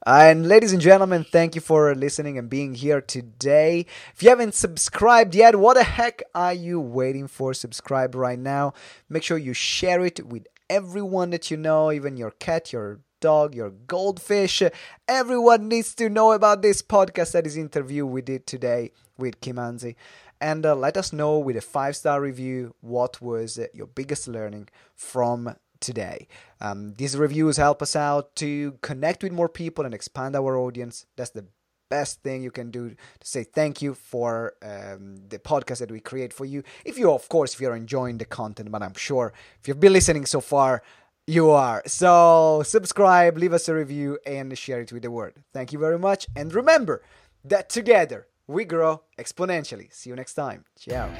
And 0.07 0.47
ladies 0.47 0.75
and 0.75 0.83
gentlemen, 0.83 1.25
thank 1.25 1.55
you 1.55 1.63
for 1.63 1.95
listening 1.95 2.37
and 2.37 2.51
being 2.51 2.75
here 2.75 3.01
today. 3.01 3.87
If 4.13 4.23
you 4.23 4.29
haven't 4.29 4.55
subscribed 4.55 5.35
yet, 5.35 5.57
what 5.57 5.75
the 5.79 5.85
heck 5.85 6.23
are 6.35 6.53
you 6.53 6.79
waiting 6.79 7.27
for? 7.27 7.55
Subscribe 7.55 8.15
right 8.15 8.39
now. 8.39 8.75
Make 9.09 9.23
sure 9.23 9.39
you 9.39 9.55
share 9.55 10.05
it 10.05 10.27
with 10.27 10.47
everyone 10.69 11.31
that 11.31 11.51
you 11.51 11.57
know, 11.57 11.91
even 11.91 12.19
your 12.19 12.33
cat, 12.33 12.71
your 12.71 13.01
dog, 13.21 13.55
your 13.55 13.71
goldfish. 13.71 14.63
Everyone 15.09 15.69
needs 15.69 15.95
to 15.95 16.11
know 16.11 16.33
about 16.33 16.61
this 16.61 16.83
podcast 16.83 17.33
that 17.33 17.47
is 17.47 17.57
interview 17.57 18.05
we 18.05 18.21
did 18.21 18.47
today 18.47 18.93
with 19.17 19.41
Kimanzi. 19.41 19.95
And 20.39 20.67
uh, 20.67 20.75
let 20.75 20.99
us 20.99 21.15
know 21.15 21.39
with 21.39 21.57
a 21.57 21.63
five 21.63 21.97
star 21.97 22.21
review 22.21 22.75
what 22.83 23.23
was 23.23 23.59
uh, 23.59 23.69
your 23.73 23.87
biggest 23.87 24.29
learning 24.29 24.69
from 24.95 25.57
today. 25.85 26.27
Um, 26.61 26.95
these 26.95 27.17
reviews 27.17 27.57
help 27.57 27.83
us 27.83 27.95
out 27.95 28.35
to 28.37 28.79
connect 28.83 29.23
with 29.23 29.33
more 29.33 29.49
people 29.49 29.85
and 29.85 29.95
expand 29.95 30.35
our 30.37 30.57
audience. 30.57 31.07
That's 31.17 31.31
the 31.31 31.47
best 31.91 32.23
thing 32.23 32.43
you 32.43 32.51
can 32.51 32.71
do 32.71 32.91
to 32.91 33.27
say 33.35 33.45
thank 33.45 33.83
you 33.83 33.95
for 33.95 34.55
um, 34.63 35.17
the 35.29 35.39
podcast 35.39 35.79
that 35.79 35.91
we 35.91 36.01
create 36.01 36.33
for 36.33 36.45
you. 36.45 36.63
If 36.85 36.99
you, 36.99 37.13
of 37.13 37.29
course, 37.29 37.55
if 37.55 37.61
you're 37.61 37.77
enjoying 37.77 38.19
the 38.19 38.25
content, 38.25 38.71
but 38.71 38.83
I'm 38.83 38.95
sure 38.95 39.33
if 39.61 39.69
you've 39.69 39.81
been 39.81 39.93
listening 39.93 40.27
so 40.27 40.41
far, 40.41 40.83
you 41.27 41.51
are. 41.51 41.83
So 41.87 42.63
subscribe, 42.65 43.39
leave 43.39 43.53
us 43.53 43.69
a 43.69 43.75
review, 43.75 44.19
and 44.27 44.57
share 44.59 44.81
it 44.81 44.93
with 44.93 45.03
the 45.03 45.11
world. 45.11 45.35
Thank 45.53 45.73
you 45.73 45.79
very 45.79 45.99
much. 45.99 46.27
And 46.37 46.53
remember 46.53 47.03
that 47.45 47.69
together 47.69 48.27
we 48.47 48.65
grow 48.65 49.03
exponentially. 49.19 49.93
See 49.93 50.11
you 50.11 50.17
next 50.17 50.35
time. 50.35 50.65
Ciao. 50.79 51.11